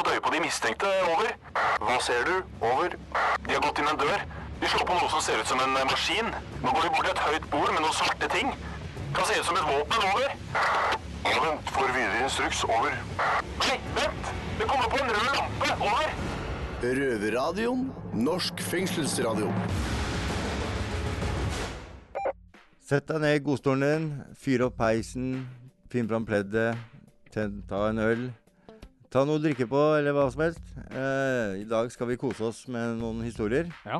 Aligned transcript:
fått 0.00 0.12
øye 0.14 0.22
på 0.24 0.32
de 0.34 0.40
mistenkte. 0.40 0.88
Over. 1.12 1.30
Hva 1.84 1.96
ser 2.00 2.24
du? 2.28 2.36
Over. 2.64 2.96
De 3.46 3.52
har 3.52 3.62
gått 3.66 3.80
inn 3.80 3.90
en 3.90 4.00
dør. 4.00 4.24
De 4.60 4.68
slår 4.68 4.86
på 4.88 4.96
noe 4.96 5.12
som 5.12 5.22
ser 5.24 5.40
ut 5.40 5.48
som 5.50 5.60
en 5.60 5.76
maskin. 5.92 6.32
Nå 6.62 6.72
går 6.74 6.86
de 6.86 6.92
bort 6.94 7.06
til 7.06 7.12
et 7.14 7.24
høyt 7.26 7.46
bord 7.52 7.72
med 7.74 7.82
noen 7.84 7.96
svarte 7.96 8.30
ting. 8.32 8.52
Kan 9.16 9.28
se 9.28 9.38
ut 9.40 9.48
som 9.48 9.60
et 9.60 9.68
våpen. 9.68 10.06
Over. 10.10 10.34
Ja, 11.28 11.36
vent. 11.44 11.72
Får 11.76 11.92
videre 11.96 12.24
instruks. 12.24 12.64
Over. 12.64 12.96
Nei, 13.60 13.76
vent! 13.98 14.34
Det 14.60 14.68
kommer 14.68 14.88
på 14.92 15.00
en 15.00 15.12
rød 15.16 15.30
lampe. 15.36 15.70
Over. 15.90 16.18
Røverradioen. 17.00 17.86
Norsk 18.16 18.60
fengselsradio. 18.64 19.52
Sett 22.90 23.06
deg 23.06 23.20
ned 23.22 23.36
i 23.36 23.42
godstolen 23.46 23.84
din, 23.86 24.06
fyr 24.34 24.64
opp 24.66 24.80
peisen, 24.80 25.44
finn 25.92 26.08
fram 26.10 26.24
pleddet, 26.26 26.74
ta 27.30 27.84
en 27.86 28.02
øl. 28.02 28.24
Ta 29.10 29.24
noe 29.26 29.40
å 29.40 29.42
drikke 29.42 29.66
på, 29.66 29.78
eller 29.98 30.14
hva 30.14 30.28
som 30.30 30.44
helst. 30.44 30.60
Eh, 30.86 31.64
I 31.64 31.64
dag 31.66 31.88
skal 31.90 32.06
vi 32.12 32.16
kose 32.18 32.44
oss 32.46 32.60
med 32.70 33.00
noen 33.00 33.24
historier. 33.26 33.66
Ja. 33.82 33.98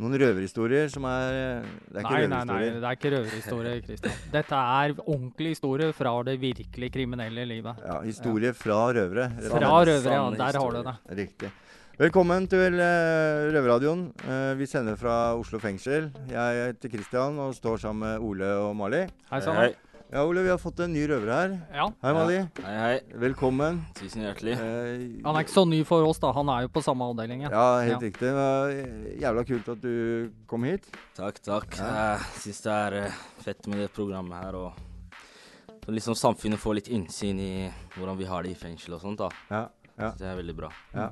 Noen 0.00 0.16
røverhistorier 0.18 0.88
som 0.90 1.04
er 1.06 1.66
Det 1.92 2.00
er 2.00 2.06
ikke 2.06 2.14
Nei, 2.14 2.30
nei, 2.32 2.40
nei, 2.48 2.62
det 2.80 2.88
er 2.88 2.96
ikke 2.96 3.12
røverhistorie, 3.12 3.74
Kristian. 3.84 4.16
Dette 4.38 4.62
er 4.80 4.96
ordentlig 5.04 5.52
historie 5.52 5.92
fra 5.92 6.14
det 6.24 6.38
virkelig 6.40 6.90
kriminelle 6.96 7.44
livet. 7.52 7.84
Ja, 7.84 8.00
historie 8.00 8.56
fra 8.56 8.80
røvere. 8.96 9.28
Fra 9.44 9.76
røvere, 9.84 10.16
ja. 10.16 10.26
Der 10.40 10.60
har 10.62 10.78
du 10.78 10.82
det. 10.88 10.98
Riktig. 11.20 11.52
Velkommen 12.00 12.48
til 12.50 12.80
uh, 12.80 13.52
Røverradioen. 13.54 14.08
Eh, 14.24 14.52
vi 14.58 14.66
sender 14.66 14.96
fra 14.98 15.36
Oslo 15.36 15.60
fengsel. 15.62 16.08
Jeg 16.32 16.70
heter 16.72 16.96
Kristian 16.96 17.36
og 17.44 17.52
står 17.60 17.84
sammen 17.84 18.08
med 18.08 18.24
Ole 18.24 18.54
og 18.64 18.72
Mali. 18.80 19.04
Hei 19.28 19.44
sann. 19.44 19.76
Ja, 20.14 20.22
Ole, 20.24 20.42
vi 20.42 20.50
har 20.52 20.58
fått 20.62 20.78
en 20.84 20.92
ny 20.94 21.00
røver 21.10 21.30
her. 21.32 21.54
Ja. 21.74 21.88
Hei, 22.04 22.12
Mali. 22.14 22.36
hei, 22.62 22.74
hei. 22.78 22.98
Velkommen. 23.18 23.80
Tusen 23.98 24.22
hjertelig. 24.22 24.52
Eh, 24.62 25.00
Han 25.24 25.34
er 25.34 25.42
ikke 25.42 25.54
så 25.56 25.64
ny 25.66 25.80
for 25.88 26.06
oss, 26.06 26.20
da. 26.22 26.30
Han 26.36 26.48
er 26.54 26.68
jo 26.68 26.70
på 26.70 26.82
samme 26.86 27.02
avdeling. 27.10 27.42
Ja. 27.48 27.50
Helt 27.82 27.90
Ja. 27.90 27.98
riktig. 27.98 28.20
Det 28.20 28.32
var 28.36 28.70
eh, 28.70 29.18
jævla 29.18 29.44
kult 29.48 29.68
at 29.74 29.80
du 29.82 30.30
kom 30.46 30.62
hit. 30.68 30.86
Takk, 31.16 31.40
takk. 31.42 31.78
Ja. 31.80 32.14
Jeg 32.14 32.20
syns 32.44 32.62
det 32.62 32.72
er 32.76 32.92
eh, 33.02 33.10
fett 33.42 33.66
med 33.66 33.78
det 33.82 33.90
programmet 33.92 34.38
her. 34.38 34.54
Og 34.54 35.90
liksom 35.90 36.14
samfunnet 36.14 36.62
får 36.62 36.74
litt 36.78 36.88
innsyn 36.94 37.40
i 37.40 37.72
hvordan 37.98 38.16
vi 38.16 38.24
har 38.30 38.42
det 38.46 38.52
i 38.54 38.54
fengsel 38.54 38.94
og 38.94 39.00
sånt. 39.02 39.18
da. 39.18 39.30
Ja, 39.50 39.68
ja. 39.98 40.12
Så 40.12 40.18
det 40.22 40.28
er 40.30 40.36
veldig 40.38 40.56
bra. 40.56 40.70
ja. 40.94 41.10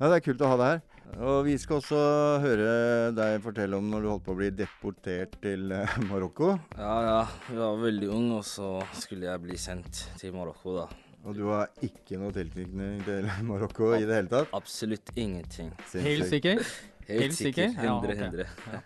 ja, 0.00 0.08
det 0.08 0.14
er 0.16 0.20
kult 0.24 0.40
å 0.40 0.48
ha 0.48 0.56
deg 0.56 0.72
her. 0.72 0.80
Og 1.16 1.46
vi 1.46 1.54
skal 1.58 1.80
også 1.80 2.00
høre 2.42 2.68
deg 3.16 3.38
fortelle 3.42 3.78
om 3.80 3.88
når 3.90 4.04
du 4.04 4.08
holdt 4.10 4.26
på 4.26 4.34
å 4.34 4.38
bli 4.38 4.50
deportert 4.54 5.38
til 5.42 5.72
eh, 5.72 5.96
Marokko. 6.10 6.52
Ja, 6.76 6.96
ja. 7.06 7.20
Jeg 7.48 7.60
var 7.62 7.80
veldig 7.82 8.10
ung, 8.14 8.28
og 8.36 8.44
så 8.46 8.76
skulle 8.98 9.30
jeg 9.30 9.44
bli 9.46 9.56
sendt 9.60 10.04
til 10.20 10.36
Marokko, 10.36 10.76
da. 10.82 10.86
Og 11.26 11.34
du 11.34 11.48
har 11.48 11.72
ikke 11.84 12.20
noe 12.20 12.34
tilknytning 12.36 13.02
til 13.08 13.26
Marokko 13.48 13.94
i 13.96 14.04
det 14.04 14.20
hele 14.20 14.32
tatt? 14.32 14.54
Absolutt 14.56 15.10
ingenting. 15.16 15.72
Helt 15.96 16.28
sikker? 16.28 16.62
Helt, 17.08 17.34
sikker? 17.34 17.72
sikker. 17.72 17.88
Ja, 17.88 17.98
100, 18.04 18.14
Ja, 18.14 18.28
okay. 18.28 18.76
Ja. 18.76 18.84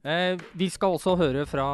Eh, 0.00 0.40
vi 0.56 0.70
skal 0.72 0.94
også 0.96 1.12
høre 1.20 1.42
fra 1.44 1.66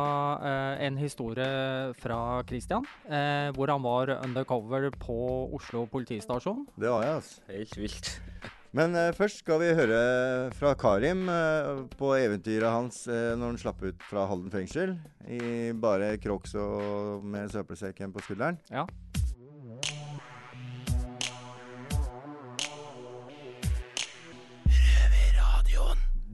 eh, 0.42 0.86
en 0.88 0.96
historie 0.98 1.92
fra 2.00 2.42
Christian, 2.48 2.82
eh, 3.06 3.52
hvor 3.54 3.70
han 3.70 3.84
var 3.84 4.16
undercover 4.16 4.88
på 4.98 5.18
Oslo 5.54 5.84
politistasjon. 5.92 6.64
Det 6.74 6.90
var 6.90 7.04
jeg, 7.06 7.20
altså. 7.20 7.44
Helt 7.52 7.78
vilt. 7.78 8.10
Men 8.76 8.92
uh, 8.92 9.08
først 9.16 9.38
skal 9.40 9.62
vi 9.62 9.70
høre 9.72 9.98
fra 10.52 10.74
Karim 10.76 11.22
uh, 11.32 11.86
på 11.96 12.10
eventyret 12.18 12.68
hans 12.68 13.06
uh, 13.08 13.32
når 13.32 13.54
han 13.54 13.60
slapp 13.62 13.80
ut 13.80 14.02
fra 14.04 14.26
Halden 14.28 14.52
fengsel. 14.52 14.92
I 15.24 15.72
bare 15.72 16.18
crocs 16.20 16.52
og 16.60 17.24
med 17.24 17.48
søppelsekken 17.54 18.12
på 18.12 18.20
skulderen. 18.26 18.58
Ja. 18.68 18.84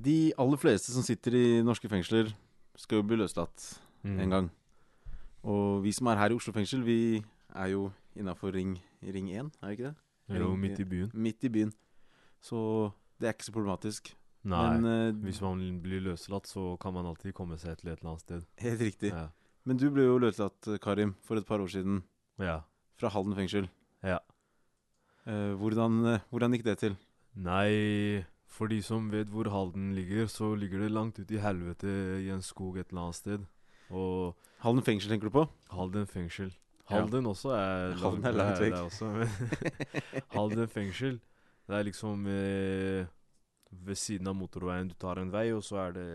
De 0.02 0.32
aller 0.34 0.58
fleste 0.58 0.90
som 0.90 1.06
sitter 1.06 1.36
i 1.38 1.46
norske 1.62 1.86
fengsler, 1.86 2.32
skal 2.74 2.98
jo 2.98 3.06
bli 3.06 3.20
løslatt 3.20 3.68
en 4.02 4.34
gang. 4.34 4.48
Og 5.46 5.84
vi 5.84 5.94
som 5.94 6.10
er 6.10 6.18
her 6.18 6.34
i 6.34 6.40
Oslo 6.40 6.50
fengsel, 6.56 6.82
vi 6.82 7.22
er 7.54 7.70
jo 7.70 7.92
innafor 8.18 8.50
ring, 8.56 8.74
ring 8.98 9.30
1, 9.30 9.54
er 9.62 9.70
vi 9.70 9.78
ikke 9.78 9.92
det? 9.92 9.94
Jo, 10.40 10.56
midt 10.56 10.82
i 10.82 10.88
byen. 10.88 11.14
Midt 11.14 11.46
i 11.46 11.52
byen. 11.52 11.72
Så 12.42 12.58
det 13.20 13.28
er 13.28 13.36
ikke 13.36 13.48
så 13.48 13.54
problematisk. 13.54 14.12
Nei, 14.42 14.62
Men 14.74 14.88
uh, 14.88 15.20
hvis 15.22 15.38
man 15.44 15.60
blir 15.84 16.02
løslatt, 16.02 16.50
så 16.50 16.72
kan 16.82 16.94
man 16.96 17.06
alltid 17.06 17.34
komme 17.36 17.58
seg 17.62 17.78
til 17.78 17.92
et 17.92 18.00
eller 18.00 18.14
annet 18.14 18.24
sted. 18.24 18.48
Helt 18.64 18.82
riktig. 18.82 19.12
Ja. 19.14 19.28
Men 19.62 19.78
du 19.78 19.86
ble 19.94 20.08
jo 20.08 20.18
løslatt, 20.18 20.66
Karim, 20.82 21.14
for 21.22 21.38
et 21.38 21.46
par 21.46 21.62
år 21.62 21.70
siden. 21.70 22.02
ja. 22.42 22.60
Fra 23.00 23.08
Halden 23.10 23.34
fengsel. 23.34 23.64
Ja. 24.06 24.18
Uh, 25.26 25.54
hvordan, 25.58 26.02
uh, 26.06 26.24
hvordan 26.30 26.54
gikk 26.54 26.66
det 26.66 26.76
til? 26.82 26.96
Nei, 27.34 28.22
for 28.52 28.70
de 28.70 28.82
som 28.84 29.08
vet 29.10 29.30
hvor 29.32 29.48
Halden 29.50 29.94
ligger, 29.96 30.28
så 30.30 30.52
ligger 30.58 30.84
det 30.84 30.92
langt 30.92 31.18
ute 31.18 31.34
i 31.34 31.40
helvete 31.42 31.92
i 32.22 32.28
en 32.30 32.42
skog 32.44 32.76
et 32.78 32.90
eller 32.90 33.06
annet 33.06 33.18
sted. 33.18 33.46
Og 33.90 34.36
Halden 34.62 34.84
fengsel, 34.86 35.10
tenker 35.14 35.30
du 35.30 35.34
på? 35.34 35.46
Halden 35.72 36.06
fengsel. 36.06 36.52
Ja. 36.90 36.98
Halden 37.00 37.26
også 37.26 37.54
er 37.56 37.94
Halden 38.02 38.26
er 38.28 38.36
langt 38.36 38.60
vekk. 38.60 38.92
Halden 40.36 40.68
fengsel, 40.68 41.20
det 41.68 41.76
er 41.78 41.84
liksom 41.86 42.26
eh, 42.26 43.06
ved 43.72 43.96
siden 43.98 44.28
av 44.28 44.36
motorveien. 44.36 44.88
Du 44.90 44.94
tar 45.00 45.20
en 45.22 45.30
vei, 45.32 45.46
og 45.56 45.62
så 45.64 45.78
er 45.86 45.94
det 45.96 46.06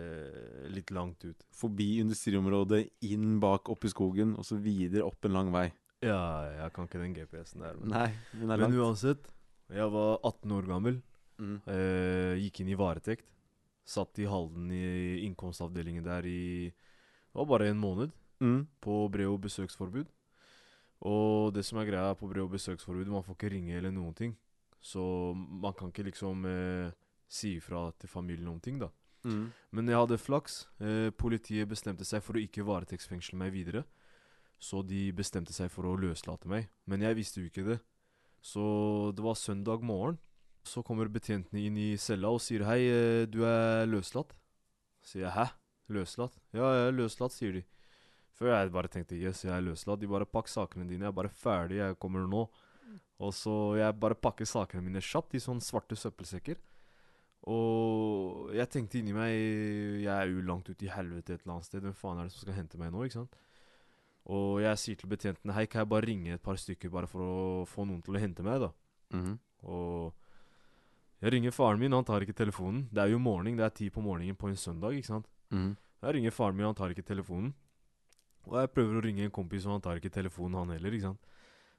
litt 0.76 0.92
langt 0.94 1.24
ut. 1.26 1.46
Forbi 1.58 1.98
industriområdet, 2.04 2.84
inn 3.10 3.40
bak, 3.44 3.70
opp 3.74 3.86
i 3.88 3.92
skogen, 3.94 4.36
og 4.38 4.46
så 4.46 4.60
videre 4.62 5.08
opp 5.08 5.26
en 5.26 5.34
lang 5.38 5.52
vei. 5.56 5.70
Ja, 6.06 6.20
jeg 6.66 6.74
kan 6.76 6.86
ikke 6.86 7.02
den 7.02 7.16
GPS-en 7.18 7.64
der. 7.66 7.80
Men, 7.80 7.90
Nei, 7.96 8.10
den 8.34 8.52
er 8.52 8.60
men 8.62 8.68
langt. 8.68 8.78
uansett, 8.84 9.32
jeg 9.74 9.90
var 9.96 10.20
18 10.28 10.52
år 10.60 10.68
gammel. 10.70 11.00
Mm. 11.42 11.56
Eh, 11.70 12.36
gikk 12.44 12.62
inn 12.64 12.70
i 12.74 12.78
varetekt. 12.78 13.26
Satt 13.88 14.20
i 14.20 14.26
Halden 14.28 14.70
i 14.74 15.24
innkomstavdelingen 15.26 16.04
der 16.04 16.26
i 16.28 16.68
Det 16.68 17.40
var 17.40 17.46
bare 17.46 17.70
en 17.72 17.80
måned. 17.80 18.12
Mm. 18.42 18.68
På 18.82 19.08
brev- 19.10 19.34
og 19.34 19.42
besøksforbud. 19.42 20.06
Og 21.08 21.54
det 21.54 21.64
som 21.66 21.78
er 21.80 21.86
greia 21.90 22.14
på 22.18 22.28
brev- 22.30 22.46
og 22.48 22.52
besøksforbud, 22.56 23.08
man 23.10 23.24
får 23.26 23.38
ikke 23.38 23.52
ringe 23.54 23.78
eller 23.78 23.92
noen 23.94 24.14
ting. 24.18 24.36
Så 24.84 25.02
man 25.36 25.76
kan 25.78 25.92
ikke 25.92 26.08
liksom 26.08 26.46
eh, 26.48 26.96
si 27.28 27.58
ifra 27.58 27.90
til 28.00 28.10
familien 28.10 28.50
om 28.52 28.60
ting, 28.64 28.80
da. 28.82 28.92
Mm. 29.28 29.50
Men 29.76 29.92
jeg 29.92 30.00
hadde 30.00 30.20
flaks. 30.22 30.62
Eh, 30.80 31.10
politiet 31.18 31.70
bestemte 31.70 32.06
seg 32.08 32.24
for 32.24 32.38
å 32.38 32.44
ikke 32.44 32.66
varetektsfengsle 32.68 33.40
meg 33.40 33.54
videre. 33.56 33.84
Så 34.58 34.82
de 34.86 35.12
bestemte 35.14 35.54
seg 35.54 35.70
for 35.74 35.90
å 35.90 35.98
løslate 36.00 36.50
meg. 36.50 36.70
Men 36.90 37.04
jeg 37.06 37.18
visste 37.18 37.42
jo 37.42 37.50
ikke 37.50 37.66
det. 37.68 37.80
Så 38.42 38.64
det 39.16 39.26
var 39.26 39.38
søndag 39.38 39.84
morgen. 39.86 40.18
Så 40.68 40.84
kommer 40.84 41.08
betjentene 41.12 41.64
inn 41.64 41.78
i 41.80 41.90
cella 42.02 42.32
og 42.34 42.42
sier 42.44 42.66
hei, 42.68 42.82
eh, 42.92 43.26
du 43.30 43.44
er 43.48 43.88
løslatt. 43.88 44.34
Sier 45.04 45.28
jeg 45.28 45.36
hæ? 45.36 45.48
Løslatt? 45.96 46.36
Ja, 46.52 46.68
jeg 46.76 46.88
er 46.90 46.98
løslatt, 46.98 47.36
sier 47.36 47.54
de. 47.56 47.64
Før 48.38 48.52
jeg 48.52 48.74
bare 48.74 48.92
tenkte 48.92 49.18
yes, 49.18 49.46
jeg 49.46 49.54
er 49.56 49.64
løslatt. 49.64 50.02
De 50.02 50.10
bare 50.12 50.28
pakk 50.28 50.50
sakene 50.52 50.86
dine, 50.86 51.08
jeg 51.08 51.14
er 51.14 51.20
bare 51.22 51.32
ferdig, 51.32 51.80
jeg 51.80 52.00
kommer 52.02 52.28
nå. 52.28 52.44
Og 53.20 53.34
så 53.34 53.54
jeg 53.80 54.00
bare 54.00 54.16
pakker 54.16 54.46
sakene 54.46 54.84
mine 54.86 55.02
kjapt 55.02 55.34
i 55.36 55.42
sånne 55.42 55.64
svarte 55.66 55.98
søppelsekker. 55.98 56.60
Og 57.48 58.52
jeg 58.58 58.68
tenkte 58.74 59.00
inni 59.00 59.14
meg 59.16 59.32
Jeg 60.04 60.12
er 60.12 60.32
jo 60.32 60.42
langt 60.44 60.68
ute 60.70 60.86
i 60.86 60.92
helvete 60.92 61.36
et 61.36 61.44
eller 61.44 61.58
annet 61.58 61.68
sted. 61.70 61.82
Hvem 61.86 61.96
faen 61.96 62.20
er 62.20 62.28
det 62.28 62.34
som 62.36 62.44
skal 62.44 62.58
hente 62.58 62.80
meg 62.82 62.92
nå? 62.92 63.06
ikke 63.06 63.22
sant? 63.22 63.38
Og 64.28 64.60
jeg 64.60 64.82
sier 64.82 65.00
til 65.00 65.10
betjentene 65.12 65.56
Hei, 65.56 65.66
kan 65.72 65.86
jeg 65.86 65.92
bare 65.94 66.08
ringe 66.10 66.34
et 66.36 66.44
par 66.44 66.60
stykker 66.60 66.92
bare 66.92 67.08
for 67.08 67.24
å 67.24 67.66
få 67.70 67.86
noen 67.88 68.02
til 68.04 68.18
å 68.18 68.22
hente 68.22 68.44
meg, 68.44 68.60
da? 68.66 68.72
Mhm. 69.16 69.38
Og 69.64 70.14
jeg 71.24 71.34
ringer 71.34 71.56
faren 71.56 71.80
min, 71.80 71.96
han 71.96 72.06
tar 72.06 72.22
ikke 72.22 72.36
telefonen. 72.36 72.90
Det 72.92 73.02
er 73.02 73.14
jo 73.14 73.20
morgen, 73.24 73.56
det 73.58 73.66
er 73.66 73.74
ti 73.74 73.88
på 73.90 74.04
morgenen 74.04 74.36
på 74.38 74.50
en 74.52 74.60
søndag, 74.60 74.94
ikke 75.00 75.14
sant? 75.14 75.30
Mhm. 75.50 75.78
Jeg 76.04 76.14
ringer 76.14 76.32
faren 76.36 76.56
min, 76.56 76.66
han 76.68 76.76
tar 76.76 76.92
ikke 76.94 77.08
telefonen. 77.08 77.54
Og 78.48 78.60
jeg 78.60 78.70
prøver 78.72 79.00
å 79.00 79.04
ringe 79.04 79.24
en 79.24 79.32
kompis, 79.32 79.66
og 79.66 79.72
han 79.78 79.82
tar 79.82 79.98
ikke 79.98 80.14
telefonen, 80.14 80.60
han 80.60 80.76
heller, 80.76 80.92
ikke 80.92 81.08
sant? 81.08 81.20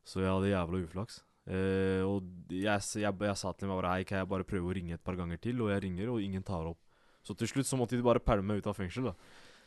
Så 0.06 0.22
jeg 0.22 0.30
hadde 0.30 0.52
jævla 0.52 0.82
uflaks. 0.84 1.22
Eh, 1.48 2.04
og 2.04 2.26
jeg, 2.52 2.80
jeg, 3.00 3.08
jeg, 3.08 3.36
sa 3.40 3.52
til 3.54 3.64
dem 3.64 3.72
bare 3.72 3.94
Hei, 3.94 4.04
kan 4.04 4.20
jeg 4.20 4.28
bare 4.28 4.44
prøve 4.44 4.68
å 4.68 4.74
ringe 4.76 4.98
et 4.98 5.04
par 5.04 5.16
ganger 5.16 5.40
til? 5.40 5.60
Og 5.64 5.72
jeg 5.72 5.84
ringer, 5.86 6.12
og 6.12 6.22
ingen 6.24 6.44
tar 6.44 6.68
opp. 6.68 6.80
Så 7.24 7.36
til 7.36 7.50
slutt 7.50 7.68
så 7.68 7.76
måtte 7.80 7.96
de 7.96 8.04
bare 8.04 8.22
pælme 8.24 8.52
meg 8.52 8.62
ut 8.62 8.70
av 8.70 8.76
fengsel, 8.76 9.10
da. 9.10 9.14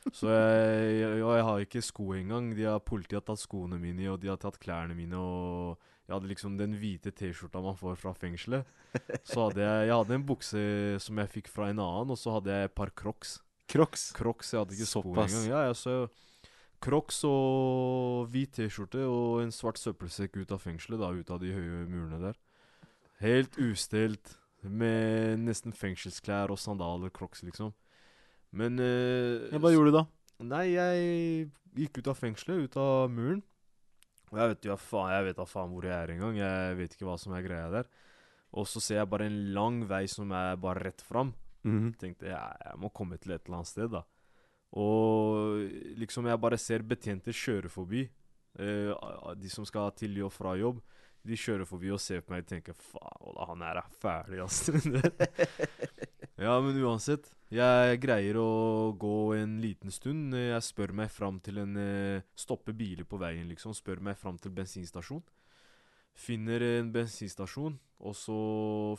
Så 0.10 0.32
jeg, 0.34 0.94
jeg, 0.98 1.18
jeg 1.22 1.46
har 1.46 1.64
ikke 1.66 1.84
sko 1.86 2.08
engang. 2.18 2.50
De 2.58 2.66
har, 2.66 2.82
politiet 2.82 3.20
har 3.20 3.26
tatt 3.28 3.42
skoene 3.44 3.78
mine, 3.82 4.08
og 4.10 4.18
de 4.22 4.32
har 4.32 4.40
tatt 4.42 4.58
klærne 4.62 4.98
mine, 4.98 5.18
og 5.18 5.78
jeg 6.08 6.16
hadde 6.16 6.32
liksom 6.32 6.58
den 6.60 6.74
hvite 6.82 7.14
T-skjorta 7.16 7.62
man 7.64 7.78
får 7.78 8.00
fra 8.02 8.16
fengselet. 8.18 8.68
Så 9.30 9.46
hadde 9.46 9.62
jeg, 9.62 9.86
jeg 9.88 9.96
hadde 9.96 10.18
en 10.18 10.26
bukse 10.28 10.64
som 11.06 11.22
jeg 11.22 11.34
fikk 11.38 11.52
fra 11.54 11.70
en 11.70 11.80
annen, 11.80 12.12
og 12.12 12.20
så 12.20 12.34
hadde 12.36 12.52
jeg 12.52 12.72
et 12.72 12.76
par 12.76 12.92
crocs. 12.98 13.38
Crocs. 13.72 14.10
Crocs, 14.18 14.52
jeg 14.52 14.64
hadde 14.64 14.76
ikke 14.76 14.90
Såpass. 14.90 15.32
engang. 15.32 15.46
Ja, 15.54 15.62
ja, 15.70 15.78
så 15.78 16.10
Crocs 16.82 17.22
og 17.30 18.30
hvit 18.34 18.56
T-skjorte 18.58 19.04
og 19.06 19.44
en 19.44 19.54
svart 19.54 19.78
søppelsekk 19.78 20.40
ut 20.42 20.54
av 20.56 20.64
fengselet, 20.64 21.02
da, 21.02 21.12
ut 21.14 21.34
av 21.34 21.42
de 21.44 21.54
høye 21.54 21.84
murene 21.90 22.22
der. 22.24 22.40
Helt 23.22 23.58
ustelt, 23.62 24.38
med 24.62 25.42
nesten 25.42 25.74
fengselsklær 25.74 26.52
og 26.54 26.60
sandaler, 26.62 27.10
Crocs, 27.14 27.42
liksom. 27.46 27.72
Men 28.54 28.78
eh, 28.84 29.54
hva 29.58 29.72
gjorde 29.74 29.94
du 29.94 29.98
da? 29.98 30.04
Nei, 30.52 30.66
jeg 30.74 31.48
gikk 31.78 32.02
ut 32.02 32.12
av 32.12 32.20
fengselet, 32.20 32.68
ut 32.68 32.78
av 32.82 33.10
muren. 33.14 33.42
Og 34.32 34.40
jeg 34.40 34.52
vet 34.54 34.68
jo 34.68 34.78
faen, 34.80 35.12
jeg 35.12 35.28
vet 35.28 35.40
da 35.40 35.48
faen 35.50 35.74
hvor 35.74 35.88
jeg 35.88 35.96
er 35.96 36.14
engang. 36.14 36.38
Jeg 36.40 36.78
vet 36.80 36.96
ikke 36.96 37.08
hva 37.10 37.18
som 37.20 37.36
er 37.36 37.46
greia 37.46 37.70
der. 37.74 37.90
Og 38.56 38.68
så 38.68 38.82
ser 38.84 39.02
jeg 39.02 39.12
bare 39.12 39.28
en 39.30 39.40
lang 39.56 39.82
vei 39.88 40.06
som 40.12 40.32
er 40.36 40.60
bare 40.60 40.88
rett 40.88 41.04
fram. 41.04 41.34
Mhm. 41.68 41.94
Tenkte 42.02 42.30
jeg, 42.32 42.62
jeg 42.66 42.80
må 42.82 42.90
komme 42.96 43.20
til 43.22 43.36
et 43.36 43.46
eller 43.46 43.62
annet 43.62 43.72
sted, 43.72 43.92
da. 43.94 44.04
Og 44.80 45.68
liksom 46.00 46.30
jeg 46.30 46.40
bare 46.40 46.60
ser 46.62 46.86
betjenter 46.88 47.36
kjøre 47.36 47.72
forbi. 47.72 48.06
Eh, 48.60 48.92
de 49.40 49.52
som 49.52 49.68
skal 49.68 49.92
til 49.98 50.18
og 50.24 50.32
fra 50.34 50.56
jobb. 50.60 50.80
De 51.22 51.38
kjører 51.38 51.68
forbi 51.70 51.92
og 51.94 52.02
ser 52.02 52.24
på 52.26 52.34
meg 52.34 52.48
og 52.48 52.50
tenker 52.50 52.74
faen, 52.74 53.36
han 53.46 53.62
her 53.62 53.78
er 53.78 53.90
ferdig, 54.02 54.40
ass. 54.42 54.72
ja, 56.46 56.56
men 56.66 56.80
uansett. 56.82 57.30
Jeg 57.54 58.00
greier 58.02 58.40
å 58.42 58.96
gå 58.98 59.36
en 59.38 59.60
liten 59.62 59.94
stund. 59.94 60.34
Jeg 60.34 60.66
spør 60.66 60.96
meg 60.98 61.12
fram 61.14 61.38
til 61.44 61.62
en 61.62 61.78
eh, 61.78 62.26
Stopper 62.34 62.74
biler 62.74 63.06
på 63.06 63.20
veien, 63.22 63.46
liksom. 63.52 63.76
Spør 63.78 64.02
meg 64.02 64.18
fram 64.18 64.40
til 64.42 64.56
bensinstasjon. 64.56 65.22
Finner 66.18 66.64
en 66.80 66.90
bensinstasjon, 66.92 67.78
og 68.02 68.18
så 68.18 68.40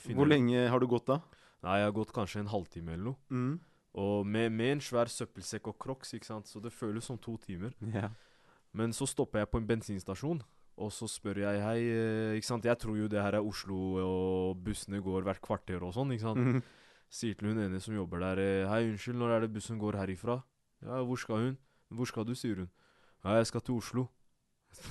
finner 0.00 0.20
Hvor 0.22 0.30
lenge 0.30 0.62
har 0.70 0.80
du 0.80 0.86
gått 0.88 1.10
da? 1.10 1.18
Nei, 1.62 1.80
jeg 1.80 1.90
har 1.90 1.96
gått 1.96 2.14
kanskje 2.14 2.42
en 2.42 2.52
halvtime 2.52 2.94
eller 2.94 3.10
noe. 3.10 3.20
Mhm. 3.34 3.60
Og 4.00 4.26
med, 4.26 4.48
med 4.52 4.78
en 4.78 4.80
svær 4.80 5.10
søppelsekk 5.12 5.68
og 5.68 5.78
crocs, 5.78 6.14
ikke 6.16 6.30
sant. 6.30 6.48
Så 6.48 6.60
det 6.64 6.72
føles 6.72 7.04
som 7.04 7.18
to 7.20 7.36
timer. 7.36 7.74
Yeah. 7.84 8.12
Men 8.72 8.94
så 8.96 9.06
stopper 9.08 9.42
jeg 9.42 9.50
på 9.52 9.60
en 9.60 9.66
bensinstasjon, 9.68 10.40
og 10.80 10.92
så 10.96 11.08
spør 11.10 11.42
jeg 11.42 11.58
hei 11.60 11.80
eh, 11.84 12.36
Ikke 12.38 12.48
sant, 12.48 12.64
jeg 12.64 12.78
tror 12.80 12.96
jo 12.96 13.08
det 13.12 13.20
her 13.20 13.36
er 13.36 13.44
Oslo, 13.44 13.80
og 14.00 14.62
bussene 14.64 15.02
går 15.04 15.26
hvert 15.26 15.42
kvarter 15.44 15.84
og 15.84 15.92
sånn, 15.96 16.14
ikke 16.16 16.28
sant. 16.30 16.40
Mhm. 16.40 16.62
Sier 17.12 17.36
til 17.36 17.50
hun 17.50 17.60
ene 17.60 17.76
som 17.84 17.92
jobber 17.92 18.22
der 18.24 18.40
eh, 18.40 18.70
hei, 18.70 18.86
unnskyld, 18.88 19.18
når 19.20 19.34
er 19.34 19.44
det 19.44 19.52
bussen 19.52 19.76
går 19.80 19.98
herifra? 20.00 20.38
Ja, 20.80 21.02
hvor 21.04 21.20
skal 21.20 21.42
hun? 21.42 21.58
Hvor 21.92 22.08
skal 22.08 22.24
du, 22.24 22.32
sier 22.32 22.62
hun. 22.64 22.70
Ja, 23.20 23.36
jeg 23.36 23.50
skal 23.50 23.60
til 23.66 23.76
Oslo. 23.76 24.06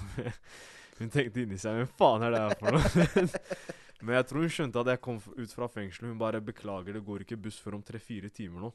hun 0.99 1.09
tenkte 1.09 1.41
inni 1.41 1.57
seg, 1.57 1.79
hvem 1.79 1.89
faen 1.97 2.27
er 2.27 2.35
det 2.35 2.43
her 2.45 2.59
for 2.61 2.77
noe? 2.77 3.25
Men 4.05 4.15
jeg 4.19 4.27
tror 4.29 4.45
hun 4.45 4.53
skjønte 4.53 4.83
at 4.83 4.93
jeg 4.93 5.01
kom 5.01 5.17
ut 5.17 5.57
fra 5.57 5.67
fengselet. 5.69 6.13
Hun 6.13 6.21
bare 6.21 6.41
beklager, 6.45 6.93
det 6.93 7.03
går 7.05 7.25
ikke 7.25 7.41
buss 7.41 7.57
før 7.61 7.79
om 7.79 7.83
tre-fire 7.85 8.29
timer 8.33 8.67
nå. 8.67 8.71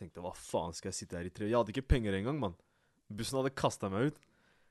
Tenkte 0.00 0.24
hva 0.24 0.32
faen 0.32 0.72
skal 0.76 0.90
jeg 0.90 1.02
sitte 1.02 1.18
her 1.18 1.28
i 1.28 1.32
tre 1.34 1.48
Jeg 1.50 1.58
hadde 1.58 1.74
ikke 1.74 1.90
penger 1.92 2.16
engang, 2.16 2.40
mann. 2.40 2.56
Bussen 3.12 3.36
hadde 3.40 3.52
kasta 3.52 3.90
meg 3.92 4.10
ut. 4.10 4.20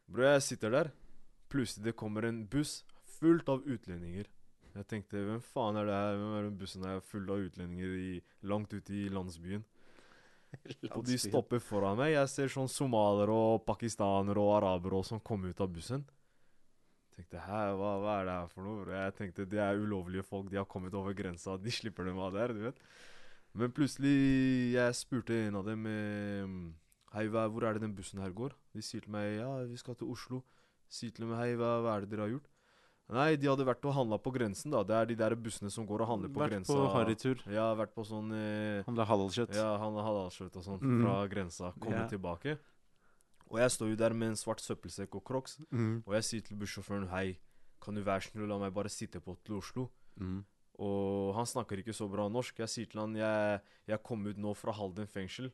Bro, 0.10 0.26
jeg 0.26 0.46
sitter 0.48 0.74
der. 0.74 0.92
Plutselig 1.54 1.92
det 1.92 1.98
kommer 2.00 2.26
en 2.26 2.44
buss 2.50 2.80
fullt 3.20 3.50
av 3.52 3.66
utlendinger. 3.68 4.30
Jeg 4.74 4.88
tenkte 4.90 5.22
hvem 5.26 5.42
faen 5.44 5.78
er 5.78 5.90
det 5.90 5.98
her? 5.98 6.16
Hvem 6.18 6.38
er 6.38 6.48
den 6.48 6.58
bussen 6.58 6.86
her 6.88 7.02
full 7.06 7.30
av 7.30 7.44
utlendinger 7.46 7.98
i, 8.00 8.14
langt 8.50 8.74
ute 8.74 8.96
i 8.96 9.10
landsbyen? 9.14 9.66
Og 10.96 11.04
de 11.06 11.18
stopper 11.22 11.62
foran 11.62 12.00
meg. 12.00 12.16
Jeg 12.16 12.32
ser 12.32 12.54
sånn 12.54 12.72
somaliere 12.72 13.34
og 13.34 13.66
pakistanere 13.68 14.42
og 14.42 14.56
arabere 14.58 15.04
som 15.06 15.22
kommer 15.22 15.54
ut 15.54 15.62
av 15.62 15.70
bussen. 15.74 16.06
Tenkte 17.14 17.42
hæ, 17.44 17.62
hva, 17.76 17.94
hva 18.00 18.18
er 18.22 18.30
det 18.30 18.36
her 18.38 18.52
for 18.54 18.66
noe? 18.66 18.86
Jeg 18.96 19.16
tenkte 19.18 19.46
det 19.52 19.60
er 19.62 19.78
ulovlige 19.78 20.24
folk, 20.24 20.48
de 20.50 20.62
har 20.62 20.70
kommet 20.70 20.96
over 20.96 21.14
grensa, 21.18 21.58
de 21.60 21.74
slipper 21.74 22.08
dem 22.08 22.22
av 22.24 22.32
der, 22.38 22.54
du 22.56 22.64
vet. 22.70 22.80
Men 23.58 23.74
plutselig, 23.74 24.14
jeg 24.76 24.98
spurte 24.98 25.36
en 25.48 25.58
av 25.60 25.66
dem 25.66 25.88
eh, 25.90 26.52
Hei, 27.16 27.26
hva, 27.34 27.48
hvor 27.50 27.66
er 27.66 27.76
det 27.76 27.88
den 27.88 27.96
bussen 27.98 28.22
her 28.22 28.30
går? 28.36 28.54
De 28.76 28.84
sier 28.86 29.02
til 29.02 29.14
meg 29.16 29.40
ja, 29.40 29.50
vi 29.66 29.80
skal 29.82 29.98
til 29.98 30.12
Oslo. 30.14 30.44
Sier 30.94 31.14
til 31.14 31.26
dem 31.26 31.34
hei, 31.38 31.56
hva, 31.58 31.80
hva 31.82 31.96
er 31.96 32.06
det 32.06 32.12
dere 32.12 32.28
har 32.28 32.36
gjort? 32.36 32.50
Nei, 33.10 33.32
de 33.42 33.48
hadde 33.50 33.66
vært 33.66 33.86
og 33.90 33.96
handla 33.98 34.20
på 34.22 34.30
grensen, 34.36 34.70
da. 34.70 34.84
Det 34.86 34.94
er 34.94 35.08
de 35.10 35.16
der 35.18 35.34
bussene 35.34 35.72
som 35.74 35.88
går 35.90 36.04
og 36.06 36.12
handler 36.12 36.30
på 36.30 36.44
Vært 36.44 36.54
grensa. 36.54 36.76
på 36.78 36.90
harrytur. 36.94 37.40
Ja, 37.50 37.72
vært 37.78 37.96
på 37.96 38.06
sånn 38.06 38.30
eh, 38.38 38.86
Handla 38.86 39.08
halalkjøtt. 39.10 39.56
ja, 39.58 39.72
han 39.82 39.98
halalkjøtt 39.98 40.60
og 40.62 40.66
sånn 40.68 40.84
mm. 40.84 41.00
fra 41.02 41.16
grensa. 41.32 41.72
Kommer 41.82 42.04
yeah. 42.04 42.12
tilbake. 42.12 42.60
Og 43.50 43.58
jeg 43.64 43.74
står 43.74 43.90
jo 43.90 43.98
der 43.98 44.14
med 44.14 44.36
en 44.36 44.38
svart 44.38 44.62
søppelsekk 44.62 45.18
og 45.18 45.26
crocs, 45.26 45.58
mm. 45.74 46.04
og 46.06 46.14
jeg 46.20 46.28
sier 46.28 46.46
til 46.46 46.62
bussjåføren 46.62 47.10
hei, 47.10 47.40
kan 47.82 47.98
du 47.98 48.04
være 48.06 48.28
snill 48.28 48.46
og 48.46 48.54
la 48.54 48.60
meg 48.68 48.78
bare 48.78 48.94
sitte 48.94 49.22
på 49.24 49.34
til 49.42 49.58
Oslo? 49.58 49.90
Mhm. 50.22 50.44
Og 50.80 51.34
han 51.36 51.48
snakker 51.50 51.82
ikke 51.82 51.96
så 51.96 52.08
bra 52.12 52.30
norsk. 52.32 52.62
Jeg 52.64 52.72
sier 52.72 52.92
til 52.92 53.02
han 53.04 53.16
jeg, 53.20 53.60
jeg 53.90 54.00
kom 54.06 54.24
ut 54.30 54.38
nå 54.40 54.54
fra 54.56 54.72
Halden 54.78 55.10
fengsel. 55.12 55.50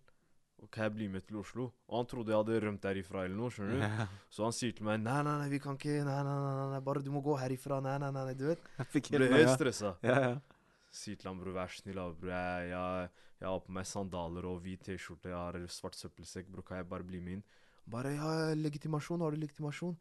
Og 0.62 0.70
kan 0.72 0.86
jeg 0.88 0.94
bli 0.96 1.08
med 1.12 1.26
til 1.28 1.40
Oslo? 1.42 1.66
Og 1.90 1.98
han 2.00 2.08
trodde 2.10 2.32
jeg 2.32 2.40
hadde 2.40 2.60
rømt 2.64 2.84
derifra 2.86 3.26
eller 3.26 3.36
noe. 3.38 3.52
skjønner 3.52 3.76
du? 3.76 3.82
Ja. 3.84 4.06
Så 4.32 4.46
han 4.46 4.54
sier 4.56 4.76
til 4.78 4.86
meg 4.88 5.02
nei, 5.04 5.18
nei, 5.26 5.34
nei, 5.42 5.50
vi 5.52 5.60
kan 5.62 5.76
ikke 5.76 5.98
Nei, 6.06 6.20
nei, 6.24 6.36
nei, 6.46 6.68
nei, 6.72 6.80
bare 6.86 7.04
du 7.04 7.10
må 7.14 7.22
gå 7.26 7.36
herifra. 7.42 7.82
Nei, 7.84 7.98
nei, 8.02 8.12
nei, 8.16 8.36
du 8.38 8.46
vet. 8.52 8.64
Jeg 8.80 8.92
fikk 8.94 9.12
Ble 9.18 9.28
helt 9.28 9.36
med, 9.50 9.54
stressa. 9.58 9.96
ja. 10.06 10.16
ja, 10.16 10.34
ja. 10.36 10.36
Sier 10.96 11.18
til 11.20 11.28
han, 11.28 11.40
bror, 11.42 11.52
vær 11.58 11.74
snill, 11.76 12.00
bror. 12.22 12.32
Jeg, 12.32 12.70
jeg, 12.72 13.10
jeg 13.42 13.50
har 13.52 13.64
på 13.66 13.74
meg 13.76 13.88
sandaler 13.90 14.46
og 14.48 14.62
hvit 14.64 14.86
T-skjorte, 14.88 15.28
jeg 15.28 15.36
har 15.36 15.58
svart 15.76 15.98
søppelsekk, 16.00 16.48
bror. 16.54 16.64
Kan 16.70 16.80
jeg 16.80 16.88
bare 16.88 17.04
bli 17.04 17.20
med 17.20 17.40
inn? 17.42 17.42
Bare 17.92 18.14
ja, 18.16 18.30
legitimasjon. 18.56 19.26
Har 19.26 19.36
du 19.36 19.42
legitimasjon? 19.44 19.98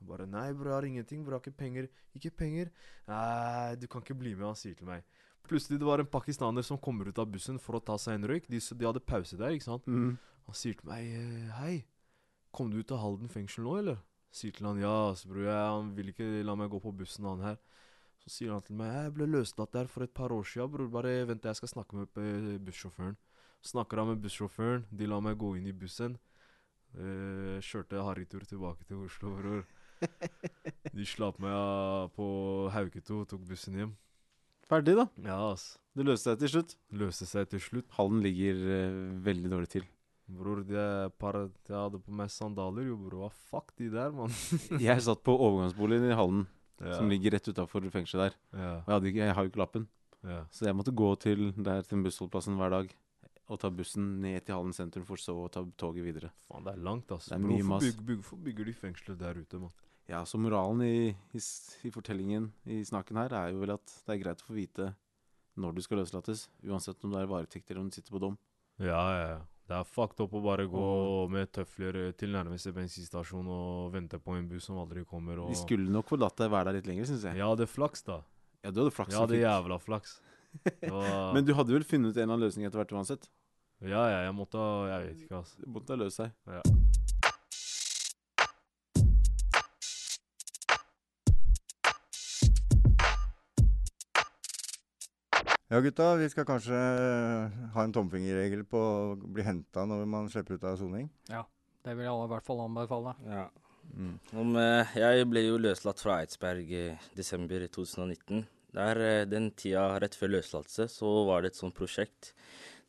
Jeg 0.00 0.08
bare 0.08 0.26
nei, 0.26 0.46
bror, 0.56 0.70
jeg 0.72 0.78
har 0.78 0.88
ingenting. 0.88 1.24
Bror, 1.24 1.36
jeg 1.36 1.40
har 1.40 1.46
ikke 1.50 1.60
penger. 1.60 1.88
Ikke 2.16 2.30
penger? 2.42 2.70
Nei, 3.10 3.76
du 3.76 3.86
kan 3.90 4.04
ikke 4.04 4.16
bli 4.16 4.32
med, 4.34 4.46
han 4.48 4.58
sier 4.58 4.78
til 4.78 4.88
meg. 4.88 5.04
Plutselig 5.48 5.80
det 5.80 5.88
var 5.88 6.00
en 6.00 6.08
pakistaner 6.08 6.64
som 6.64 6.78
kommer 6.80 7.08
ut 7.10 7.18
av 7.20 7.28
bussen 7.28 7.58
for 7.60 7.76
å 7.76 7.82
ta 7.84 7.96
seg 8.00 8.16
en 8.16 8.28
røyk. 8.30 8.48
De, 8.48 8.60
de 8.60 8.86
hadde 8.86 9.02
pause 9.04 9.36
der, 9.36 9.56
ikke 9.56 9.68
sant. 9.68 9.88
Mm. 9.90 10.14
Han 10.48 10.56
sier 10.56 10.76
til 10.78 10.88
meg 10.88 11.10
eh, 11.16 11.50
hei, 11.58 11.74
kom 12.54 12.70
du 12.72 12.80
ut 12.80 12.94
av 12.94 13.02
Halden 13.02 13.30
fengsel 13.32 13.66
nå, 13.66 13.76
eller? 13.82 14.00
Sier 14.34 14.54
til 14.54 14.68
han 14.68 14.78
ja, 14.80 15.10
så 15.18 15.28
bror, 15.30 15.44
jeg, 15.48 15.58
han 15.74 15.90
vil 15.96 16.12
ikke 16.12 16.28
la 16.46 16.54
meg 16.58 16.70
gå 16.72 16.80
på 16.82 16.94
bussen, 17.02 17.26
han 17.28 17.44
her. 17.44 17.58
Så 18.20 18.32
sier 18.34 18.54
han 18.54 18.64
til 18.64 18.78
meg 18.78 18.92
jeg 18.94 19.14
ble 19.16 19.28
løslatt 19.30 19.74
der 19.74 19.90
for 19.90 20.06
et 20.06 20.14
par 20.16 20.32
år 20.32 20.46
siden, 20.46 20.70
bror. 20.72 20.88
Bare 20.96 21.12
vent, 21.28 21.50
jeg 21.50 21.60
skal 21.60 21.74
snakke 21.74 21.98
med 21.98 22.22
eh, 22.22 22.56
bussjåføren. 22.62 23.18
Snakker 23.66 24.00
han 24.00 24.14
med 24.14 24.24
bussjåføren, 24.24 24.86
de 24.90 25.08
lar 25.10 25.20
meg 25.24 25.38
gå 25.40 25.52
inn 25.58 25.68
i 25.68 25.76
bussen. 25.76 26.16
Eh, 26.94 27.58
kjørte 27.62 28.02
harrytur 28.02 28.46
tilbake 28.48 28.86
til 28.88 29.04
Oslo, 29.04 29.34
bror. 29.38 29.66
De 30.94 31.06
slapp 31.06 31.38
meg 31.42 31.52
av 31.54 32.10
på 32.16 32.26
Hauketo, 32.74 33.22
tok 33.30 33.42
bussen 33.48 33.76
hjem. 33.78 33.92
Ferdig, 34.70 34.94
da. 34.98 35.06
Ja, 35.26 35.38
ass. 35.52 35.72
Det 35.98 36.04
løste 36.06 36.30
seg 36.32 36.42
til 36.44 36.52
slutt. 36.52 36.74
Løste 36.94 37.26
seg 37.26 37.48
til 37.50 37.62
slutt. 37.62 37.88
Hallen 37.96 38.20
ligger 38.22 38.60
eh, 38.76 38.98
veldig 39.26 39.50
dårlig 39.50 39.70
til. 39.72 39.86
Bror, 40.30 40.60
de 40.62 40.84
par, 41.18 41.40
jeg 41.66 41.74
hadde 41.74 41.98
på 42.06 42.12
meg 42.14 42.30
sandaler, 42.30 42.86
jo, 42.86 42.96
bror. 43.02 43.24
Hva 43.26 43.30
fuck 43.50 43.72
de 43.80 43.88
der, 43.90 44.12
mann? 44.14 44.30
Jeg 44.78 45.02
satt 45.02 45.24
på 45.26 45.34
overgangsboligen 45.34 46.06
i 46.12 46.16
Hallen, 46.18 46.44
Ja. 46.80 46.94
som 46.96 47.10
ligger 47.10 47.34
rett 47.34 47.48
utafor 47.50 47.84
fengselet 47.92 48.30
der. 48.30 48.36
Ja, 48.56 48.68
Og 48.78 48.86
jeg, 48.86 48.94
hadde 48.94 49.08
ikke, 49.10 49.24
jeg 49.26 49.34
har 49.36 49.44
jo 49.44 49.50
ikke 49.50 49.60
lappen, 49.60 49.82
ja. 50.24 50.38
så 50.54 50.64
jeg 50.68 50.76
måtte 50.78 50.94
gå 50.96 51.08
til 51.20 51.42
der 51.66 51.82
til 51.84 52.00
bussholdeplassen 52.06 52.54
hver 52.56 52.70
dag. 52.72 52.94
Og 53.50 53.58
ta 53.60 53.68
bussen 53.74 54.06
ned 54.22 54.46
til 54.46 54.54
Hallen 54.54 54.72
sentrum, 54.72 55.04
for 55.04 55.18
så 55.20 55.34
å 55.34 55.50
ta 55.52 55.64
toget 55.82 56.06
videre. 56.06 56.30
Faen, 56.46 56.62
det 56.64 56.76
er 56.76 56.84
langt, 56.86 57.10
ass. 57.12 57.26
Det 57.28 57.34
er 57.36 57.42
mye 57.42 57.58
hvorfor 57.58 57.72
mas. 57.74 57.84
bygger, 57.90 58.06
bygg, 58.06 58.22
hvorfor 58.22 58.40
bygger 58.46 58.70
de 58.70 58.74
fengsler 58.78 59.18
der 59.20 59.42
ute, 59.42 59.60
mann? 59.66 59.74
Ja, 60.10 60.24
så 60.26 60.38
moralen 60.42 60.82
i, 60.82 61.12
i, 61.32 61.40
i 61.86 61.90
fortellingen 61.94 62.48
i 62.66 62.80
snakken 62.84 63.18
her 63.20 63.34
er 63.36 63.52
jo 63.52 63.60
vel 63.62 63.76
at 63.76 63.92
det 64.06 64.16
er 64.16 64.22
greit 64.24 64.40
å 64.42 64.48
få 64.48 64.56
vite 64.56 64.88
når 65.60 65.76
du 65.76 65.82
skal 65.84 66.00
løslates, 66.00 66.48
uansett 66.66 67.04
om 67.06 67.14
det 67.14 67.20
er 67.22 67.30
varetekt 67.30 67.70
eller 67.70 67.84
om 67.84 67.90
du 67.90 67.94
sitter 67.94 68.16
på 68.16 68.22
dom. 68.22 68.34
Ja, 68.80 69.02
ja, 69.14 69.26
ja. 69.36 69.40
Det 69.70 69.76
er 69.76 69.86
fucked 69.86 70.18
up 70.24 70.32
å 70.34 70.40
bare 70.42 70.64
gå 70.66 70.86
med 71.30 71.52
tøfler 71.54 71.98
eh, 72.00 72.14
til 72.18 72.32
nærmeste 72.34 72.72
bensinstasjon 72.74 73.46
og 73.54 73.92
vente 73.94 74.18
på 74.18 74.34
en 74.34 74.48
buss 74.50 74.66
som 74.66 74.80
aldri 74.82 75.04
kommer. 75.06 75.44
Og... 75.44 75.52
De 75.52 75.60
skulle 75.60 75.86
nok 75.94 76.10
få 76.10 76.18
latt 76.18 76.42
deg 76.42 76.50
være 76.50 76.72
der 76.72 76.80
litt 76.80 76.90
lenger, 76.90 77.06
syns 77.06 77.28
jeg. 77.28 77.38
Jeg 77.38 77.46
hadde 77.46 77.68
flaks, 77.70 78.02
da. 78.08 78.18
Ja, 78.64 78.72
du 78.74 78.82
hadde 78.82 78.94
flaks. 78.96 79.14
Ja, 79.14 79.28
det 79.30 79.38
er 79.38 79.44
jævla 79.46 79.78
flaks. 79.78 80.18
Det 80.82 80.90
var... 80.90 81.30
Men 81.36 81.46
du 81.46 81.54
hadde 81.54 81.76
vel 81.76 81.86
funnet 81.86 82.16
en 82.16 82.24
eller 82.24 82.32
annen 82.32 82.48
løsning 82.48 82.66
etter 82.66 82.82
hvert 82.82 82.96
uansett? 82.98 83.30
Ja, 83.78 84.02
ja, 84.10 84.24
jeg 84.26 84.34
måtte 84.34 84.58
ha 84.58 84.72
Jeg 84.90 85.04
vet 85.04 85.22
ikke, 85.28 85.44
altså. 85.44 85.62
Du 85.62 85.70
måtte 85.76 85.94
ha 85.94 86.02
løst 86.02 86.18
seg. 86.18 86.34
Ja. 86.50 86.64
Ja, 95.70 95.78
gutta, 95.78 96.16
vi 96.18 96.26
skal 96.26 96.42
kanskje 96.42 96.74
eh, 96.74 97.58
ha 97.76 97.82
en 97.86 97.92
tomfingerregel 97.94 98.64
på 98.66 98.78
å 98.82 99.12
bli 99.14 99.44
henta 99.46 99.84
når 99.86 100.00
man 100.10 100.26
slipper 100.26 100.56
ut 100.58 100.64
av 100.66 100.78
soning. 100.80 101.04
Ja. 101.30 101.44
Det 101.86 101.92
vil 101.94 102.08
jeg 102.08 102.24
i 102.24 102.30
hvert 102.32 102.44
fall 102.48 102.62
anbefale. 102.64 103.12
Ja. 103.22 103.44
Mm. 103.94 104.16
Om, 104.42 104.56
eh, 104.58 104.94
jeg 104.98 105.28
ble 105.30 105.44
jo 105.44 105.60
løslatt 105.62 106.02
fra 106.02 106.16
Eidsberg 106.24 106.72
i 106.74 106.80
desember 107.14 107.62
2019. 107.70 108.40
Der, 108.74 109.00
eh, 109.04 109.28
den 109.30 109.46
tida 109.54 109.84
rett 110.02 110.18
før 110.18 110.32
løslatelse 110.32 110.88
så 110.90 111.12
var 111.28 111.44
det 111.46 111.52
et 111.52 111.60
sånt 111.60 111.76
prosjekt 111.78 112.32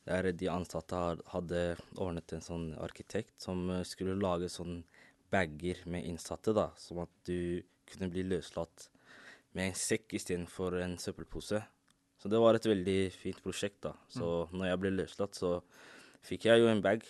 der 0.09 0.31
de 0.33 0.49
ansatte 0.49 1.01
hadde 1.35 1.61
ordnet 2.01 2.33
en 2.33 2.41
sånn 2.41 2.65
arkitekt 2.81 3.35
som 3.45 3.61
skulle 3.85 4.17
lage 4.17 4.49
sånn 4.49 4.79
bager 5.29 5.83
med 5.85 6.09
innsatte, 6.09 6.49
da, 6.57 6.71
som 6.81 7.03
at 7.05 7.13
du 7.29 7.61
kunne 7.93 8.09
bli 8.09 8.25
løslatt 8.25 8.87
med 9.53 9.69
en 9.69 9.77
sekk 9.77 10.17
istedenfor 10.17 10.79
en 10.81 10.97
søppelpose. 10.97 11.61
Så 12.21 12.29
det 12.29 12.39
var 12.41 12.53
et 12.53 12.67
veldig 12.69 12.99
fint 13.17 13.39
prosjekt, 13.41 13.79
da. 13.87 13.95
Så 14.11 14.45
når 14.53 14.67
jeg 14.69 14.81
ble 14.83 14.93
løslatt, 14.93 15.37
så 15.37 15.55
fikk 16.25 16.45
jeg 16.51 16.61
jo 16.61 16.69
en 16.69 16.83
bag. 16.83 17.01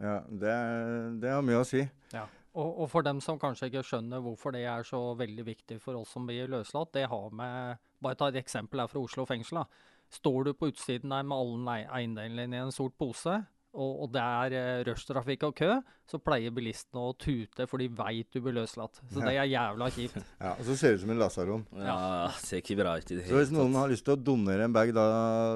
Ja, 0.00 0.22
det, 0.26 0.54
det 1.20 1.34
har 1.34 1.44
mye 1.44 1.60
å 1.60 1.68
si. 1.68 1.84
Og, 2.54 2.70
og 2.84 2.86
for 2.90 3.04
dem 3.04 3.20
som 3.22 3.38
kanskje 3.42 3.68
ikke 3.68 3.82
skjønner 3.84 4.22
hvorfor 4.22 4.54
det 4.54 4.62
er 4.70 4.86
så 4.86 5.00
veldig 5.18 5.44
viktig 5.46 5.80
for 5.82 5.98
oss 5.98 6.14
som 6.14 6.26
blir 6.28 6.48
løslatt, 6.50 6.92
det 6.94 7.08
har 7.10 7.34
med 7.34 7.82
Bare 8.04 8.18
ta 8.20 8.28
et 8.28 8.36
eksempel 8.36 8.82
her 8.82 8.88
fra 8.90 9.00
Oslo 9.00 9.24
fengsel. 9.24 9.62
da. 9.62 9.92
Står 10.12 10.44
du 10.44 10.52
på 10.52 10.68
utsiden 10.68 11.12
der 11.14 11.24
med 11.24 11.36
alle 11.36 11.76
eiendelene 11.88 12.44
dine 12.44 12.58
i 12.58 12.64
en 12.66 12.74
sort 12.74 12.92
pose, 13.00 13.38
og, 13.74 13.92
og 14.06 14.12
det 14.14 14.22
er 14.22 14.54
uh, 14.54 14.84
rushtrafikk 14.88 15.42
og 15.48 15.54
kø, 15.58 15.70
så 16.08 16.18
pleier 16.20 16.52
bilistene 16.54 17.00
å 17.00 17.14
tute, 17.16 17.64
for 17.66 17.80
de 17.80 17.86
veit 17.96 18.28
du 18.34 18.40
blir 18.44 18.54
løslatt. 18.58 18.98
Så 19.10 19.22
det 19.24 19.32
er 19.40 19.46
jævla 19.50 19.88
kjipt. 19.94 20.18
Ja, 20.44 20.50
Og 20.58 20.64
så 20.66 20.74
ser 20.76 20.92
det 20.92 20.98
ut 20.98 21.02
som 21.04 21.12
en 21.14 21.20
lasaron. 21.22 21.62
Ja, 21.80 21.96
ser 22.42 22.60
ikke 22.60 22.76
bra 22.76 22.92
ut 23.00 23.08
i 23.10 23.16
det 23.16 23.24
Så 23.30 23.38
hvis 23.38 23.52
noen 23.54 23.72
har 23.78 23.88
lyst 23.88 24.04
til 24.04 24.12
å 24.14 24.20
donere 24.20 24.66
en 24.68 24.74
bag 24.74 24.90
da 24.96 25.04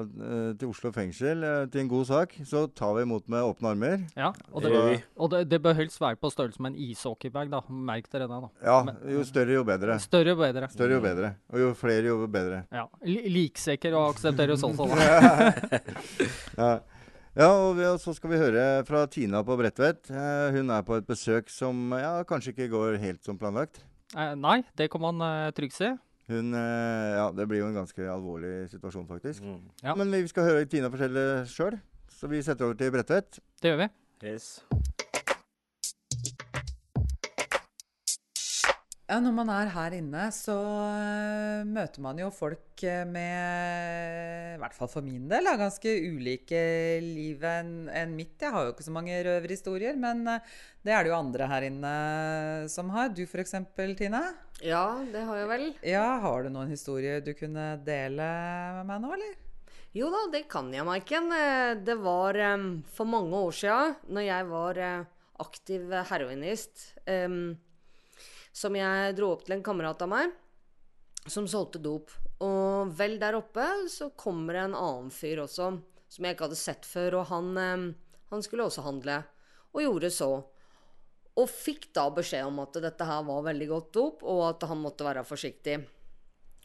eh, 0.07 0.49
til 0.57 0.71
Oslo 0.71 0.89
fengsel 0.95 1.43
eh, 1.45 1.65
til 1.69 1.83
en 1.83 1.91
god 1.91 2.07
sak, 2.09 2.33
så 2.49 2.63
tar 2.73 2.95
vi 2.97 3.05
imot 3.05 3.29
med 3.29 3.45
åpne 3.45 3.73
armer. 3.75 4.03
Ja, 4.17 4.31
og 4.51 4.65
det, 4.65 4.73
og 5.19 5.29
det, 5.35 5.43
det 5.51 5.61
bør 5.63 5.77
helst 5.77 6.01
være 6.01 6.17
på 6.19 6.31
størrelse 6.33 6.61
med 6.65 6.73
en 6.73 6.81
ishockeybag, 6.89 7.51
da. 7.53 7.61
Merk 7.69 8.09
dere 8.11 8.25
det, 8.29 8.41
da. 8.47 8.51
Ja, 8.65 8.79
Men- 8.89 8.99
jo 9.13 9.23
større, 9.29 9.53
jo 9.59 9.63
bedre. 9.69 9.99
Større 10.03 10.33
jo 10.33 10.39
bedre. 10.41 10.71
Større 10.73 10.97
jo 10.97 11.03
bedre. 11.05 11.33
Og 11.53 11.61
jo 11.67 11.71
flere, 11.77 12.09
jo 12.09 12.25
bedre. 12.27 12.63
Ja. 12.73 12.87
Li- 13.05 13.27
Liksekker 13.37 13.93
og 13.99 14.15
aksepteres 14.15 14.65
også, 14.65 14.89
da. 14.89 14.97
Ja, 16.59 16.71
ja 17.37 17.49
og, 17.51 17.77
vi, 17.77 17.85
og 17.85 17.99
så 18.01 18.13
skal 18.17 18.33
vi 18.33 18.41
høre 18.41 18.65
fra 18.87 19.05
Tina 19.11 19.43
på 19.45 19.57
Bredtvet. 19.59 20.09
Eh, 20.09 20.49
hun 20.55 20.73
er 20.73 20.85
på 20.87 20.97
et 20.97 21.07
besøk 21.07 21.51
som 21.53 21.93
ja, 21.97 22.17
kanskje 22.27 22.55
ikke 22.55 22.71
går 22.73 22.99
helt 23.03 23.25
som 23.25 23.37
planlagt. 23.39 23.83
Eh, 24.15 24.35
nei, 24.39 24.61
det 24.77 24.89
kan 24.89 25.03
man 25.03 25.21
uh, 25.21 25.49
trygt 25.53 25.77
si. 25.77 25.91
Hun 26.29 26.53
eh, 26.53 27.17
Ja, 27.17 27.29
det 27.33 27.47
blir 27.49 27.63
jo 27.63 27.69
en 27.69 27.77
ganske 27.81 28.09
alvorlig 28.09 28.69
situasjon, 28.73 29.07
faktisk. 29.09 29.43
Mm. 29.43 29.63
Ja. 29.83 29.95
Men 29.97 30.13
vi 30.13 30.27
skal 30.29 30.49
høre 30.49 30.69
Tina 30.69 30.91
fortelle 30.93 31.25
sjøl, 31.49 31.79
så 32.13 32.29
vi 32.29 32.41
setter 32.45 32.69
over 32.69 32.77
til 32.77 32.93
Bredtvet. 32.93 33.41
Det 33.61 33.73
gjør 33.73 33.83
vi. 33.85 33.91
Yes. 34.29 34.51
Ja, 39.09 39.15
når 39.17 39.33
man 39.33 39.49
er 39.49 39.71
her 39.73 39.93
inne, 39.97 40.27
så 40.29 40.53
øh, 40.53 41.63
møter 41.65 42.03
man 42.05 42.19
jo 42.21 42.27
folk 42.29 42.83
øh, 42.85 43.07
med, 43.09 44.51
i 44.53 44.59
hvert 44.61 44.75
fall 44.77 44.91
for 44.91 45.01
min 45.01 45.23
del, 45.31 45.49
ganske 45.57 45.93
ulike 46.11 46.59
liv 47.01 47.41
enn 47.49 48.13
mitt. 48.13 48.35
Jeg 48.45 48.53
har 48.53 48.67
jo 48.67 48.75
ikke 48.75 48.85
så 48.85 48.93
mange 48.93 49.15
røverhistorier, 49.25 49.97
men 49.97 50.21
øh, 50.29 50.45
det 50.85 50.93
er 50.93 51.01
det 51.07 51.09
jo 51.09 51.17
andre 51.17 51.47
her 51.49 51.65
inne 51.71 51.93
som 52.69 52.91
har. 52.93 53.09
Du 53.09 53.23
f.eks., 53.25 53.55
Tine? 53.97 54.21
Ja, 54.61 54.83
det 55.09 55.25
har 55.25 55.41
jeg 55.41 55.49
vel. 55.55 55.65
Ja, 55.89 56.05
Har 56.21 56.45
du 56.45 56.53
noen 56.53 56.69
historier 56.69 57.25
du 57.25 57.33
kunne 57.33 57.79
dele 57.81 58.29
med 58.77 58.91
meg 58.91 59.01
nå, 59.07 59.13
eller? 59.17 59.33
Jo 59.97 60.13
da, 60.13 60.21
det 60.37 60.43
kan 60.53 60.69
jeg, 60.69 60.85
Maiken. 60.85 61.33
Eh, 61.33 61.73
Det 61.81 61.97
var 61.97 62.37
for 62.93 63.09
mange 63.09 63.41
år 63.41 63.57
siden, 63.57 63.97
når 64.13 64.29
jeg 64.29 64.49
var 64.53 64.83
eh, 64.85 65.09
aktiv 65.41 65.89
heroinist, 66.13 66.91
som 68.55 68.75
jeg 68.75 69.15
dro 69.17 69.33
opp 69.33 69.45
til 69.45 69.57
en 69.57 69.65
kamerat 69.65 70.01
av 70.05 70.11
meg 70.11 70.31
som 71.29 71.47
solgte 71.47 71.81
dop. 71.83 72.11
Og 72.43 72.93
vel 72.97 73.17
der 73.21 73.37
oppe 73.37 73.65
så 73.91 74.09
kommer 74.17 74.55
det 74.55 74.63
en 74.69 74.77
annen 74.77 75.11
fyr 75.13 75.43
også, 75.43 75.73
som 76.09 76.25
jeg 76.25 76.35
ikke 76.35 76.47
hadde 76.47 76.59
sett 76.59 76.87
før, 76.87 77.19
og 77.21 77.29
han, 77.29 77.51
han 78.31 78.45
skulle 78.45 78.65
også 78.65 78.85
handle, 78.87 79.19
og 79.75 79.83
gjorde 79.83 80.09
så. 80.13 80.31
Og 81.39 81.47
fikk 81.51 81.89
da 81.95 82.07
beskjed 82.11 82.47
om 82.47 82.59
at 82.63 82.79
dette 82.81 83.05
her 83.05 83.23
var 83.27 83.45
veldig 83.45 83.69
godt 83.69 83.91
dop, 83.95 84.25
og 84.27 84.43
at 84.49 84.65
han 84.71 84.81
måtte 84.81 85.07
være 85.07 85.25
forsiktig. 85.27 85.77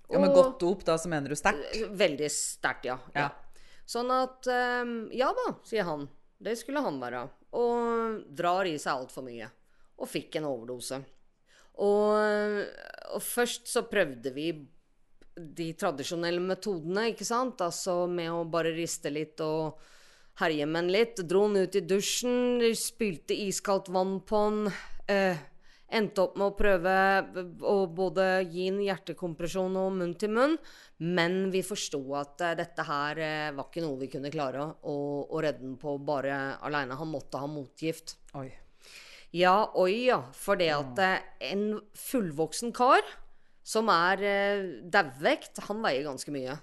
Ja, 0.09 0.21
Med 0.21 0.35
godt 0.37 0.59
dop, 0.61 0.85
da, 0.87 0.97
så 1.01 1.09
mener 1.09 1.33
du 1.33 1.39
sterkt? 1.39 1.77
Veldig 1.97 2.31
sterkt, 2.33 2.89
ja. 2.91 2.99
Ja. 3.17 3.31
Sånn 3.89 4.11
at 4.13 4.49
Ja 5.17 5.31
da, 5.37 5.47
sier 5.67 5.87
han. 5.89 6.07
Det 6.45 6.57
skulle 6.61 6.83
han 6.85 6.99
være. 7.01 7.23
Og 7.57 8.25
drar 8.37 8.69
i 8.69 8.75
seg 8.81 8.99
altfor 8.99 9.25
mye. 9.25 9.49
Og 10.01 10.11
fikk 10.11 10.41
en 10.41 10.49
overdose. 10.49 10.99
Og, 11.83 12.61
og 13.15 13.23
først 13.25 13.67
så 13.71 13.83
prøvde 13.91 14.31
vi 14.35 14.53
de 15.35 15.73
tradisjonelle 15.79 16.43
metodene, 16.43 17.09
ikke 17.11 17.27
sant? 17.27 17.63
Altså 17.65 18.05
med 18.11 18.31
å 18.31 18.45
bare 18.47 18.75
riste 18.77 19.11
litt 19.11 19.41
og 19.43 19.81
herje 20.41 20.67
med 20.67 20.85
den 20.85 20.93
litt. 20.95 21.25
Dro 21.27 21.47
den 21.49 21.67
ut 21.67 21.79
i 21.79 21.83
dusjen, 21.83 22.63
spylte 22.79 23.37
iskaldt 23.47 23.91
vann 23.95 24.21
på 24.27 24.45
den. 24.47 24.73
Eh, 25.11 25.43
endte 25.95 26.25
opp 26.25 26.39
med 26.39 26.49
å 26.49 26.57
prøve 26.59 26.95
å 27.63 27.77
både 27.93 28.27
gi 28.51 28.69
en 28.71 28.81
hjertekompresjon 28.83 29.79
og 29.79 29.93
munn 29.99 30.17
til 30.19 30.35
munn. 30.35 30.59
Men 31.05 31.49
vi 31.55 31.65
forsto 31.67 32.01
at 32.19 32.43
eh, 32.47 32.57
dette 32.63 32.87
her 32.87 33.23
eh, 33.23 33.55
var 33.55 33.69
ikke 33.69 33.85
noe 33.85 34.01
vi 34.03 34.11
kunne 34.15 34.33
klare 34.35 34.67
å, 34.83 34.99
å 35.27 35.43
redde 35.43 35.67
den 35.67 35.79
på 35.81 35.99
bare 35.99 36.61
aleine. 36.65 36.99
Han 36.99 37.15
måtte 37.15 37.43
ha 37.43 37.51
motgift. 37.51 38.19
Oi. 38.39 38.49
Ja, 39.35 39.73
oi 39.75 40.07
ja. 40.07 40.21
For 40.39 40.59
det 40.61 40.71
at 40.71 41.01
eh, 41.03 41.25
en 41.51 41.81
fullvoksen 41.99 42.71
kar 42.77 43.03
som 43.65 43.89
er 43.91 44.23
eh, 44.23 44.63
dauvvekt, 44.93 45.59
han 45.67 45.83
veier 45.83 46.07
ganske 46.07 46.31
mye. 46.35 46.55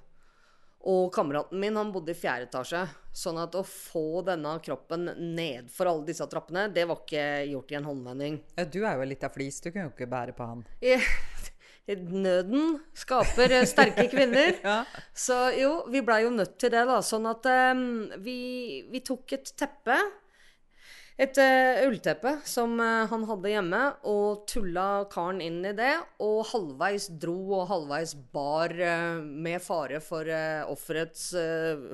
Og 0.88 1.12
kameraten 1.14 1.60
min 1.62 1.76
han 1.78 1.92
bodde 1.94 2.14
i 2.14 2.18
fjerde 2.18 2.48
etasje. 2.48 2.86
Sånn 3.14 3.38
at 3.42 3.58
å 3.60 3.66
få 3.68 4.24
denne 4.26 4.56
kroppen 4.64 5.10
nedfor 5.36 5.92
alle 5.92 6.08
disse 6.08 6.26
trappene, 6.32 6.70
det 6.74 6.88
var 6.90 7.04
ikke 7.04 7.26
gjort 7.52 7.74
i 7.74 7.78
en 7.78 7.90
håndvending. 7.90 8.40
Ja, 8.56 8.66
du 8.66 8.80
er 8.86 8.96
jo 8.98 9.10
litt 9.12 9.26
av 9.28 9.36
flis, 9.36 9.60
du 9.62 9.70
kunne 9.70 9.90
jo 9.90 9.94
ikke 9.94 10.10
bære 10.10 10.38
på 10.38 10.48
han. 10.48 10.64
Nøden 11.92 12.78
skaper 12.96 13.52
eh, 13.58 13.68
sterke 13.68 14.08
kvinner. 14.10 14.56
Ja. 14.72 14.80
Så 15.18 15.36
jo, 15.58 15.74
vi 15.92 16.02
blei 16.06 16.22
jo 16.24 16.32
nødt 16.34 16.56
til 16.62 16.72
det, 16.72 16.86
da. 16.88 17.02
Sånn 17.04 17.28
at 17.30 17.46
um, 17.76 17.84
vi, 18.24 18.40
vi 18.88 19.02
tok 19.04 19.36
et 19.36 19.52
teppe. 19.60 19.98
Et 21.22 21.38
uh, 21.38 21.84
ullteppe 21.86 22.32
som 22.50 22.72
uh, 22.82 23.06
han 23.06 23.26
hadde 23.30 23.50
hjemme, 23.52 23.80
og 24.10 24.42
tulla 24.50 25.04
karen 25.12 25.38
inn 25.46 25.60
i 25.70 25.74
det. 25.78 25.92
Og 26.26 26.40
halvveis 26.50 27.12
dro 27.22 27.36
og 27.60 27.68
halvveis 27.70 28.16
bar, 28.34 28.74
uh, 28.74 29.20
med 29.22 29.62
fare 29.62 30.00
for 30.02 30.26
uh, 30.26 30.66
offerets 30.72 31.28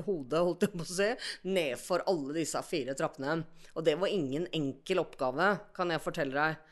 hode, 0.06 0.40
holdt 0.40 0.64
jeg 0.64 0.72
på 0.72 0.86
å 0.86 0.88
si, 0.94 1.10
nedfor 1.44 2.06
alle 2.08 2.38
disse 2.38 2.62
fire 2.70 2.96
trappene. 2.96 3.42
Og 3.76 3.84
det 3.84 3.98
var 4.00 4.14
ingen 4.16 4.48
enkel 4.56 5.04
oppgave, 5.04 5.50
kan 5.76 5.92
jeg 5.92 6.04
fortelle 6.06 6.48
deg. 6.48 6.64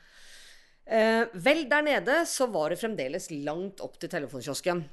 Vel, 0.85 1.63
der 1.65 1.81
nede 1.81 2.15
så 2.29 2.45
var 2.53 2.69
det 2.69 2.77
fremdeles 2.77 3.31
langt 3.33 3.81
opp 3.81 3.97
til 3.97 4.09
telefonkiosken. 4.11 4.83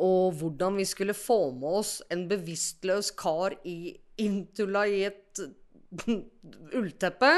Og 0.00 0.32
hvordan 0.40 0.78
vi 0.80 0.86
skulle 0.88 1.16
få 1.16 1.50
med 1.52 1.80
oss 1.82 1.92
en 2.12 2.24
bevisstløs 2.30 3.12
kar 3.20 3.56
i 3.68 3.92
Intula 4.24 4.86
i 4.88 5.02
et 5.06 5.42
ullteppe, 6.78 7.32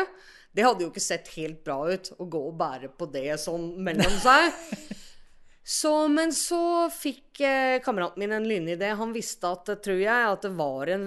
det 0.52 0.64
hadde 0.66 0.83
jo 0.85 0.90
ikke 0.90 1.02
sett 1.02 1.28
helt 1.37 1.61
bra 1.66 1.78
ut 1.92 2.11
å 2.19 2.26
gå 2.30 2.40
og 2.50 2.57
bære 2.59 2.90
på 2.99 3.07
det 3.12 3.37
sånn 3.42 3.73
mellom 3.87 4.16
seg. 4.23 4.50
Så, 5.71 5.90
men 6.11 6.33
så 6.35 6.88
fikk 6.90 7.42
eh, 7.47 7.76
kameraten 7.85 8.19
min 8.19 8.33
en 8.35 8.47
lynidé. 8.49 8.88
Han 8.99 9.12
visste 9.14 9.52
at, 9.54 9.69
tror 9.85 10.00
jeg, 10.00 10.25
at 10.33 10.42
det 10.42 10.50
var 10.59 10.90
en 10.90 11.04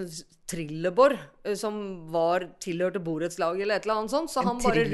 trillebår 0.48 1.16
eh, 1.44 1.56
som 1.60 1.82
var 2.14 2.46
tilhørte 2.64 3.02
borettslaget 3.04 3.66
eller 3.66 3.82
et 3.82 3.88
eller 3.90 4.04
annet 4.04 4.14
sånt. 4.14 4.32
Så 4.32 4.40
En 4.40 4.48
han 4.54 4.62
bare 4.64 4.86
rundt- 4.86 4.94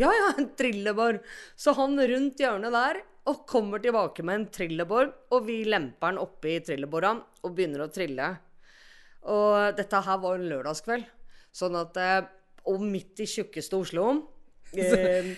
Ja, 0.00 0.10
ja, 0.18 0.32
en 0.40 0.48
trillebår. 0.58 1.20
Så 1.54 1.76
han 1.78 1.94
rundt 2.00 2.42
hjørnet 2.42 2.74
der 2.74 3.02
og 3.30 3.44
kommer 3.46 3.78
tilbake 3.84 4.24
med 4.26 4.40
en 4.40 4.48
trillebår, 4.56 5.12
og 5.30 5.46
vi 5.46 5.60
lemper 5.68 6.10
den 6.16 6.18
oppi 6.24 6.56
trillebåra 6.66 7.14
og 7.44 7.54
begynner 7.54 7.84
å 7.86 7.92
trille. 7.94 8.32
Og 9.30 9.76
dette 9.78 10.00
her 10.08 10.18
var 10.26 10.40
en 10.40 10.48
lørdagskveld. 10.50 11.06
Sånn 11.54 11.76
at 11.78 11.96
eh, 12.02 12.20
Og 12.70 12.82
midt 12.82 13.20
i 13.22 13.28
tjukkeste 13.30 13.78
Oslo 13.78 14.08
eh, 14.74 15.34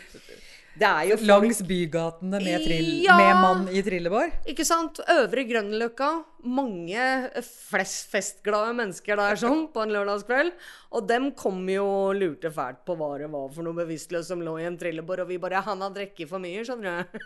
Det 0.77 0.87
er 0.89 1.11
jo 1.11 1.17
folk 1.19 1.29
Langs 1.29 1.61
bygatene 1.65 2.39
med, 2.41 2.65
trill, 2.65 2.89
Ja. 3.05 3.17
med 3.21 3.39
mann 3.41 3.67
i 3.73 3.81
trillebår? 3.85 4.33
Ikke 4.53 4.65
sant? 4.69 5.01
Øvre 5.09 5.45
Grønløkka. 5.49 6.09
Mange 6.47 7.07
flest 7.43 8.11
festglade 8.13 8.75
mennesker 8.77 9.17
der 9.17 9.39
sånn 9.41 9.63
på 9.73 9.81
en 9.83 9.95
lørdagskveld. 9.95 10.53
Og 10.93 11.07
dem 11.09 11.31
kom 11.37 11.63
jo 11.73 11.85
og 11.89 12.19
lurte 12.21 12.53
fælt 12.53 12.83
på 12.85 12.97
hva 13.01 13.09
det 13.23 13.31
var 13.33 13.49
for 13.55 13.65
noe 13.65 13.77
bevisstløst 13.79 14.29
som 14.33 14.45
lå 14.45 14.59
i 14.61 14.67
en 14.69 14.77
trillebår. 14.77 15.23
Og 15.25 15.31
vi 15.33 15.39
bare 15.41 15.63
'Han 15.65 15.81
har 15.81 15.95
drukket 15.97 16.29
for 16.29 16.39
mye', 16.45 16.65
skjønner 16.69 17.09
du. 17.09 17.19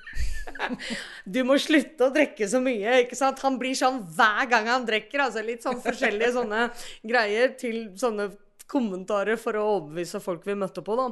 du 1.35 1.41
må 1.45 1.59
slutte 1.59 2.07
å 2.07 2.15
drikke 2.15 2.47
så 2.49 2.63
mye, 2.63 3.03
ikke 3.03 3.19
sant? 3.19 3.43
Han 3.43 3.59
blir 3.59 3.75
sånn 3.75 3.99
hver 4.15 4.47
gang 4.49 4.71
han 4.71 4.87
drikker. 4.87 5.27
Altså 5.27 5.43
litt 5.45 5.63
sånn 5.67 5.83
forskjellige 5.83 6.33
sånne 6.39 6.71
greier 7.03 7.59
til 7.59 7.91
sånne 7.99 8.31
kommentarer 8.71 9.41
for 9.41 9.59
å 9.59 9.67
overbevise 9.77 10.23
folk 10.23 10.47
vi 10.47 10.59
møtte 10.59 10.85
på, 10.87 10.97
da. 10.99 11.11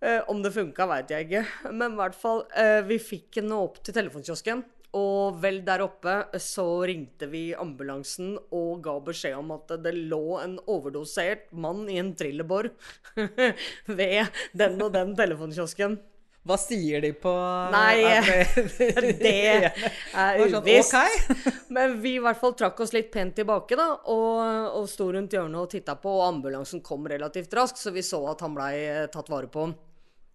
Eh, 0.00 0.20
om 0.32 0.42
det 0.42 0.52
funka, 0.54 0.86
veit 0.88 1.12
jeg 1.12 1.28
ikke. 1.28 1.46
Men 1.70 1.94
i 1.94 2.00
hvert 2.00 2.16
fall, 2.16 2.44
eh, 2.56 2.80
vi 2.88 2.98
fikk 2.98 3.40
henne 3.42 3.58
opp 3.60 3.82
til 3.84 3.96
telefonkiosken. 3.96 4.64
Og 4.98 5.36
vel 5.38 5.60
der 5.62 5.84
oppe 5.84 6.14
så 6.42 6.64
ringte 6.88 7.28
vi 7.30 7.54
ambulansen 7.54 8.32
og 8.50 8.80
ga 8.82 8.96
beskjed 9.06 9.36
om 9.38 9.52
at 9.54 9.70
det 9.84 9.92
lå 9.94 10.40
en 10.40 10.56
overdosert 10.66 11.52
mann 11.52 11.84
i 11.86 12.00
en 12.02 12.10
trillebår 12.18 12.72
ved 14.00 14.40
den 14.50 14.82
og 14.82 14.90
den 14.96 15.14
telefonkiosken. 15.14 15.94
Hva 16.40 16.56
sier 16.56 17.02
de 17.04 17.10
på 17.20 17.32
Nei, 17.74 18.00
det 19.20 19.32
er 19.44 19.66
sånn, 20.14 20.54
uvisst. 20.56 20.94
ok. 20.96 21.36
Men 21.76 21.98
vi 22.00 22.14
i 22.16 22.22
hvert 22.24 22.40
fall 22.40 22.56
trakk 22.56 22.80
oss 22.80 22.94
litt 22.96 23.10
pent 23.12 23.36
tilbake, 23.36 23.76
da, 23.76 23.90
og, 24.08 24.40
og 24.80 24.88
sto 24.88 25.10
rundt 25.12 25.36
hjørnet 25.36 25.60
og 25.60 25.70
titta 25.74 25.98
på, 26.00 26.16
og 26.16 26.26
ambulansen 26.30 26.80
kom 26.86 27.04
relativt 27.12 27.52
raskt, 27.58 27.82
så 27.82 27.92
vi 27.92 28.04
så 28.06 28.22
at 28.32 28.40
han 28.46 28.56
blei 28.56 28.72
eh, 28.86 29.06
tatt 29.12 29.28
vare 29.32 29.52
på. 29.52 29.68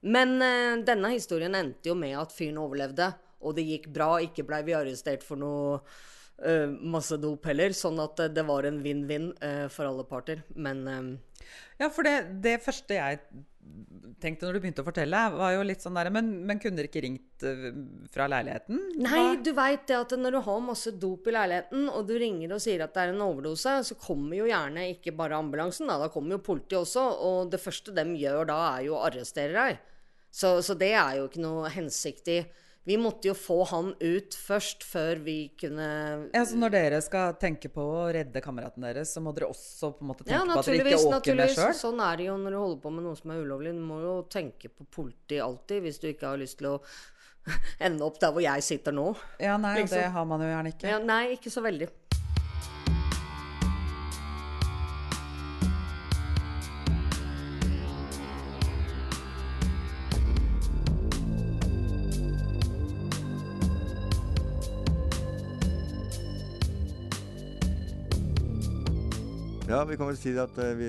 Men 0.06 0.36
eh, 0.46 0.74
denne 0.86 1.16
historien 1.16 1.58
endte 1.58 1.90
jo 1.90 1.98
med 1.98 2.14
at 2.22 2.36
fyren 2.36 2.62
overlevde, 2.62 3.10
og 3.42 3.58
det 3.58 3.66
gikk 3.66 3.90
bra. 3.94 4.20
Ikke 4.22 4.46
blei 4.46 4.62
vi 4.68 4.78
arrestert 4.78 5.26
for 5.26 5.42
noe 5.42 5.80
Uh, 6.36 6.68
masse 6.68 7.16
dop 7.24 7.46
heller. 7.48 7.72
Sånn 7.72 7.96
at 8.04 8.20
det 8.36 8.44
var 8.44 8.66
en 8.68 8.82
vinn-vinn 8.84 9.30
uh, 9.40 9.70
for 9.72 9.88
alle 9.88 10.04
parter. 10.04 10.42
Men 10.52 10.82
eh, 10.92 11.06
Ja, 11.80 11.88
for 11.88 12.04
det, 12.04 12.42
det 12.44 12.58
første 12.66 12.98
jeg 12.98 13.22
tenkte 14.22 14.46
når 14.48 14.56
du 14.56 14.60
begynte 14.64 14.84
å 14.84 14.88
fortelle, 14.88 15.20
var 15.36 15.52
jo 15.56 15.64
litt 15.68 15.84
sånn 15.84 15.98
der 15.98 16.08
Men, 16.14 16.30
men 16.48 16.60
kunne 16.62 16.78
dere 16.80 16.88
ikke 16.90 17.02
ringt 17.04 17.44
eh, 17.46 17.66
fra 18.14 18.28
leiligheten? 18.32 18.80
Nei, 19.04 19.12
Hva- 19.12 19.40
du 19.44 19.52
veit 19.58 19.84
det 19.90 19.98
at 19.98 20.16
når 20.18 20.38
du 20.38 20.40
har 20.48 20.62
masse 20.64 20.94
dop 21.02 21.28
i 21.28 21.34
leiligheten, 21.36 21.88
og 21.92 22.06
du 22.08 22.14
ringer 22.22 22.54
og 22.56 22.62
sier 22.64 22.86
at 22.86 22.94
det 22.96 23.04
er 23.08 23.14
en 23.16 23.26
overdose, 23.26 23.76
så 23.90 23.98
kommer 24.00 24.40
jo 24.40 24.48
gjerne 24.50 24.88
ikke 24.94 25.16
bare 25.18 25.38
ambulansen, 25.42 25.90
da, 25.92 25.98
da 26.02 26.10
kommer 26.14 26.38
jo 26.38 26.44
politiet 26.48 26.80
også. 26.84 27.04
Og 27.28 27.52
det 27.54 27.62
første 27.64 27.94
de 27.98 28.06
gjør 28.22 28.48
da, 28.54 28.60
er 28.78 28.88
jo 28.88 28.96
å 28.98 29.04
arrestere 29.10 29.54
deg. 29.58 29.82
Så, 30.36 30.58
så 30.68 30.76
det 30.80 30.94
er 30.96 31.20
jo 31.22 31.28
ikke 31.30 31.44
noe 31.44 31.70
hensiktig. 31.72 32.42
Vi 32.86 32.98
måtte 33.02 33.32
jo 33.32 33.34
få 33.34 33.64
han 33.72 33.88
ut 33.98 34.36
først, 34.38 34.84
før 34.86 35.18
vi 35.26 35.36
kunne 35.58 35.86
Ja, 36.36 36.44
så 36.46 36.58
Når 36.62 36.74
dere 36.76 37.00
skal 37.02 37.34
tenke 37.42 37.72
på 37.74 37.82
å 37.82 38.04
redde 38.14 38.44
kameraten 38.46 38.86
deres, 38.86 39.10
så 39.16 39.24
må 39.26 39.34
dere 39.34 39.50
også 39.50 39.90
på 39.98 40.06
en 40.06 40.12
måte 40.12 40.22
tenke 40.28 40.38
Ja, 40.38 40.46
på 40.46 40.60
at 40.62 40.70
dere 40.70 40.94
ikke 40.94 41.18
åker 41.18 41.40
med 41.40 41.54
sjøl? 41.56 41.74
Sånn 41.80 42.04
er 42.06 42.22
det 42.22 42.28
jo 42.30 42.38
når 42.38 42.54
du 42.54 42.60
holder 42.62 42.82
på 42.86 42.94
med 42.94 43.08
noe 43.08 43.18
som 43.18 43.34
er 43.34 43.42
ulovlig. 43.42 43.74
Du 43.74 43.82
må 43.90 43.98
jo 44.04 44.16
tenke 44.30 44.70
på 44.70 44.86
politi 45.00 45.42
alltid, 45.42 45.82
hvis 45.88 45.98
du 46.04 46.10
ikke 46.12 46.30
har 46.30 46.42
lyst 46.42 46.60
til 46.62 46.76
å 46.76 46.78
ende 47.90 48.06
opp 48.06 48.22
der 48.22 48.34
hvor 48.34 48.46
jeg 48.46 48.64
sitter 48.66 48.94
nå. 48.96 49.12
Ja, 49.42 49.58
nei, 49.62 49.80
Liksom. 49.82 49.98
det 49.98 50.08
har 50.14 50.26
man 50.30 50.42
jo 50.46 50.48
gjerne 50.54 50.72
ikke. 50.76 50.90
Ja, 50.94 51.02
nei, 51.02 51.24
ikke 51.40 51.54
så 51.54 51.66
veldig. 51.66 51.90
Ja, 69.76 69.82
vi 69.84 69.98
kan 70.00 70.08
vel 70.08 70.16
si 70.16 70.32
at 70.40 70.56
uh, 70.56 70.70
vi 70.80 70.86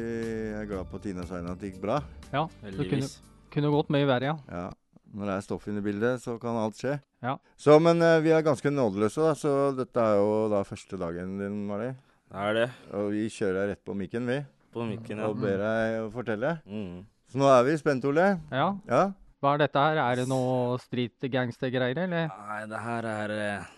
er 0.54 0.66
glad 0.70 0.86
på 0.86 1.00
Tina 1.02 1.24
Svein 1.26 1.48
at 1.50 1.58
det 1.58 1.72
gikk 1.72 1.80
bra. 1.82 1.96
Ja, 2.30 2.44
det 2.62 2.84
kunne, 2.86 3.08
kunne 3.50 3.70
gått 3.72 3.88
mye 3.90 4.06
verre, 4.06 4.28
ja. 4.28 4.36
Ja. 4.46 4.68
Når 5.10 5.26
det 5.26 5.34
er 5.34 5.42
stoff 5.42 5.66
inne 5.66 5.82
i 5.82 5.86
bildet, 5.88 6.22
så 6.22 6.36
kan 6.38 6.54
alt 6.60 6.78
skje. 6.78 6.92
Ja. 7.24 7.32
Så, 7.58 7.80
men 7.82 7.98
uh, 7.98 8.20
vi 8.22 8.30
er 8.30 8.46
ganske 8.46 8.70
nådeløse, 8.70 9.24
da, 9.26 9.32
så 9.34 9.54
dette 9.74 10.04
er 10.04 10.20
jo 10.20 10.38
da 10.54 10.62
første 10.68 11.00
dagen 11.02 11.34
din, 11.40 11.58
Mari. 11.66 11.90
Det 12.30 12.46
er 12.46 12.56
det. 12.60 12.68
Og 12.94 13.10
vi 13.16 13.26
kjører 13.26 13.58
deg 13.58 13.72
rett 13.72 13.84
på 13.90 13.98
mikken, 13.98 14.30
vi. 14.30 14.38
På 14.76 14.86
mikken, 14.86 15.18
ja. 15.18 15.32
Og 15.32 15.42
ber 15.42 15.58
deg 15.64 15.98
å 16.04 16.08
fortelle. 16.14 16.54
Mm. 16.70 17.02
Så 17.26 17.42
nå 17.42 17.50
er 17.50 17.66
vi 17.66 17.78
spent, 17.82 18.06
Ole. 18.06 18.30
ja. 18.54 18.70
Ja. 18.86 19.04
Hva 19.42 19.56
er 19.56 19.66
dette 19.66 19.82
her? 19.82 20.04
Er 20.04 20.22
det 20.22 20.30
noe 20.30 20.78
street 20.86 21.26
gangster-greier, 21.34 22.04
eller? 22.06 22.30
Nei, 22.30 22.62
det 22.70 22.86
her 22.86 23.14
er 23.18 23.34
eh, 23.34 23.70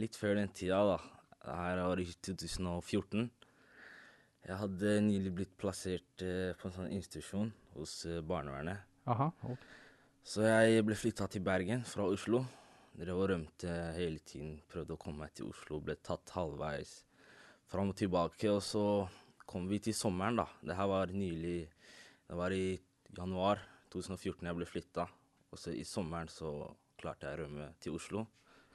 litt 0.00 0.16
før 0.16 0.40
den 0.40 0.48
tida, 0.56 0.80
da. 0.96 1.26
Det 1.44 1.60
her 1.60 1.88
var 1.90 2.00
i 2.00 2.08
2014. 2.24 3.28
Jeg 4.46 4.60
hadde 4.60 4.92
nylig 5.02 5.32
blitt 5.34 5.54
plassert 5.58 6.22
eh, 6.22 6.52
på 6.54 6.68
en 6.68 6.74
sånn 6.76 6.92
institusjon 6.94 7.48
hos 7.74 8.04
eh, 8.06 8.20
barnevernet. 8.22 8.84
Aha. 9.10 9.26
ok. 9.42 9.64
Så 10.26 10.44
jeg 10.46 10.84
ble 10.86 10.94
flytta 10.98 11.26
til 11.30 11.42
Bergen 11.46 11.82
fra 11.86 12.06
Oslo. 12.10 12.44
Drev 12.96 13.18
og 13.18 13.28
rømte 13.32 13.72
hele 13.96 14.22
tiden. 14.26 14.56
Prøvde 14.70 14.94
å 14.94 15.00
komme 15.02 15.24
meg 15.24 15.34
til 15.34 15.50
Oslo. 15.50 15.80
Ble 15.82 15.96
tatt 15.98 16.30
halvveis 16.34 16.94
fram 17.70 17.90
og 17.90 17.98
tilbake. 17.98 18.50
Og 18.54 18.62
så 18.62 18.84
kom 19.46 19.66
vi 19.70 19.80
til 19.82 19.94
sommeren, 19.98 20.38
da. 20.38 20.46
Det 20.62 20.78
her 20.78 20.90
var 20.90 21.14
nylig 21.14 21.58
Det 22.26 22.34
var 22.38 22.50
i 22.50 22.78
januar 23.14 23.60
2014 23.94 24.46
jeg 24.46 24.58
ble 24.58 24.66
flytta. 24.66 25.06
Og 25.50 25.62
så 25.62 25.74
i 25.74 25.84
sommeren 25.86 26.30
så 26.30 26.52
klarte 26.98 27.26
jeg 27.26 27.38
å 27.38 27.42
rømme 27.44 27.68
til 27.82 27.98
Oslo. 27.98 28.26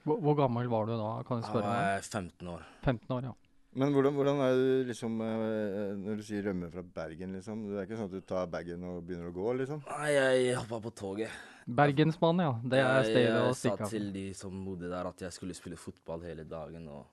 Hvor, 0.04 0.20
hvor 0.20 0.36
gammel 0.36 0.68
var 0.72 0.88
du 0.88 0.96
da, 0.96 1.10
kan 1.26 1.40
jeg 1.40 1.48
spørre? 1.48 1.64
spørre 1.64 1.68
var 1.68 1.80
meg? 1.80 1.96
jeg 1.96 2.08
15 2.08 2.52
år. 2.56 2.68
15 2.82 3.16
år, 3.16 3.28
ja. 3.28 3.34
Men 3.72 3.94
hvordan, 3.94 4.12
hvordan 4.12 4.40
er 4.44 4.58
det 4.58 4.72
liksom 4.90 5.14
eh, 5.24 5.94
Når 5.96 6.18
du 6.20 6.22
sier 6.26 6.44
rømme 6.44 6.68
fra 6.72 6.82
Bergen, 6.84 7.32
liksom? 7.38 7.62
Det 7.70 7.78
er 7.80 7.86
ikke 7.86 7.96
sånn 8.02 8.10
at 8.10 8.16
du 8.18 8.26
tar 8.28 8.50
bagen 8.52 8.84
og 8.84 9.00
begynner 9.06 9.30
å 9.30 9.36
gå, 9.36 9.46
liksom? 9.62 9.80
Nei, 9.88 10.10
jeg 10.12 10.58
hoppa 10.58 10.80
på 10.84 10.92
toget. 11.00 11.40
Bergensmann, 11.64 12.42
ja. 12.42 12.52
Det 12.60 12.82
er 12.82 13.06
stedet 13.06 13.38
å 13.38 13.46
jeg 13.46 13.56
sa 13.56 13.60
stikke 13.62 13.86
av. 13.86 13.94
til 13.94 14.08
de 14.12 14.24
som 14.36 14.62
bodde 14.66 14.90
der 14.92 15.08
at 15.08 15.24
jeg 15.24 15.36
skulle 15.38 15.56
spille 15.56 15.78
fotball 15.80 16.26
hele 16.26 16.44
dagen 16.48 16.88
og 16.92 17.06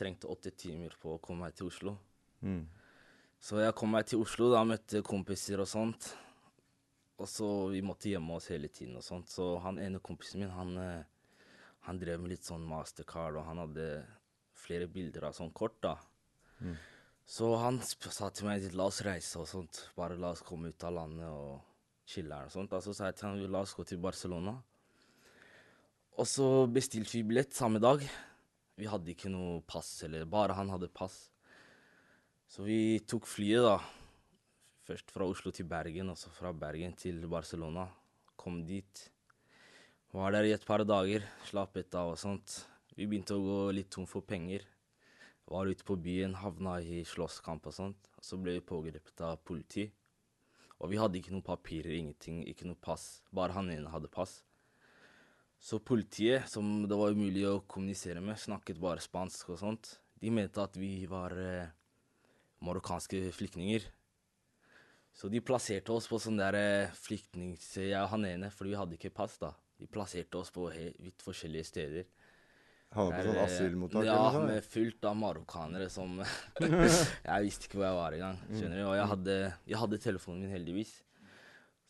trengte 0.00 0.30
åtte 0.32 0.50
timer 0.58 0.96
på 0.98 1.14
å 1.14 1.20
komme 1.22 1.46
meg 1.46 1.54
til 1.58 1.68
Oslo. 1.70 1.94
Mm. 2.42 2.64
Så 3.42 3.60
jeg 3.62 3.74
kom 3.78 3.92
meg 3.94 4.08
til 4.08 4.22
Oslo, 4.24 4.48
da 4.50 4.62
møtte 4.66 5.04
kompiser 5.06 5.62
og 5.62 5.70
sånt. 5.70 6.08
Og 7.22 7.28
så 7.30 7.48
vi 7.70 7.82
måtte 7.84 8.10
gjemme 8.10 8.40
oss 8.40 8.48
hele 8.50 8.72
tiden 8.74 8.98
og 8.98 9.06
sånt. 9.06 9.30
Så 9.30 9.52
han 9.62 9.78
ene 9.78 10.02
kompisen 10.02 10.42
min, 10.42 10.50
han, 10.50 10.74
eh, 10.78 11.38
han 11.86 12.00
drev 12.00 12.22
med 12.24 12.34
litt 12.34 12.48
sånn 12.48 12.64
mastercard, 12.66 13.38
og 13.38 13.46
han 13.46 13.62
hadde 13.62 13.86
flere 14.62 14.88
bilder 14.90 15.28
av 15.28 15.36
sånn 15.36 15.52
kort, 15.54 15.78
da. 15.84 15.96
Mm. 16.62 16.76
Så 17.28 17.52
han 17.60 17.78
sa 17.82 18.30
til 18.34 18.48
meg 18.48 18.64
la 18.76 18.88
oss 18.90 19.02
reise 19.06 19.40
og 19.40 19.48
sånt. 19.50 19.86
Bare 19.96 20.18
la 20.20 20.32
oss 20.34 20.42
komme 20.46 20.72
ut 20.72 20.84
av 20.86 20.96
landet 20.96 21.28
og 21.30 21.60
chille 22.08 22.34
her 22.34 22.50
og 22.50 22.54
sånt. 22.54 22.74
Og 22.74 22.84
så 22.84 22.94
sa 22.96 23.08
jeg 23.08 23.18
til 23.18 23.30
han 23.30 23.52
la 23.52 23.62
oss 23.62 23.74
gå 23.78 23.86
til 23.88 24.02
Barcelona. 24.02 24.56
Og 26.20 26.28
så 26.28 26.48
bestilte 26.68 27.16
vi 27.16 27.24
billett 27.30 27.56
samme 27.56 27.80
dag. 27.80 28.02
Vi 28.76 28.88
hadde 28.88 29.14
ikke 29.14 29.30
noe 29.32 29.62
pass, 29.68 29.94
eller 30.04 30.26
bare 30.28 30.56
han 30.58 30.70
hadde 30.72 30.92
pass. 30.92 31.30
Så 32.52 32.66
vi 32.66 33.00
tok 33.08 33.28
flyet, 33.28 33.64
da. 33.64 33.78
Først 34.84 35.12
fra 35.14 35.24
Oslo 35.30 35.52
til 35.54 35.68
Bergen, 35.70 36.10
og 36.12 36.18
så 36.20 36.32
fra 36.34 36.52
Bergen 36.52 36.92
til 36.98 37.22
Barcelona. 37.30 37.86
Kom 38.36 38.60
dit. 38.66 39.06
Var 40.12 40.34
der 40.34 40.50
i 40.50 40.52
et 40.52 40.66
par 40.68 40.84
dager, 40.84 41.24
slappet 41.48 41.94
av 41.96 42.12
og 42.12 42.20
sånt. 42.20 42.58
Vi 42.96 43.06
begynte 43.08 43.38
å 43.38 43.42
gå 43.44 43.58
litt 43.72 43.90
tom 43.94 44.06
for 44.08 44.24
penger. 44.26 44.66
Var 45.48 45.70
ute 45.72 45.84
på 45.84 45.96
byen, 45.96 46.36
havna 46.38 46.76
i 46.80 47.02
slåsskamp 47.08 47.66
og 47.70 47.74
sånt. 47.74 48.08
Så 48.20 48.36
ble 48.40 48.58
vi 48.58 48.64
pågrepet 48.68 49.24
av 49.24 49.40
politi. 49.46 49.86
Og 50.82 50.90
vi 50.90 50.98
hadde 51.00 51.20
ikke 51.20 51.32
noen 51.32 51.46
papirer, 51.46 51.94
ingenting, 51.96 52.42
ikke 52.48 52.66
noe 52.68 52.80
pass. 52.80 53.22
Bare 53.32 53.54
han 53.56 53.70
ene 53.72 53.90
hadde 53.92 54.10
pass. 54.12 54.40
Så 55.62 55.78
politiet, 55.78 56.48
som 56.50 56.82
det 56.90 56.98
var 56.98 57.14
umulig 57.14 57.46
å 57.46 57.62
kommunisere 57.70 58.20
med, 58.20 58.40
snakket 58.40 58.80
bare 58.82 59.02
spansk 59.02 59.54
og 59.54 59.60
sånt. 59.60 59.92
De 60.18 60.30
mente 60.34 60.62
at 60.62 60.74
vi 60.78 61.06
var 61.10 61.36
eh, 61.38 61.70
marokkanske 62.66 63.28
flyktninger. 63.34 63.86
Så 65.14 65.28
de 65.30 65.42
plasserte 65.44 65.94
oss 65.94 66.08
på 66.10 66.18
sånn 66.20 66.40
der 66.40 66.56
flyktning... 66.96 67.54
flyktnings... 67.54 67.68
Jeg 67.78 68.00
og 68.00 68.10
han 68.14 68.26
ene, 68.26 68.50
fordi 68.50 68.72
vi 68.72 68.80
hadde 68.80 68.98
ikke 68.98 69.14
pass, 69.14 69.38
da. 69.38 69.52
De 69.78 69.88
plasserte 69.90 70.40
oss 70.40 70.50
på 70.54 70.66
vidt 70.72 71.22
forskjellige 71.22 71.68
steder. 71.68 72.10
Havna 72.92 73.16
på 73.16 73.24
sånn 73.24 73.38
eh, 73.38 73.46
asylmottak 73.46 74.04
Ja, 74.04 74.18
eller 74.18 74.34
noe 74.36 74.50
med 74.50 74.66
fullt 74.68 75.06
av 75.08 75.16
marokkanere 75.16 75.88
som 75.92 76.18
Jeg 76.60 77.46
visste 77.46 77.68
ikke 77.68 77.80
hvor 77.80 77.86
jeg 77.88 77.98
var 77.98 78.18
engang. 78.18 78.42
Skjønner 78.50 78.76
du? 78.76 78.84
Og 78.84 78.94
jeg 78.98 79.08
hadde, 79.14 79.38
jeg 79.72 79.80
hadde 79.84 80.00
telefonen 80.04 80.44
min, 80.44 80.52
heldigvis. 80.52 80.92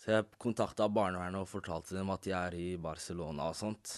Så 0.02 0.14
jeg 0.16 0.30
kontakta 0.42 0.88
barnevernet 0.90 1.42
og 1.42 1.50
fortalte 1.50 1.94
dem 1.94 2.10
at 2.14 2.26
jeg 2.26 2.38
er 2.38 2.58
i 2.58 2.70
Barcelona 2.82 3.50
og 3.50 3.58
sånt. 3.58 3.96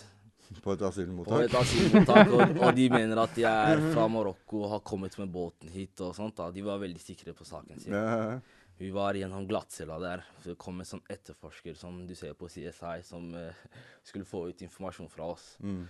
På 0.64 0.74
et 0.74 0.82
asylmottak? 0.84 1.32
På 1.32 1.44
et 1.44 1.54
asylmottak. 1.56 2.32
Og, 2.32 2.56
og 2.66 2.76
de 2.76 2.88
mener 2.92 3.20
at 3.22 3.38
jeg 3.40 3.70
er 3.74 3.80
fra 3.94 4.04
Marokko 4.12 4.64
og 4.66 4.74
har 4.74 4.84
kommet 4.84 5.16
med 5.20 5.32
båten 5.32 5.72
hit 5.72 6.00
og 6.04 6.12
sånt. 6.16 6.36
da. 6.40 6.50
De 6.52 6.64
var 6.64 6.82
veldig 6.82 7.00
sikre 7.00 7.32
på 7.36 7.46
saken 7.48 7.80
sin. 7.80 7.96
Ja. 7.96 8.38
Vi 8.76 8.90
var 8.92 9.14
gjennom 9.14 9.46
glattcella 9.48 9.98
der. 10.02 10.24
Så 10.42 10.52
det 10.52 10.58
kom 10.60 10.80
en 10.80 10.88
sånn 10.88 11.04
etterforsker 11.10 11.76
som 11.78 12.02
du 12.08 12.14
ser 12.18 12.34
på 12.38 12.50
CSI, 12.50 12.98
som 13.06 13.30
uh, 13.32 13.64
skulle 14.04 14.28
få 14.28 14.48
ut 14.50 14.64
informasjon 14.66 15.10
fra 15.12 15.30
oss. 15.36 15.54
Mm. 15.62 15.86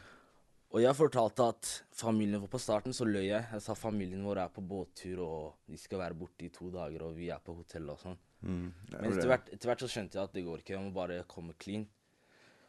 Og 0.74 0.82
jeg 0.82 0.98
fortalte 0.98 1.44
at 1.52 1.68
familien 1.94 2.42
vår 2.42 2.50
På 2.50 2.58
starten 2.58 2.94
så 2.96 3.06
løy 3.06 3.28
jeg. 3.28 3.46
Jeg 3.46 3.62
sa 3.62 3.76
familien 3.78 4.24
vår 4.26 4.40
er 4.42 4.54
på 4.54 4.64
båttur, 4.66 5.20
og 5.22 5.68
de 5.70 5.78
skal 5.78 6.00
være 6.02 6.18
borte 6.18 6.48
i 6.48 6.50
to 6.54 6.66
dager, 6.74 7.04
og 7.06 7.14
vi 7.14 7.28
er 7.30 7.42
på 7.42 7.54
hotell 7.54 7.92
og 7.94 8.00
sånn. 8.00 8.16
Mm. 8.42 8.66
Men 8.90 9.06
etter 9.12 9.30
hvert, 9.30 9.52
etter 9.54 9.70
hvert 9.70 9.84
så 9.84 9.90
skjønte 9.92 10.18
jeg 10.18 10.26
at 10.26 10.34
det 10.34 10.42
går 10.48 10.64
ikke. 10.64 10.74
Jeg 10.74 10.82
må 10.82 10.90
bare 10.96 11.20
komme 11.30 11.54
clean. 11.62 11.86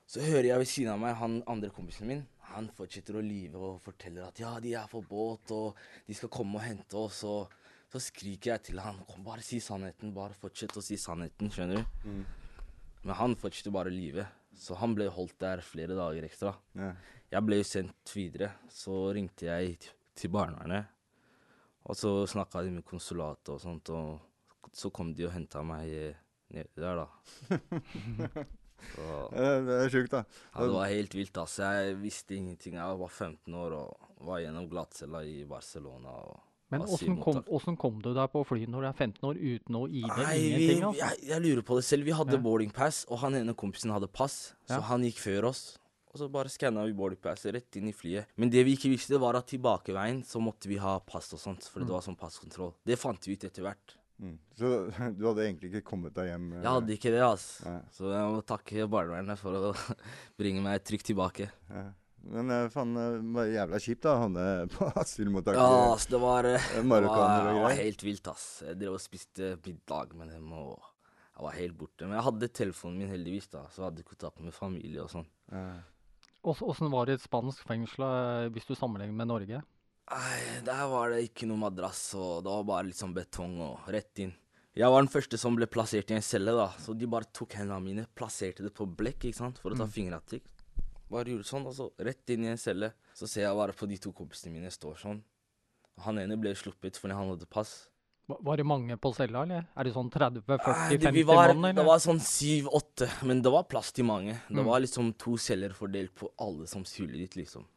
Så 0.06 0.22
hører 0.22 0.52
jeg 0.52 0.62
ved 0.62 0.70
siden 0.70 0.94
av 0.94 1.02
meg 1.02 1.18
han 1.18 1.40
andre 1.50 1.72
kompisen 1.74 2.12
min. 2.12 2.22
Han 2.52 2.70
fortsetter 2.78 3.18
å 3.18 3.26
lyve 3.26 3.58
og 3.58 3.82
forteller 3.82 4.28
at 4.28 4.38
ja, 4.40 4.54
de 4.62 4.76
er 4.78 4.90
på 4.92 5.02
båt, 5.02 5.50
og 5.56 5.82
de 6.06 6.18
skal 6.18 6.30
komme 6.38 6.62
og 6.62 6.66
hente 6.68 7.02
oss. 7.02 7.24
Og 7.26 7.50
så 7.90 8.04
skriker 8.12 8.54
jeg 8.54 8.68
til 8.70 8.86
han 8.86 9.02
kom, 9.10 9.26
bare 9.26 9.42
si 9.46 9.58
sannheten. 9.58 10.14
Bare 10.14 10.38
fortsett 10.38 10.78
å 10.78 10.86
si 10.86 11.02
sannheten, 11.02 11.50
skjønner 11.50 11.82
du. 11.82 12.06
Mm. 12.06 12.26
Men 13.06 13.18
han 13.18 13.38
fortsetter 13.42 13.74
bare 13.74 13.90
å 13.90 13.98
lyve. 13.98 14.30
Så 14.56 14.78
han 14.80 14.94
ble 14.96 15.08
holdt 15.12 15.38
der 15.42 15.62
flere 15.66 15.96
dager 15.98 16.26
ekstra. 16.28 16.54
Ja. 16.80 16.94
Jeg 17.34 17.46
ble 17.48 17.58
jo 17.60 17.68
sendt 17.68 18.14
videre. 18.16 18.52
Så 18.72 19.12
ringte 19.16 19.48
jeg 19.50 19.78
til 20.16 20.32
barnevernet. 20.34 20.92
Og 21.86 21.98
så 22.00 22.12
snakka 22.30 22.64
de 22.66 22.72
med 22.78 22.86
konsulatet 22.88 23.52
og 23.54 23.60
sånt, 23.62 23.92
og 23.94 24.72
så 24.74 24.90
kom 24.96 25.12
de 25.14 25.28
og 25.28 25.36
henta 25.36 25.62
meg 25.68 25.92
nedi 26.56 26.82
der, 26.82 27.04
da. 27.04 27.08
Så, 28.86 29.06
Det 29.34 29.76
er 29.80 29.90
sjukt, 29.90 30.12
da. 30.12 30.20
ja, 30.54 30.62
det 30.66 30.74
var 30.76 30.90
helt 30.92 31.14
vilt, 31.16 31.38
altså. 31.42 31.64
Jeg 31.74 31.96
visste 32.02 32.36
ingenting. 32.36 32.76
Jeg 32.78 32.98
var 33.00 33.10
15 33.10 33.56
år 33.58 33.74
og 33.80 34.10
var 34.28 34.42
gjennom 34.44 34.68
glattcella 34.70 35.24
i 35.26 35.40
Barcelona. 35.50 36.12
og 36.12 36.42
Men 36.80 36.88
åssen 36.88 37.18
kom, 37.22 37.78
kom 37.78 38.02
du 38.02 38.14
deg 38.14 38.32
på 38.32 38.44
flyet 38.46 38.70
når 38.70 38.82
du 38.82 38.88
er 38.90 38.94
15 38.94 39.30
år 39.30 39.40
uten 39.40 39.74
noe 39.76 39.88
ID? 39.90 40.08
Nei, 40.08 40.36
vi, 40.36 40.52
Ingenting, 40.52 40.84
altså? 40.90 41.00
jeg, 41.02 41.28
jeg 41.30 41.42
lurer 41.46 41.64
på 41.72 41.76
det 41.80 41.86
selv. 41.88 42.06
Vi 42.06 42.12
hadde 42.12 42.38
Ja. 42.38 42.42
boarding 42.42 42.72
pass, 42.74 43.06
og 43.10 43.20
han 43.20 43.36
ene 43.36 43.54
kompisen 43.56 43.92
hadde 43.92 44.08
pass. 44.12 44.54
Så 44.68 44.78
Ja. 44.80 44.82
han 44.92 45.02
gikk 45.04 45.18
før 45.24 45.50
oss. 45.52 45.78
Og 46.16 46.20
så 46.22 46.30
bare 46.32 46.48
skanna 46.48 46.86
vi 46.88 46.94
boardingpasset 46.96 47.54
rett 47.54 47.76
inn 47.76 47.90
i 47.90 47.92
flyet. 47.92 48.26
Men 48.38 48.50
det 48.50 48.64
vi 48.66 48.76
ikke 48.78 48.90
visste, 48.94 49.20
var 49.20 49.36
at 49.36 49.48
tilbakeveien 49.52 50.24
så 50.24 50.40
måtte 50.40 50.68
vi 50.72 50.78
ha 50.78 51.00
pass 51.00 51.34
og 51.34 51.40
sånt. 51.40 51.64
For 51.68 51.82
det 51.84 51.90
var 51.90 52.00
sånn 52.02 52.16
passkontroll. 52.18 52.74
Det 52.86 52.96
fant 52.98 53.20
vi 53.28 53.34
ut 53.36 53.44
etter 53.44 53.62
hvert. 53.68 53.96
Mm. 54.22 54.38
Så 54.56 54.70
du 55.20 55.26
hadde 55.28 55.44
egentlig 55.44 55.74
ikke 55.74 55.84
kommet 55.92 56.14
deg 56.16 56.30
hjem? 56.32 56.54
eh, 56.54 56.62
Jeg 56.64 56.72
hadde 56.72 56.94
ikke 56.96 57.12
det, 57.12 57.20
altså. 57.20 57.66
Ja. 57.68 57.82
Så 57.92 58.08
jeg 58.14 58.32
må 58.32 58.46
takke 58.48 58.88
barnevernet 58.88 59.38
for 59.38 59.52
å 59.52 59.74
bringe 60.40 60.64
meg 60.64 60.86
trygt 60.88 61.04
tilbake. 61.12 61.50
Ja. 61.70 61.90
Men 62.32 62.52
eh, 62.52 62.68
faen, 62.74 62.96
eh, 62.98 63.18
det 63.22 63.34
var 63.38 63.50
jævla 63.54 63.80
kjipt 63.86 64.06
da, 64.06 64.16
å 64.16 64.24
havne 64.26 64.46
på 64.74 64.90
asylmottaket. 65.02 65.62
Ja, 65.62 65.94
ass, 65.94 66.10
det 66.12 66.20
var, 66.22 66.50
eh, 66.50 66.70
var, 66.78 66.90
Marokkaner 66.92 67.50
og 67.52 67.60
det 67.60 67.66
var 67.68 67.80
helt 67.82 68.06
vilt, 68.06 68.30
ass. 68.32 68.46
Jeg 68.66 68.80
drev 68.82 68.98
og 68.98 69.04
spiste 69.04 69.56
middag 69.66 70.16
med 70.18 70.34
dem, 70.34 70.54
og 70.54 70.80
jeg 71.36 71.48
var 71.48 71.60
helt 71.60 71.78
borte. 71.80 72.08
Men 72.08 72.18
jeg 72.18 72.28
hadde 72.30 72.54
telefonen 72.62 73.04
min 73.04 73.14
heldigvis, 73.14 73.52
da, 73.54 73.66
så 73.70 73.84
jeg 73.84 73.90
hadde 73.92 74.08
kontakt 74.08 74.42
med 74.42 74.56
familie 74.56 75.04
og 75.06 75.14
sånn. 75.14 75.30
Åssen 76.46 76.92
var 76.94 77.08
det 77.08 77.16
i 77.16 77.20
et 77.20 77.26
spansk 77.26 77.66
fengsel 77.66 78.06
eh, 78.06 78.48
hvis 78.54 78.68
du 78.70 78.76
sammenligner 78.78 79.18
med 79.18 79.30
Norge? 79.32 79.62
Nei, 80.06 80.40
der 80.66 80.84
var 80.92 81.14
det 81.14 81.24
ikke 81.26 81.48
noe 81.50 81.58
madrass, 81.64 82.12
og 82.14 82.44
det 82.46 82.52
var 82.52 82.68
bare 82.68 82.90
litt 82.92 83.00
sånn 83.00 83.16
betong 83.16 83.56
og 83.66 83.88
rett 83.94 84.22
inn. 84.22 84.34
Jeg 84.76 84.92
var 84.92 85.02
den 85.02 85.10
første 85.10 85.40
som 85.40 85.56
ble 85.56 85.66
plassert 85.72 86.12
i 86.12 86.18
en 86.18 86.26
celle, 86.26 86.54
da, 86.54 86.68
så 86.84 86.94
de 86.94 87.08
bare 87.10 87.32
tok 87.34 87.56
hendene 87.58 87.82
mine, 87.82 88.06
plasserte 88.14 88.66
det 88.66 88.74
på 88.76 88.86
blekk, 88.86 89.30
ikke 89.30 89.40
sant, 89.40 89.62
for 89.64 89.74
å 89.74 89.80
ta 89.80 89.88
fingeravtrykk. 89.90 90.46
Bare 91.12 91.30
gjorde 91.32 91.48
sånn, 91.48 91.66
og 91.70 92.02
rett 92.02 92.34
inn 92.34 92.46
i 92.46 92.52
en 92.52 92.62
celle. 92.62 92.92
Så 93.18 93.30
ser 93.30 93.46
jeg 93.46 93.58
bare 93.58 93.76
på 93.78 93.88
de 93.90 93.98
to 94.02 94.14
kompisene 94.16 94.54
mine 94.56 94.72
står 94.74 94.98
sånn. 95.02 95.22
Han 96.04 96.20
ene 96.20 96.38
ble 96.40 96.52
sluppet 96.58 96.98
fordi 97.00 97.16
han 97.16 97.32
hadde 97.32 97.48
pass. 97.48 97.76
Var, 98.28 98.38
var 98.42 98.58
det 98.58 98.64
mange 98.66 98.96
på 98.98 99.12
cella, 99.14 99.44
eller? 99.46 99.68
Er 99.78 99.84
det 99.86 99.92
sånn 99.94 100.08
30, 100.10 100.42
40, 100.48 100.72
Nei, 100.72 100.98
50 100.98 101.12
det, 101.14 101.26
mann, 101.30 101.76
det 101.78 101.84
var 101.86 102.00
sånn 102.02 102.18
syv-åtte, 102.26 103.06
men 103.30 103.44
det 103.46 103.52
var 103.54 103.68
plass 103.70 103.92
til 103.94 104.08
mange. 104.08 104.34
Det 104.50 104.56
Mm. 104.58 104.66
var 104.66 104.80
liksom 104.82 105.12
to 105.22 105.36
celler 105.38 105.70
fordelt 105.78 106.10
på 106.18 106.32
alle 106.42 106.66
som 106.68 106.82
skulle 106.90 107.14
dit, 107.14 107.36
liksom. 107.38 107.68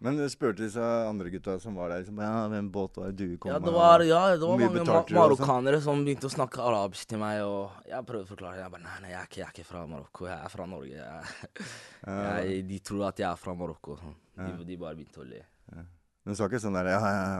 Men 0.00 0.16
du 0.16 0.24
spurte 0.32 0.62
disse 0.64 0.80
andre 0.80 1.28
gutta 1.28 1.58
som 1.60 1.74
var 1.76 1.90
der, 1.90 2.00
liksom, 2.06 2.16
ja, 2.24 2.48
hvem 2.48 2.70
båt 2.72 2.96
var 2.96 3.12
det 3.12 3.16
du 3.20 3.36
kom 3.36 3.50
Ja, 3.52 3.58
med? 3.58 3.68
det 3.68 3.74
var, 3.74 4.00
ja, 4.00 4.22
det 4.36 4.40
var 4.48 4.56
mange 4.58 4.84
ma 4.84 5.02
sånn? 5.04 5.14
marokkanere 5.20 5.82
som 5.82 6.04
begynte 6.04 6.24
å 6.30 6.32
snakke 6.32 6.64
arabisk 6.64 7.06
til 7.12 7.18
meg, 7.18 7.42
og 7.44 7.70
jeg 7.86 8.06
prøvde 8.08 8.24
å 8.24 8.32
forklare. 8.32 8.56
Jeg 8.62 8.70
bare 8.70 8.82
nei, 8.88 8.96
nei, 9.02 9.10
jeg 9.10 9.20
er 9.20 9.28
ikke, 9.28 9.40
jeg 9.42 9.46
er 9.46 9.52
ikke 9.58 9.66
fra 9.68 9.86
Marokko, 9.86 10.26
jeg 10.26 10.40
er 10.40 10.48
fra 10.48 10.66
Norge. 10.66 10.96
Jeg, 10.96 11.68
jeg, 12.48 12.66
de 12.72 12.78
tror 12.80 13.08
at 13.08 13.18
jeg 13.18 13.28
er 13.30 13.36
fra 13.36 13.54
Marokko. 13.54 13.92
og 13.92 13.98
Sånn. 14.00 14.16
De, 14.38 14.64
de 14.64 14.76
bare 14.80 14.96
begynte 14.96 15.20
å 15.20 15.28
le. 15.28 15.44
Men 16.28 16.36
du 16.36 16.40
sa 16.42 16.44
ikke 16.44 16.58
sånn 16.60 16.74
der 16.76 16.90
ja, 16.92 16.98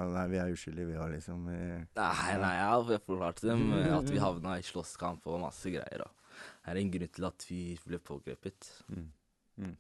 nei, 0.09 0.23
vi 0.33 0.39
er 0.41 0.49
uskyldige, 0.55 0.89
vi 0.89 0.95
har 0.97 1.11
liksom 1.13 1.43
vi... 1.45 1.57
Nei, 1.99 2.37
nei, 2.41 2.53
jeg 2.57 3.01
forklarte 3.05 3.45
dem 3.45 3.67
eh, 3.77 3.91
at 3.93 4.09
vi 4.09 4.23
havna 4.23 4.55
i 4.57 4.63
slåsskamp 4.65 5.27
og 5.29 5.43
masse 5.43 5.69
greier. 5.69 6.07
Og 6.07 6.39
det 6.65 6.73
er 6.73 6.81
en 6.81 6.93
grunn 6.95 7.11
til 7.19 7.27
at 7.29 7.45
vi 7.51 7.59
ble 7.85 7.99
pågrepet. 8.01 8.71
Mm. 8.89 9.75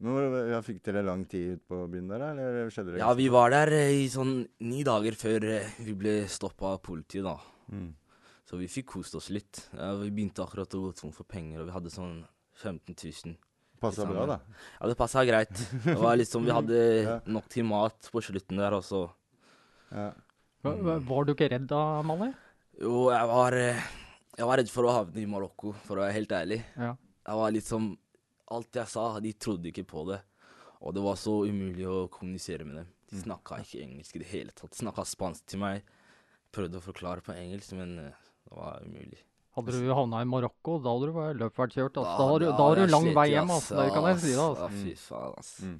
hvor- 0.00 0.48
ja, 0.48 0.62
Fikk 0.64 0.80
dere 0.88 1.02
lang 1.04 1.26
tid 1.28 1.58
ut 1.58 1.66
på 1.68 1.82
byen 1.92 2.08
der, 2.08 2.24
eller 2.30 2.72
skjedde 2.72 2.94
det? 2.94 3.02
Ja, 3.02 3.10
vi 3.20 3.28
var 3.28 3.52
der 3.52 3.74
eh, 3.82 3.92
i 4.00 4.08
sånn 4.08 4.32
ni 4.64 4.80
dager 4.88 5.12
før 5.12 5.44
eh, 5.58 5.68
vi 5.84 5.92
ble 6.00 6.16
stoppa 6.32 6.72
av 6.72 6.80
politiet, 6.88 7.28
da. 7.28 7.36
Mm. 7.68 7.90
Så 8.48 8.56
vi 8.64 8.70
fikk 8.72 8.94
kost 8.96 9.20
oss 9.20 9.28
litt. 9.28 9.66
Vi 9.76 10.08
begynte 10.08 10.40
akkurat 10.40 10.72
å 10.72 10.86
gå 10.86 10.94
tom 10.96 11.12
for 11.12 11.28
penger, 11.28 11.60
og 11.60 11.68
vi 11.68 11.76
hadde 11.76 11.92
sånn 11.92 12.22
15 12.64 12.96
000. 12.96 13.36
Passa 13.80 14.06
bra, 14.08 14.24
da. 14.26 14.36
Ja, 14.80 14.88
det 14.88 14.96
passa 14.96 15.24
greit. 15.28 15.52
Det 15.84 15.96
var 16.00 16.16
liksom, 16.16 16.44
Vi 16.46 16.54
hadde 16.54 16.78
Ja. 17.08 17.16
nok 17.26 17.48
til 17.52 17.66
mat 17.68 18.08
på 18.12 18.22
slutten 18.24 18.56
der, 18.60 18.76
også. 18.78 19.02
Ja. 19.92 20.10
Var, 20.64 21.24
du 21.26 21.34
ikke 21.34 21.50
redd 21.52 21.66
da, 21.68 21.80
Mali? 22.06 22.30
Jo, 22.80 23.10
jeg 23.12 23.28
var, 23.28 23.52
eh, 23.60 23.82
jeg 24.38 24.46
var 24.48 24.58
redd 24.62 24.70
for 24.72 24.88
å 24.88 24.94
havne 24.96 25.20
i 25.20 25.26
Marokko, 25.28 25.74
for 25.84 26.00
å 26.00 26.06
være 26.06 26.16
helt 26.16 26.32
ærlig. 26.32 26.60
Ja. 26.80 26.94
Jeg 27.28 27.40
var 27.42 27.52
liksom 27.54 27.92
Alt 28.54 28.76
jeg 28.76 28.86
sa, 28.92 29.04
de 29.24 29.30
trodde 29.40 29.70
ikke 29.70 29.86
på 29.88 30.02
det. 30.10 30.18
Og 30.84 30.92
det 30.94 31.02
var 31.02 31.16
så 31.16 31.32
umulig 31.48 31.86
å 31.88 32.08
kommunisere 32.12 32.64
med 32.68 32.76
dem. 32.76 32.90
De 33.10 33.22
snakka 33.22 33.56
ikke 33.62 33.80
engelsk 33.80 34.16
i 34.16 34.20
det 34.20 34.28
hele 34.28 34.52
tatt. 34.52 34.76
Snakka 34.76 35.04
spansk 35.08 35.46
til 35.48 35.62
meg. 35.62 35.80
Prøvde 36.54 36.76
å 36.78 36.84
forklare 36.84 37.24
på 37.24 37.32
engelsk, 37.34 37.72
men 37.78 37.94
eh, 38.02 38.18
det 38.44 38.52
var 38.54 38.84
umulig. 38.84 39.22
Hadde 39.54 39.70
du 39.78 39.90
havna 39.94 40.20
i 40.22 40.26
Marokko, 40.26 40.78
da 40.82 40.90
hadde 40.94 41.10
du 41.38 41.44
vært 41.48 41.74
kjørt. 41.76 41.94
Altså. 41.94 42.04
Da- 42.04 42.16
Da, 42.18 42.24
har 42.30 42.38
du, 42.40 42.46
da 42.46 42.56
da 42.58 42.64
har 42.68 42.74
du 42.80 42.86
lang 42.90 43.04
vei 43.14 43.28
hjem. 43.30 43.50
ass. 43.50 43.70
Altså. 43.70 43.76
Det 43.84 43.92
kan 43.94 44.04
jeg 44.10 44.18
si. 44.24 44.32
da, 44.34 44.40
Ja, 44.40 44.48
Altså. 44.48 44.68
fy 44.82 44.94
faen, 44.98 45.34
ass. 45.38 45.52
Mm. 45.62 45.78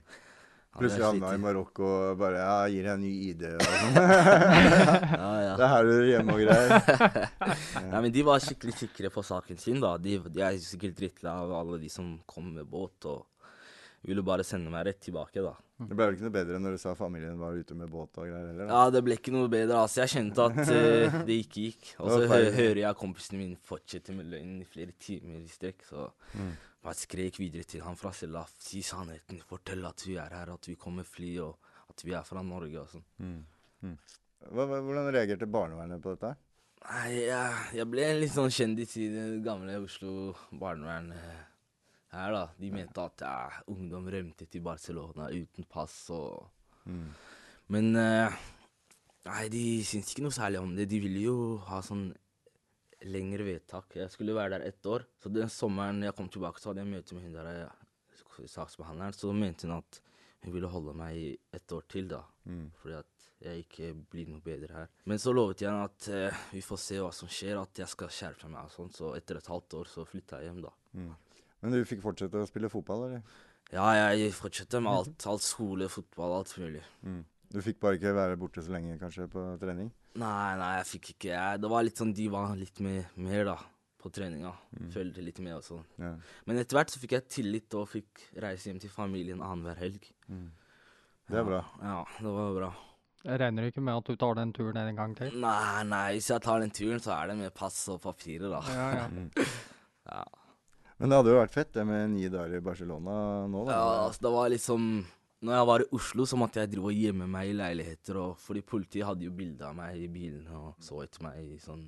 Plutselig 0.75 1.05
havna 1.07 1.35
i. 1.35 1.39
Marokko 1.39 1.85
og 2.11 2.19
bare 2.19 2.39
ja, 2.43 2.55
gir 2.67 2.83
deg 2.83 2.93
en 2.95 3.03
ny 3.03 3.13
ID 3.31 3.43
og 3.47 3.61
sånn. 3.67 3.95
Ja, 3.95 5.31
ja. 5.45 5.53
Det 5.59 5.65
er 5.67 5.71
her 5.71 5.85
du 5.87 5.93
er 5.95 6.09
hjemme 6.11 6.35
og 6.35 6.41
greier. 6.43 7.29
Nei, 7.93 8.01
men 8.03 8.11
de 8.15 8.23
var 8.27 8.43
skikkelig 8.43 8.75
sikre 8.81 9.11
på 9.15 9.23
saken 9.23 9.59
sin, 9.63 9.79
da. 9.83 9.93
De, 10.03 10.17
de 10.19 10.43
er 10.43 10.59
sikkert 10.59 10.97
drittlei 10.99 11.31
av 11.31 11.53
alle 11.61 11.79
de 11.83 11.89
som 11.93 12.17
kom 12.27 12.51
med 12.57 12.67
båt, 12.67 13.07
og 13.07 13.23
ville 14.05 14.23
bare 14.27 14.45
sende 14.45 14.71
meg 14.73 14.85
rett 14.89 15.01
tilbake, 15.05 15.43
da. 15.45 15.55
Det 15.85 15.97
ble 15.97 16.07
vel 16.07 16.15
ikke 16.17 16.27
noe 16.29 16.35
bedre 16.37 16.59
når 16.63 16.77
du 16.77 16.79
sa 16.79 16.93
familien 16.95 17.39
var 17.41 17.57
ute 17.59 17.75
med 17.75 17.89
båt 17.91 18.19
og 18.21 18.29
greier 18.29 18.47
heller? 18.53 18.69
da? 18.69 18.75
Ja, 18.85 18.91
det 18.95 19.01
ble 19.07 19.17
ikke 19.19 19.33
noe 19.35 19.49
bedre. 19.51 19.81
altså. 19.81 20.05
Jeg 20.05 20.13
kjente 20.13 20.45
at 20.45 20.61
uh, 20.61 21.17
det 21.29 21.39
ikke 21.45 21.65
gikk. 21.65 21.89
Og 21.99 22.13
så 22.13 22.21
hø 22.31 22.39
hører 22.55 22.81
jeg 22.85 22.99
kompisene 23.01 23.41
mine 23.41 23.59
fortsette 23.71 24.15
med 24.15 24.29
løgnen 24.31 24.61
i 24.63 24.69
flere 24.69 24.95
timer 25.03 25.41
i 25.43 25.49
strekk. 25.51 25.83
Så 25.89 26.07
Mm. 26.35 26.53
jeg 26.85 27.01
skrek 27.01 27.39
videre 27.41 27.65
til 27.65 27.81
han 27.83 27.97
fra 27.97 28.13
cella. 28.13 28.45
Si 28.61 28.83
sannheten. 28.87 29.41
Fortell 29.49 29.85
at 29.89 30.03
vi 30.07 30.17
er 30.21 30.31
her, 30.37 30.53
at 30.55 30.69
vi 30.69 30.75
kommer 30.77 31.05
fly, 31.09 31.33
og 31.41 31.57
at 31.91 32.05
vi 32.05 32.13
er 32.15 32.23
fra 32.29 32.43
Norge 32.45 32.81
og 32.81 32.89
sånn. 32.95 33.05
Mm. 33.19 33.39
Mm. 33.89 33.99
Hvordan 34.53 35.11
reagerte 35.15 35.47
barnevernet 35.49 36.03
på 36.05 36.13
dette? 36.15 36.35
Nei, 36.85 37.15
jeg, 37.25 37.61
jeg 37.79 37.87
ble 37.89 38.07
litt 38.21 38.35
sånn 38.35 38.51
kjendis 38.53 38.93
i 39.01 39.07
det 39.09 39.27
gamle 39.47 39.79
Oslo 39.81 40.35
barnevern 40.53 41.07
eh, 41.17 41.39
her, 42.17 42.35
da. 42.35 42.45
De 42.59 42.71
mente 42.75 43.05
at 43.05 43.25
ja, 43.27 43.63
ungdom 43.73 44.09
rømte 44.13 44.47
til 44.51 44.65
Barcelona 44.65 45.31
uten 45.35 45.71
pass 45.71 46.05
og 46.15 46.51
Mm. 46.85 47.13
Men 47.73 47.97
uh, 47.97 48.35
Nei, 49.25 49.47
de 49.49 49.61
syntes 49.89 50.11
ikke 50.13 50.27
noe 50.27 50.37
særlig 50.37 50.61
om 50.61 50.75
det. 50.77 50.85
De 50.91 50.99
ville 51.01 51.23
jo 51.23 51.37
ha 51.65 51.79
sånn 51.85 52.11
lengre 53.09 53.47
vedtak. 53.47 53.97
Jeg 53.97 54.13
skulle 54.13 54.37
være 54.37 54.59
der 54.59 54.67
ett 54.69 54.85
år. 54.85 55.07
Så 55.17 55.33
den 55.33 55.49
sommeren 55.53 56.05
jeg 56.05 56.17
kom 56.19 56.29
tilbake, 56.33 56.61
så 56.61 56.71
hadde 56.71 56.85
jeg 56.85 56.91
møte 56.91 57.17
med 57.17 57.25
hun 57.25 57.39
der 57.39 57.49
saksbehandleren. 58.53 59.17
Så 59.17 59.33
mente 59.33 59.65
hun 59.65 59.79
at 59.79 60.01
hun 60.45 60.53
ville 60.53 60.69
holde 60.69 60.93
meg 61.01 61.17
i 61.17 61.31
ett 61.57 61.73
år 61.73 61.89
til, 61.89 62.11
da. 62.13 62.21
Mm. 62.45 62.67
Fordi 62.83 62.99
at 62.99 63.29
jeg 63.45 63.65
ikke 63.65 63.91
blir 64.13 64.29
noe 64.29 64.45
bedre 64.45 64.77
her. 64.77 64.93
Men 65.09 65.21
så 65.21 65.33
lovet 65.33 65.65
jeg 65.65 65.71
henne 65.73 65.89
at 65.89 66.09
eh, 66.13 66.45
vi 66.53 66.61
får 66.65 66.81
se 66.85 67.01
hva 67.01 67.11
som 67.17 67.33
skjer, 67.33 67.57
at 67.61 67.81
jeg 67.81 67.93
skal 67.93 68.13
skjerpe 68.13 68.53
meg 68.53 68.69
og 68.69 68.77
sånn. 68.77 68.93
Så 68.93 69.15
etter 69.17 69.41
et 69.41 69.53
halvt 69.53 69.81
år 69.81 69.91
så 69.95 70.05
flytta 70.09 70.41
jeg 70.41 70.53
hjem, 70.53 70.61
da. 70.65 70.75
Mm. 71.01 71.15
Men 71.65 71.73
du 71.73 71.81
fikk 71.89 72.03
fortsette 72.05 72.43
å 72.45 72.49
spille 72.49 72.69
fotball, 72.69 73.07
eller? 73.09 73.37
Ja, 73.73 73.87
jeg 74.13 74.35
fortsatte 74.37 74.83
med 74.85 74.93
alt. 74.93 75.25
Alt 75.31 75.45
skole, 75.47 75.89
fotball, 75.89 76.37
alt 76.43 76.53
mulig. 76.61 76.83
Mm. 77.07 77.23
Du 77.55 77.61
fikk 77.65 77.79
bare 77.81 77.97
ikke 77.97 78.13
være 78.17 78.37
borte 78.39 78.63
så 78.67 78.75
lenge, 78.75 78.99
kanskje, 79.01 79.25
på 79.33 79.45
trening? 79.63 79.89
Nei, 80.21 80.51
nei, 80.61 80.73
jeg 80.79 80.89
fikk 80.93 81.09
ikke 81.15 81.31
jeg, 81.33 81.61
Det 81.63 81.71
var 81.73 81.83
litt 81.83 81.99
sånn 81.99 82.13
De 82.15 82.27
var 82.31 82.53
litt 82.55 82.79
mer, 82.85 83.09
mer, 83.19 83.49
da, 83.49 83.57
på 83.99 84.13
treninga. 84.15 84.53
Mm. 84.77 84.91
Følte 84.95 85.25
litt 85.25 85.41
med 85.43 85.57
og 85.57 85.65
sånn. 85.67 85.87
Ja. 86.03 86.13
Men 86.45 86.61
etter 86.61 86.79
hvert 86.79 86.93
så 86.93 87.01
fikk 87.03 87.17
jeg 87.17 87.31
tillit 87.39 87.79
og 87.81 87.89
fikk 87.91 88.27
reise 88.45 88.69
hjem 88.69 88.83
til 88.85 88.93
familien 88.93 89.41
annenhver 89.41 89.81
helg. 89.81 90.11
Mm. 90.29 90.51
Det 91.33 91.41
er 91.41 91.49
bra. 91.49 91.65
Ja, 91.81 91.99
det 92.21 92.37
var 92.37 92.57
bra. 92.61 92.71
Jeg 93.25 93.41
regner 93.41 93.71
ikke 93.71 93.81
med 93.81 93.97
at 93.97 94.13
du 94.13 94.21
tar 94.21 94.37
den 94.37 94.53
turen 94.53 94.77
en 94.77 94.99
gang 95.01 95.17
til? 95.17 95.33
Nei, 95.41 95.83
nei, 95.89 96.07
hvis 96.19 96.29
jeg 96.29 96.45
tar 96.45 96.61
den 96.61 96.75
turen, 96.77 97.01
så 97.01 97.15
er 97.17 97.33
det 97.33 97.39
med 97.41 97.55
pass 97.57 97.79
og 97.89 98.03
papirer, 98.05 98.51
da. 98.53 98.65
Ja, 98.69 98.89
ja. 99.01 99.47
Ja. 100.05 100.21
Men 100.99 101.11
det 101.11 101.19
hadde 101.19 101.33
jo 101.35 101.41
vært 101.41 101.55
fett 101.57 101.73
det 101.75 101.85
med 101.89 102.13
ni 102.15 102.29
dager 102.31 102.61
i 102.61 102.65
Barcelona 102.65 103.15
nå, 103.51 103.65
da. 103.67 103.75
Ja, 103.75 103.89
altså, 104.07 104.23
det 104.27 104.33
var 104.37 104.53
liksom 104.53 104.87
Når 105.45 105.57
jeg 105.59 105.69
var 105.69 105.83
i 105.83 105.89
Oslo, 105.99 106.25
så 106.25 106.39
måtte 106.41 106.63
jeg 106.63 106.71
drive 106.73 106.89
og 106.93 107.01
gjemme 107.03 107.27
meg 107.29 107.51
i 107.51 107.57
leiligheter, 107.59 108.17
og 108.23 108.39
fordi 108.41 108.63
politiet 108.65 109.05
hadde 109.09 109.27
jo 109.27 109.35
bilde 109.37 109.67
av 109.67 109.75
meg 109.77 109.99
i 110.01 110.09
bilen 110.09 110.47
og 110.55 110.79
så 110.81 111.03
etter 111.05 111.27
meg 111.27 111.43
i 111.43 111.59
sånn 111.61 111.83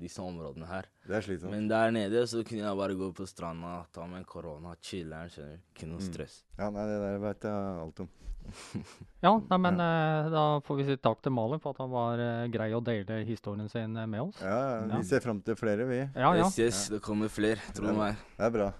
disse 0.00 0.22
områdene 0.24 0.66
her. 0.66 0.86
Det 1.06 1.16
er 1.18 1.26
slitsomt. 1.26 1.52
Men 1.54 1.68
der 1.70 1.90
nede 1.94 2.22
så 2.30 2.42
kunne 2.46 2.64
jeg 2.64 2.76
bare 2.80 2.96
gå 2.98 3.10
på 3.16 3.26
stranda, 3.28 3.84
ta 3.92 4.06
med 4.10 4.26
korona, 4.26 4.74
chiller'n, 4.82 5.30
skjønner 5.32 5.58
du. 5.58 5.62
Ikke 5.74 5.88
noe 5.90 6.00
Mm. 6.00 6.08
stress. 6.12 6.42
Ja, 6.58 6.70
nei, 6.70 6.86
det 6.88 6.98
der 7.04 7.18
veit 7.18 7.42
jeg 7.42 7.84
alt 7.84 8.00
om. 8.00 8.08
Ja, 9.22 9.34
nei, 9.36 9.58
men 9.60 9.74
eh, 9.84 10.30
da 10.32 10.44
får 10.64 10.76
vi 10.78 10.84
si 10.88 10.96
takk 10.96 11.20
til 11.22 11.30
Malin 11.36 11.60
for 11.60 11.74
at 11.76 11.82
han 11.84 11.90
var 11.92 12.18
uh, 12.18 12.46
grei 12.48 12.70
å 12.72 12.80
dele 12.82 13.18
historien 13.28 13.68
sin 13.68 13.94
eh, 14.00 14.06
med 14.08 14.20
oss. 14.22 14.40
Ja, 14.40 14.80
Ja. 14.88 14.96
vi 14.96 15.04
ser 15.04 15.20
fram 15.20 15.42
til 15.44 15.54
flere, 15.60 15.84
vi. 15.86 16.00
Ja, 16.16 16.32
ja. 16.34 16.46
Yes, 16.46 16.58
yes, 16.58 16.88
det 16.88 17.02
kommer 17.04 17.28
flere, 17.28 17.60
tro 17.76 17.86
Ja. 17.86 17.92
meg. 17.92 18.16
Det 18.38 18.46
er 18.48 18.50
bra. 18.56 18.72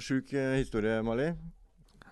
Sjuk 0.00 0.30
historie, 0.56 1.02
Mali. 1.02 1.32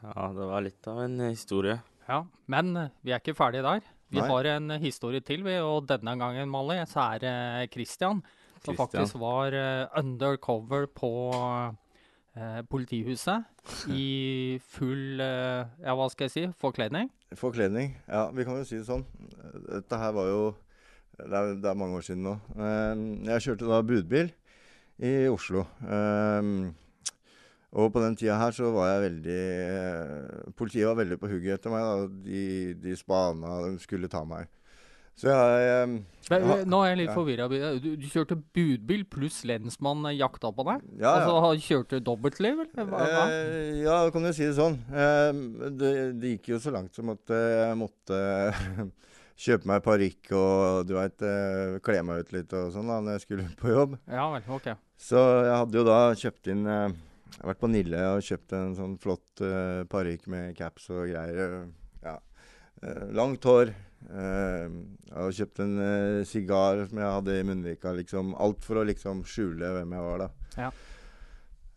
Ja, 0.03 0.27
det 0.33 0.47
var 0.49 0.65
litt 0.65 0.87
av 0.89 1.01
en 1.05 1.19
eh, 1.21 1.33
historie. 1.35 1.79
Ja, 2.09 2.23
Men 2.51 2.77
eh, 2.77 2.93
vi 3.05 3.13
er 3.13 3.21
ikke 3.23 3.37
ferdige 3.39 3.63
der. 3.67 3.83
Vi 4.11 4.19
Nei. 4.19 4.29
har 4.31 4.49
en 4.57 4.71
eh, 4.75 4.81
historie 4.83 5.21
til, 5.23 5.45
vi, 5.47 5.57
og 5.63 5.87
denne 5.91 6.17
gangen, 6.19 6.51
Mali, 6.51 6.79
så 6.91 7.05
er 7.15 7.23
det 7.25 7.73
Christian. 7.75 8.23
Som 8.61 8.75
Christian. 8.77 8.81
faktisk 8.81 9.21
var 9.23 9.55
undercover 9.97 10.85
på 10.93 11.11
eh, 12.37 12.59
politihuset 12.69 13.45
i 13.95 14.59
full 14.73 15.21
eh, 15.25 15.65
Ja, 15.85 15.95
hva 15.97 16.11
skal 16.13 16.29
jeg 16.29 16.35
si? 16.35 16.45
Forkledning. 16.61 17.09
Forkledning. 17.39 17.95
Ja, 18.09 18.27
vi 18.35 18.45
kan 18.45 18.59
jo 18.61 18.67
si 18.69 18.81
det 18.81 18.89
sånn. 18.89 19.07
Dette 19.69 20.01
her 20.01 20.13
var 20.17 20.29
jo 20.29 20.43
det, 21.21 21.31
er, 21.31 21.55
det 21.61 21.69
er 21.71 21.77
mange 21.79 22.01
år 22.01 22.05
siden 22.05 22.25
nå. 22.25 22.35
Jeg 23.29 23.45
kjørte 23.47 23.69
da 23.69 23.81
budbil 23.85 24.31
i 25.05 25.15
Oslo. 25.33 25.65
Eh, 25.85 26.53
og 27.71 27.93
på 27.95 28.03
den 28.03 28.17
tida 28.19 28.39
her 28.41 28.55
så 28.55 28.71
var 28.75 28.89
jeg 28.91 29.03
veldig 29.05 29.43
eh, 29.65 30.55
Politiet 30.59 30.89
var 30.89 30.97
veldig 30.99 31.21
på 31.21 31.29
hugget 31.31 31.61
etter 31.61 31.75
meg. 31.75 31.85
da. 31.87 32.09
De, 32.25 32.41
de 32.83 32.97
spana, 32.99 33.61
de 33.69 33.77
skulle 33.83 34.11
ta 34.11 34.25
meg. 34.27 34.51
Så 35.21 35.29
jeg 35.29 35.65
jeg, 36.31 36.45
Men, 36.47 36.63
nå 36.71 36.79
er 36.85 36.93
jeg 36.93 36.99
litt 37.03 37.11
ja. 37.11 37.17
forvirra. 37.17 37.47
Du, 37.51 37.89
du 37.99 38.07
kjørte 38.09 38.39
budbil 38.57 39.03
pluss 39.11 39.41
lensmann 39.49 40.07
jakta 40.15 40.53
på 40.55 40.65
deg? 40.69 40.85
Ja, 40.95 41.13
ja. 41.19 41.27
Altså 41.27 41.67
kjørte 41.67 42.01
dobbeltliv, 42.07 42.63
eller? 42.65 42.87
Hva, 42.87 43.03
hva? 43.03 43.25
Eh, 43.35 43.83
ja, 43.83 43.99
kan 44.15 44.25
du 44.25 44.31
si 44.37 44.47
det 44.47 44.57
sånn. 44.57 44.79
Eh, 44.89 45.43
det, 45.75 45.93
det 46.23 46.37
gikk 46.37 46.55
jo 46.55 46.61
så 46.63 46.73
langt 46.75 46.97
som 46.97 47.13
at 47.13 47.35
eh, 47.35 47.57
jeg 47.67 47.79
måtte 47.83 48.21
kjøpe 49.45 49.71
meg 49.71 49.85
parykk 49.85 50.33
og 50.39 50.89
du 50.89 50.95
veit 50.97 51.27
eh, 51.27 51.77
kle 51.85 52.01
meg 52.07 52.25
ut 52.25 52.35
litt 52.37 52.57
og 52.57 52.73
sånn 52.75 52.91
da 52.91 52.99
når 53.03 53.19
jeg 53.19 53.27
skulle 53.27 53.47
på 53.61 53.75
jobb. 53.75 53.99
Ja 54.11 54.31
vel, 54.33 54.47
ok. 54.59 54.73
Så 55.01 55.21
jeg 55.21 55.55
hadde 55.57 55.81
jo 55.81 55.87
da 55.89 56.01
kjøpt 56.23 56.53
inn 56.55 56.67
eh, 56.71 56.89
Jeg 57.31 57.43
har 57.45 57.51
vært 57.53 57.61
på 57.63 57.71
Nille 57.71 58.01
og 58.11 58.25
kjøpt 58.27 58.55
en 58.59 58.73
sånn 58.77 58.97
flott 59.01 59.43
uh, 59.45 59.83
parykk 59.91 60.27
med 60.33 60.57
caps 60.59 60.89
og 60.93 61.07
greier. 61.13 61.55
Ja. 62.03 62.17
Uh, 62.83 63.07
langt 63.17 63.45
hår. 63.47 63.71
Uh, 64.11 64.67
jeg 65.07 65.15
har 65.17 65.37
kjøpt 65.39 65.63
en 65.65 65.75
sigar 66.27 66.83
som 66.91 67.01
jeg 67.03 67.15
hadde 67.17 67.37
i 67.39 67.47
munnvika. 67.47 67.93
Liksom. 67.97 68.35
Alt 68.41 68.67
for 68.67 68.81
å 68.81 68.87
liksom 68.89 69.23
skjule 69.29 69.71
hvem 69.77 69.95
jeg 69.97 70.07
var, 70.09 70.25
da. 70.27 70.31
Ja. 70.67 70.71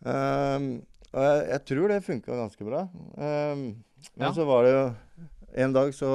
Og 0.04 1.20
jeg, 1.22 1.42
jeg 1.48 1.60
tror 1.70 1.92
det 1.92 2.00
funka 2.04 2.36
ganske 2.42 2.66
bra. 2.66 2.80
Men 3.16 3.76
Ja. 4.20 4.32
så 4.36 4.44
var 4.44 4.64
det 4.66 4.72
jo 4.74 4.82
En 5.54 5.72
dag 5.72 5.94
så 5.94 6.10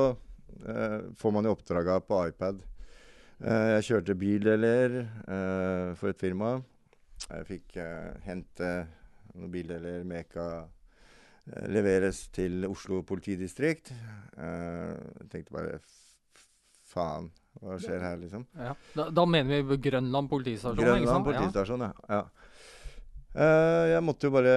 eh, 0.67 0.99
får 1.17 1.32
man 1.34 1.47
jo 1.47 1.54
oppdraga 1.56 1.95
på 2.04 2.17
iPad. 2.28 2.60
Eh, 3.39 3.67
jeg 3.78 3.86
kjørte 3.88 4.15
bildeler 4.19 4.97
eh, 5.08 5.93
for 5.95 6.12
et 6.12 6.19
firma. 6.19 6.58
Jeg 7.30 7.45
fikk 7.47 7.78
eh, 7.80 8.17
hente 8.25 8.71
noen 9.39 9.54
bildeler 9.54 10.06
Meka 10.08 10.47
eh, 10.60 11.67
leveres 11.71 12.25
til 12.36 12.67
Oslo 12.69 13.02
politidistrikt. 13.08 13.93
Eh, 14.38 14.95
jeg 15.23 15.32
tenkte 15.34 15.56
bare 15.56 15.80
faen, 16.89 17.30
hva 17.60 17.78
skjer 17.82 18.04
her, 18.04 18.19
liksom? 18.21 18.45
Ja. 18.58 18.75
Da, 18.95 19.10
da 19.13 19.25
mener 19.30 19.63
vi 19.67 19.80
Grønland 19.89 20.30
politistasjon, 20.32 20.80
Grønland 20.80 21.28
politistasjon, 21.28 21.88
ja. 21.88 21.93
ja. 22.10 22.23
Uh, 23.30 23.86
jeg 23.86 24.02
måtte 24.02 24.32
bare 24.34 24.54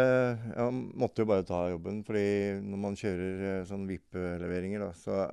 Jeg 0.57 0.77
måtte 0.97 1.21
jo 1.21 1.29
bare 1.29 1.45
ta 1.45 1.59
jobben, 1.69 1.99
fordi 2.07 2.23
når 2.65 2.79
man 2.81 2.95
kjører 2.97 3.43
uh, 3.43 3.67
sånn 3.69 3.85
VIP-leveringer, 3.85 4.81
da, 4.81 4.95
så 4.97 5.27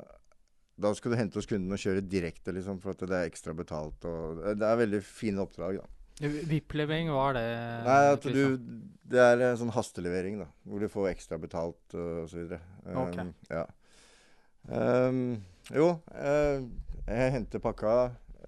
da 0.79 0.91
skal 0.95 1.13
du 1.13 1.19
hente 1.19 1.39
hos 1.39 1.47
kunden 1.47 1.75
og 1.75 1.79
kjøre 1.79 2.03
direkte, 2.03 2.53
liksom, 2.55 2.81
for 2.83 2.95
at 2.95 3.03
det 3.07 3.15
er 3.15 3.29
ekstra 3.29 3.55
betalt. 3.55 4.05
Og, 4.07 4.43
det 4.59 4.67
er 4.67 4.81
veldig 4.83 5.01
fine 5.05 5.43
oppdrag, 5.43 5.79
da. 5.81 5.98
VIP-levering, 6.19 7.09
hva 7.13 7.29
er 7.29 7.37
det? 7.37 7.49
Nei, 7.85 7.99
at 8.13 8.25
du 8.27 8.41
Det 9.09 9.21
er 9.23 9.41
en 9.47 9.59
sånn 9.59 9.73
hastelevering, 9.73 10.41
da. 10.43 10.49
Hvor 10.67 10.83
du 10.83 10.89
får 10.91 11.11
ekstra 11.13 11.39
betalt 11.41 11.95
og 11.97 12.27
så 12.29 12.41
videre. 12.41 12.59
Um. 12.85 13.31
Ja. 13.49 13.65
Um, 14.69 15.39
jo, 15.73 15.93
uh, 16.13 16.59
jeg 17.07 17.31
henter 17.33 17.61
pakka 17.63 17.93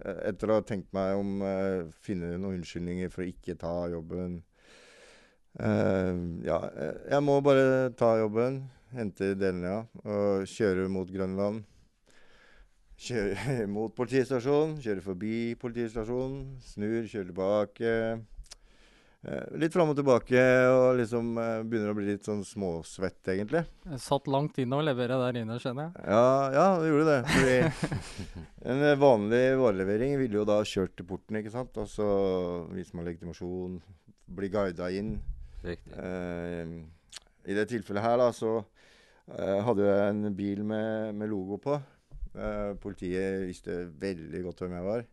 eh, 0.04 0.20
etter 0.30 0.52
å 0.52 0.60
ha 0.60 0.66
tenkt 0.68 0.92
meg 0.94 1.16
om 1.18 1.40
uh, 1.42 1.88
Finne 2.04 2.36
noen 2.36 2.60
unnskyldninger 2.60 3.10
for 3.14 3.24
å 3.24 3.30
ikke 3.32 3.56
ta 3.62 3.74
jobben. 3.90 4.42
Uh, 5.58 6.44
ja, 6.46 6.60
jeg 7.10 7.26
må 7.26 7.40
bare 7.44 7.90
ta 7.98 8.14
jobben, 8.20 8.62
hente 8.94 9.34
delene, 9.40 9.72
ja, 9.72 9.82
og 10.06 10.46
kjøre 10.52 10.88
mot 10.92 11.10
Grønland. 11.10 11.66
Kjøre 13.02 13.64
mot 13.76 13.94
politistasjonen, 13.98 14.76
kjører 14.82 15.02
forbi 15.06 15.38
politistasjonen, 15.62 16.44
snur, 16.62 17.08
kjører 17.10 17.32
tilbake. 17.32 17.94
Eh, 19.22 19.56
litt 19.62 19.74
fram 19.74 19.92
og 19.92 19.98
tilbake, 19.98 20.42
og 20.70 21.00
liksom 21.00 21.32
eh, 21.38 21.64
begynner 21.66 21.94
å 21.94 21.98
bli 21.98 22.08
litt 22.08 22.26
sånn 22.26 22.44
småsvett, 22.46 23.20
egentlig. 23.34 23.64
Jeg 23.90 24.02
Satt 24.02 24.30
langt 24.30 24.58
inne 24.62 24.78
og 24.78 24.86
levere 24.86 25.18
der 25.22 25.40
inne, 25.42 25.58
skjønner 25.62 25.88
jeg. 25.90 26.06
Ja, 26.10 26.28
ja, 26.56 26.66
det 26.82 26.90
gjorde 26.92 27.16
det. 27.16 27.22
Fordi 27.36 28.04
en 28.74 28.86
eh, 28.88 28.98
vanlig 29.02 29.42
varelevering 29.62 30.14
ville 30.22 30.42
jo 30.42 30.46
da 30.50 30.60
kjørt 30.66 30.94
til 30.98 31.08
porten, 31.10 31.38
ikke 31.42 31.54
sant. 31.54 31.78
Og 31.82 31.90
så 31.90 32.08
viser 32.74 32.98
man 32.98 33.10
legitimasjon, 33.10 33.80
blir 34.42 34.54
guida 34.54 34.90
inn. 34.98 35.16
Riktig. 35.66 35.94
Eh, 36.02 36.78
I 37.50 37.58
det 37.58 37.66
tilfellet 37.70 38.06
her, 38.06 38.18
da, 38.22 38.30
så 38.34 38.60
eh, 38.60 39.58
hadde 39.66 39.90
jeg 39.90 40.14
en 40.16 40.38
bil 40.38 40.64
med, 40.70 41.18
med 41.18 41.30
logo 41.34 41.62
på. 41.62 41.78
Eh, 42.32 42.74
politiet 42.80 43.44
visste 43.50 43.82
veldig 44.00 44.44
godt 44.46 44.64
hvem 44.64 44.78
jeg 44.78 44.88
var. 44.88 45.04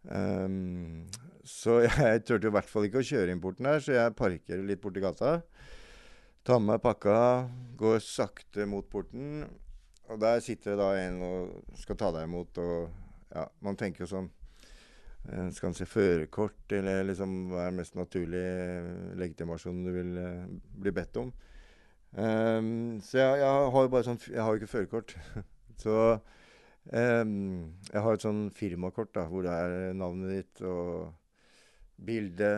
Um, 0.00 1.04
så 1.44 1.82
jeg 1.84 2.22
turte 2.24 2.48
i 2.48 2.54
hvert 2.54 2.70
fall 2.70 2.86
ikke 2.88 3.02
å 3.02 3.06
kjøre 3.06 3.34
inn 3.34 3.42
porten 3.42 3.68
der, 3.68 3.82
så 3.84 3.96
jeg 3.96 4.16
parkerer 4.16 4.64
litt 4.66 4.80
borti 4.80 5.02
gata. 5.04 5.40
Tar 6.46 6.62
med 6.62 6.72
meg 6.72 6.84
pakka, 6.84 7.18
går 7.76 8.00
sakte 8.00 8.64
mot 8.68 8.88
porten. 8.88 9.44
Og 10.10 10.18
der 10.20 10.40
sitter 10.42 10.72
det 10.72 10.80
da 10.80 10.88
en 10.98 11.20
og 11.22 11.76
skal 11.78 11.98
ta 12.00 12.08
deg 12.16 12.26
imot, 12.26 12.56
og 12.58 12.88
ja, 13.30 13.44
man 13.62 13.76
tenker 13.78 14.02
jo 14.02 14.08
sånn 14.10 14.26
eh, 14.26 15.52
Skal 15.54 15.68
han 15.68 15.76
se 15.78 15.86
førerkort, 15.86 16.64
eller 16.74 17.04
liksom 17.06 17.36
hva 17.52 17.68
er 17.68 17.76
mest 17.76 17.94
naturlig 17.94 18.42
legitimasjonen 19.20 19.20
legitimasjon 19.20 19.84
du 19.86 19.92
vil 19.94 20.18
eh, 20.18 20.50
bli 20.82 20.94
bedt 20.96 21.20
om? 21.20 21.30
Um, 22.10 22.98
så 23.06 23.20
jeg, 23.20 23.38
jeg 23.44 23.70
har 23.76 23.84
jo 23.86 23.90
bare 23.92 24.02
sånn 24.08 24.18
Jeg 24.24 24.42
har 24.42 24.50
jo 24.50 24.58
ikke 24.58 24.72
førerkort. 24.72 25.14
så 25.80 25.96
um, 26.92 27.72
jeg 27.92 28.02
har 28.04 28.12
et 28.18 28.24
sånn 28.26 28.44
firmakort 28.56 29.12
da, 29.16 29.26
hvor 29.30 29.46
det 29.46 29.54
er 29.54 29.94
navnet 29.98 30.36
ditt 30.40 30.62
og 30.66 31.14
bilde. 32.00 32.52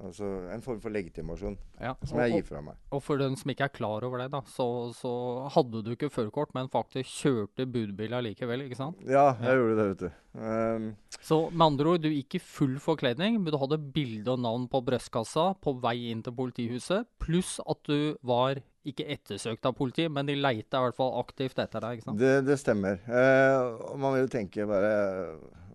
Altså 0.00 0.24
en 0.48 0.62
form 0.64 0.78
for 0.80 0.88
legitimasjon 0.88 1.58
Ja. 1.78 1.90
som 2.08 2.16
og- 2.16 2.22
jeg 2.24 2.32
gir 2.38 2.46
fra 2.48 2.62
meg. 2.62 2.74
Og 2.90 3.02
for 3.02 3.18
den 3.18 3.36
som 3.36 3.50
ikke 3.50 3.64
er 3.66 3.68
klar 3.68 4.02
over 4.02 4.16
det, 4.22 4.30
da, 4.32 4.40
så, 4.48 4.94
så 4.96 5.46
hadde 5.52 5.82
du 5.84 5.90
ikke 5.94 6.08
førerkort, 6.08 6.54
men 6.54 6.70
faktisk 6.72 7.04
kjørte 7.20 7.66
budbil 7.70 8.08
allikevel, 8.16 8.62
ikke 8.64 8.76
sant? 8.78 8.96
Ja, 9.04 9.34
jeg 9.34 9.44
Ja. 9.44 9.56
gjorde 9.58 9.76
det, 9.76 9.88
vet 9.90 9.98
du. 9.98 10.40
Um, 10.40 10.96
Så 11.20 11.50
med 11.52 11.66
andre 11.66 11.84
ord, 11.92 12.00
du 12.00 12.08
gikk 12.08 12.34
i 12.36 12.38
full 12.38 12.78
forkledning, 12.78 13.42
men 13.42 13.52
du 13.52 13.58
hadde 13.58 13.76
bilde 13.92 14.28
og 14.32 14.38
navn 14.40 14.66
på 14.70 14.80
brystkassa 14.82 15.54
på 15.60 15.78
vei 15.82 16.10
inn 16.10 16.22
til 16.22 16.32
politihuset, 16.32 17.04
pluss 17.20 17.60
at 17.68 17.82
du 17.84 18.16
var 18.24 18.56
ikke 18.88 19.06
ettersøkt 19.12 19.66
av 19.68 19.74
politiet, 19.76 20.10
men 20.12 20.28
de 20.28 20.36
leita 20.38 20.80
i 20.80 20.86
hvert 20.86 20.96
fall 20.96 21.16
aktivt 21.20 21.58
etter 21.60 21.84
deg, 21.84 21.98
ikke 21.98 22.08
sant? 22.08 22.20
Det, 22.20 22.34
det 22.46 22.56
stemmer. 22.60 23.00
Eh, 23.04 23.96
man 24.00 24.14
vil 24.16 24.24
jo 24.24 24.32
tenke 24.32 24.66
bare 24.68 24.92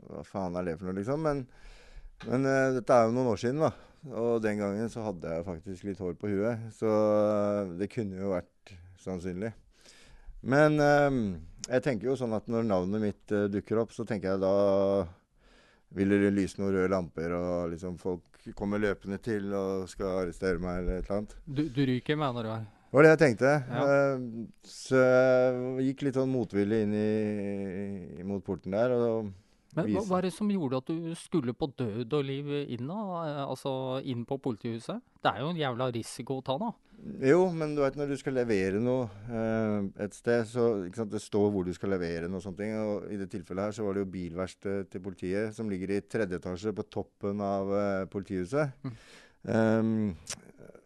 Hva 0.05 0.23
faen 0.25 0.57
er 0.57 0.69
det 0.69 0.77
for 0.79 0.89
noe, 0.89 0.97
liksom? 0.97 1.21
Men, 1.25 1.43
men 2.25 2.49
eh, 2.49 2.71
dette 2.79 2.97
er 2.97 3.07
jo 3.07 3.15
noen 3.15 3.33
år 3.33 3.41
siden, 3.41 3.61
da. 3.65 3.73
Og 4.13 4.41
den 4.43 4.61
gangen 4.61 4.89
så 4.93 5.01
hadde 5.07 5.33
jeg 5.33 5.45
faktisk 5.47 5.87
litt 5.87 6.01
hår 6.01 6.17
på 6.21 6.29
huet. 6.29 6.65
Så 6.77 6.89
eh, 6.89 7.75
det 7.81 7.89
kunne 7.93 8.21
jo 8.21 8.33
vært 8.35 8.75
sannsynlig. 9.01 9.53
Men 10.45 10.77
eh, 10.81 11.19
jeg 11.69 11.85
tenker 11.85 12.11
jo 12.11 12.17
sånn 12.19 12.35
at 12.37 12.49
når 12.51 12.67
navnet 12.69 13.05
mitt 13.05 13.33
eh, 13.33 13.47
dukker 13.53 13.81
opp, 13.81 13.93
så 13.95 14.05
tenker 14.05 14.33
jeg 14.33 14.43
da 14.45 14.55
vil 15.95 16.11
det 16.11 16.33
lyse 16.33 16.59
noen 16.59 16.73
røde 16.75 16.91
lamper, 16.91 17.33
og 17.37 17.71
liksom 17.71 17.97
folk 18.01 18.49
kommer 18.57 18.81
løpende 18.81 19.17
til 19.23 19.47
og 19.57 19.85
skal 19.89 20.25
arrestere 20.25 20.61
meg 20.61 20.81
eller 20.81 20.99
et 20.99 21.07
eller 21.07 21.21
annet. 21.21 21.37
Du, 21.45 21.61
du 21.73 21.85
ryker, 21.87 22.17
mener 22.19 22.45
du? 22.45 22.74
Det 22.95 23.01
var 23.01 23.03
det 23.03 23.09
jeg 23.11 23.19
tenkte. 23.19 23.49
Ja. 23.67 23.79
Eh, 23.91 24.21
så 24.71 24.99
jeg 25.03 25.87
gikk 25.89 26.05
litt 26.05 26.15
sånn 26.15 26.29
motvillig 26.31 26.77
inn 26.85 26.93
i, 26.95 28.23
mot 28.23 28.39
porten 28.39 28.71
der. 28.71 28.93
Men 29.75 29.89
hva 29.91 30.03
var 30.07 30.23
det 30.23 30.31
som 30.31 30.47
gjorde 30.47 30.79
at 30.79 30.87
du 30.87 31.09
skulle 31.19 31.51
på 31.51 31.67
død 31.75 32.15
og 32.15 32.23
liv 32.23 32.53
inn, 32.63 32.87
da? 32.87 32.99
Eh, 33.25 33.41
Altså 33.43 33.73
inn 34.07 34.23
på 34.23 34.37
politihuset? 34.39 35.03
Det 35.19 35.27
er 35.27 35.43
jo 35.43 35.49
en 35.51 35.59
jævla 35.59 35.89
risiko 35.91 36.39
å 36.39 36.45
ta, 36.47 36.55
da. 36.61 36.71
Jo, 37.27 37.41
men 37.51 37.75
du 37.75 37.83
vet 37.83 37.99
når 37.99 38.13
du 38.13 38.15
skal 38.21 38.37
levere 38.39 38.79
noe 38.79 39.09
eh, 39.27 40.05
et 40.07 40.15
sted, 40.15 40.47
så 40.47 40.69
sant, 40.95 41.11
det 41.11 41.19
står 41.19 41.51
hvor 41.51 41.67
du 41.67 41.75
skal 41.75 41.91
levere 41.97 42.31
noe 42.31 42.39
og 42.39 42.47
sånne 42.47 42.61
ting. 42.63 42.79
Og 42.79 43.11
i 43.11 43.19
det 43.19 43.27
tilfellet 43.35 43.67
her 43.67 43.75
så 43.75 43.89
var 43.89 43.99
det 43.99 44.05
jo 44.05 44.13
bilverksted 44.15 44.87
til 44.95 45.03
politiet 45.03 45.51
som 45.59 45.67
ligger 45.67 45.97
i 45.97 45.99
tredje 46.07 46.39
etasje 46.39 46.71
på 46.79 46.87
toppen 46.87 47.43
av 47.43 47.75
eh, 47.75 48.07
politihuset. 48.07 48.87
Mm. 48.87 48.97
Um, 49.45 50.15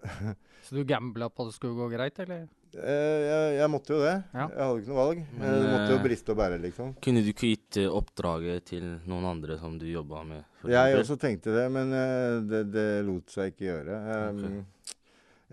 Så 0.69 0.75
du 0.75 0.83
gambla 0.85 1.29
på 1.31 1.43
at 1.45 1.49
det 1.51 1.55
skulle 1.57 1.77
gå 1.79 1.87
greit, 1.91 2.19
eller? 2.21 2.47
eh, 2.77 3.19
jeg, 3.25 3.53
jeg 3.57 3.69
måtte 3.73 3.93
jo 3.95 3.99
det. 4.03 4.15
Ja. 4.35 4.43
Jeg 4.51 4.59
hadde 4.61 4.81
ikke 4.83 4.91
noe 4.91 4.99
valg. 4.99 5.21
Men, 5.39 5.47
jeg 5.55 5.69
måtte 5.73 5.89
jo 5.89 5.97
eh, 5.97 6.03
briste 6.03 6.33
og 6.35 6.37
bære, 6.37 6.59
liksom. 6.61 6.91
Kunne 7.01 7.23
du 7.25 7.29
ikke 7.31 7.49
gitt 7.55 7.79
eh, 7.81 7.87
oppdraget 7.89 8.67
til 8.69 8.85
noen 9.09 9.25
andre 9.31 9.57
som 9.61 9.79
du 9.81 9.87
jobba 9.89 10.21
med? 10.27 10.43
for 10.61 10.69
Jeg 10.75 10.99
også 10.99 11.17
tenkte 11.23 11.55
det, 11.55 11.65
men 11.73 11.95
eh, 11.97 12.35
det, 12.51 12.61
det 12.75 12.85
lot 13.07 13.33
seg 13.33 13.53
ikke 13.55 13.65
gjøre. 13.71 13.97
Okay. 14.29 14.61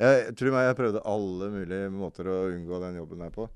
jeg 0.04 0.36
tror 0.36 0.52
meg 0.58 0.68
jeg 0.68 0.78
prøvde 0.82 1.04
alle 1.16 1.50
mulige 1.54 1.90
måter 1.96 2.28
å 2.28 2.38
unngå 2.52 2.82
den 2.84 3.00
jobben 3.00 3.24
her 3.24 3.32
på. 3.38 3.48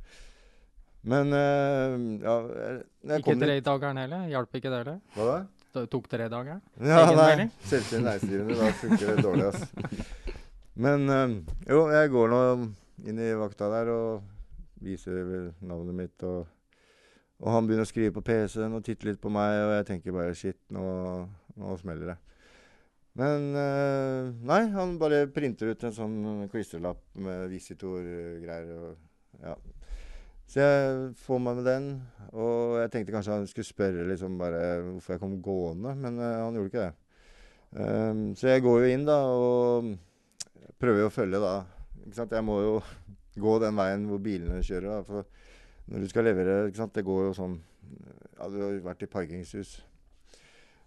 Men 1.11 1.33
eh, 1.33 1.95
ja 2.25 2.35
jeg- 2.49 2.83
jeg 3.09 3.23
Ikke 3.25 3.37
tredageren 3.41 3.97
heller? 4.01 4.27
Hjalp 4.29 4.57
ikke 4.57 4.71
det 4.73 4.81
heller? 4.85 5.01
Hva 5.17 5.29
da? 5.31 5.39
Det 5.71 5.85
tok 5.93 6.09
tredageren? 6.11 6.61
Ja, 6.83 7.05
Egen 7.07 7.17
nei. 7.21 7.51
Selvstendig 7.71 8.07
næringsdrivende. 8.09 8.57
Da 8.59 8.73
funker 8.81 9.13
det 9.17 9.25
dårlig, 9.25 9.47
ass. 9.53 9.69
Men 10.81 11.11
eh, 11.13 11.35
jo, 11.69 11.85
jeg 11.93 12.13
går 12.13 12.33
nå 12.33 12.41
inn 13.11 13.21
i 13.21 13.35
vakta 13.37 13.69
der 13.73 13.91
og 13.93 14.81
viser 14.81 15.21
vel 15.29 15.53
navnet 15.61 15.97
mitt 15.97 16.25
og 16.29 16.49
Og 17.41 17.49
han 17.55 17.65
begynner 17.65 17.87
å 17.87 17.89
skrive 17.89 18.13
på 18.13 18.21
PC-en 18.25 18.75
og 18.77 18.83
titte 18.85 19.07
litt 19.09 19.21
på 19.21 19.31
meg, 19.33 19.55
og 19.65 19.71
jeg 19.73 19.87
tenker 19.89 20.13
bare 20.13 20.35
shit, 20.37 20.59
nå, 20.77 20.83
nå 21.57 21.77
smeller 21.81 22.11
det. 22.11 22.17
Men 23.17 23.47
eh, 23.57 24.27
nei, 24.45 24.59
han 24.75 24.99
bare 25.01 25.23
printer 25.33 25.73
ut 25.73 25.87
en 25.89 25.95
sånn 25.97 26.19
klistrelapp 26.53 27.01
med 27.17 27.47
visitor-greier 27.49 28.75
og 28.77 29.41
ja. 29.41 29.55
Så 30.51 30.61
jeg 30.61 31.01
får 31.23 31.41
meg 31.41 31.63
med 31.63 31.69
den, 31.71 31.89
og 32.35 32.77
jeg 32.83 32.93
tenkte 32.93 33.15
kanskje 33.15 33.39
han 33.39 33.49
skulle 33.49 33.71
spørre 33.71 34.07
liksom 34.11 34.37
bare 34.37 34.61
hvorfor 34.91 35.15
jeg 35.15 35.23
kom 35.25 35.41
gående, 35.41 35.97
men 35.97 36.21
eh, 36.21 36.39
han 36.43 36.61
gjorde 36.61 36.73
ikke 36.75 36.87
det. 36.91 36.95
Um, 37.71 38.23
så 38.35 38.51
jeg 38.51 38.65
går 38.67 38.81
jo 38.83 38.93
inn 38.93 39.05
da 39.07 39.17
og 39.31 39.93
prøver 40.81 41.07
å 41.07 41.13
følge 41.13 41.41
da. 41.43 41.55
Jeg 42.21 42.45
må 42.47 42.61
jo 42.63 42.75
gå 43.45 43.59
den 43.63 43.79
veien 43.79 44.09
hvor 44.11 44.23
bilene 44.23 44.65
kjører. 44.65 44.89
da, 44.91 45.03
for 45.07 45.91
når 45.91 46.05
du 46.05 46.11
skal 46.11 46.27
levere, 46.29 46.59
det 46.71 47.07
går 47.07 47.29
jo 47.29 47.37
sånn 47.37 47.61
Ja, 48.39 48.49
du 48.49 48.61
har 48.63 48.77
vært 48.85 49.03
i 49.05 49.11
parkingshus. 49.11 49.81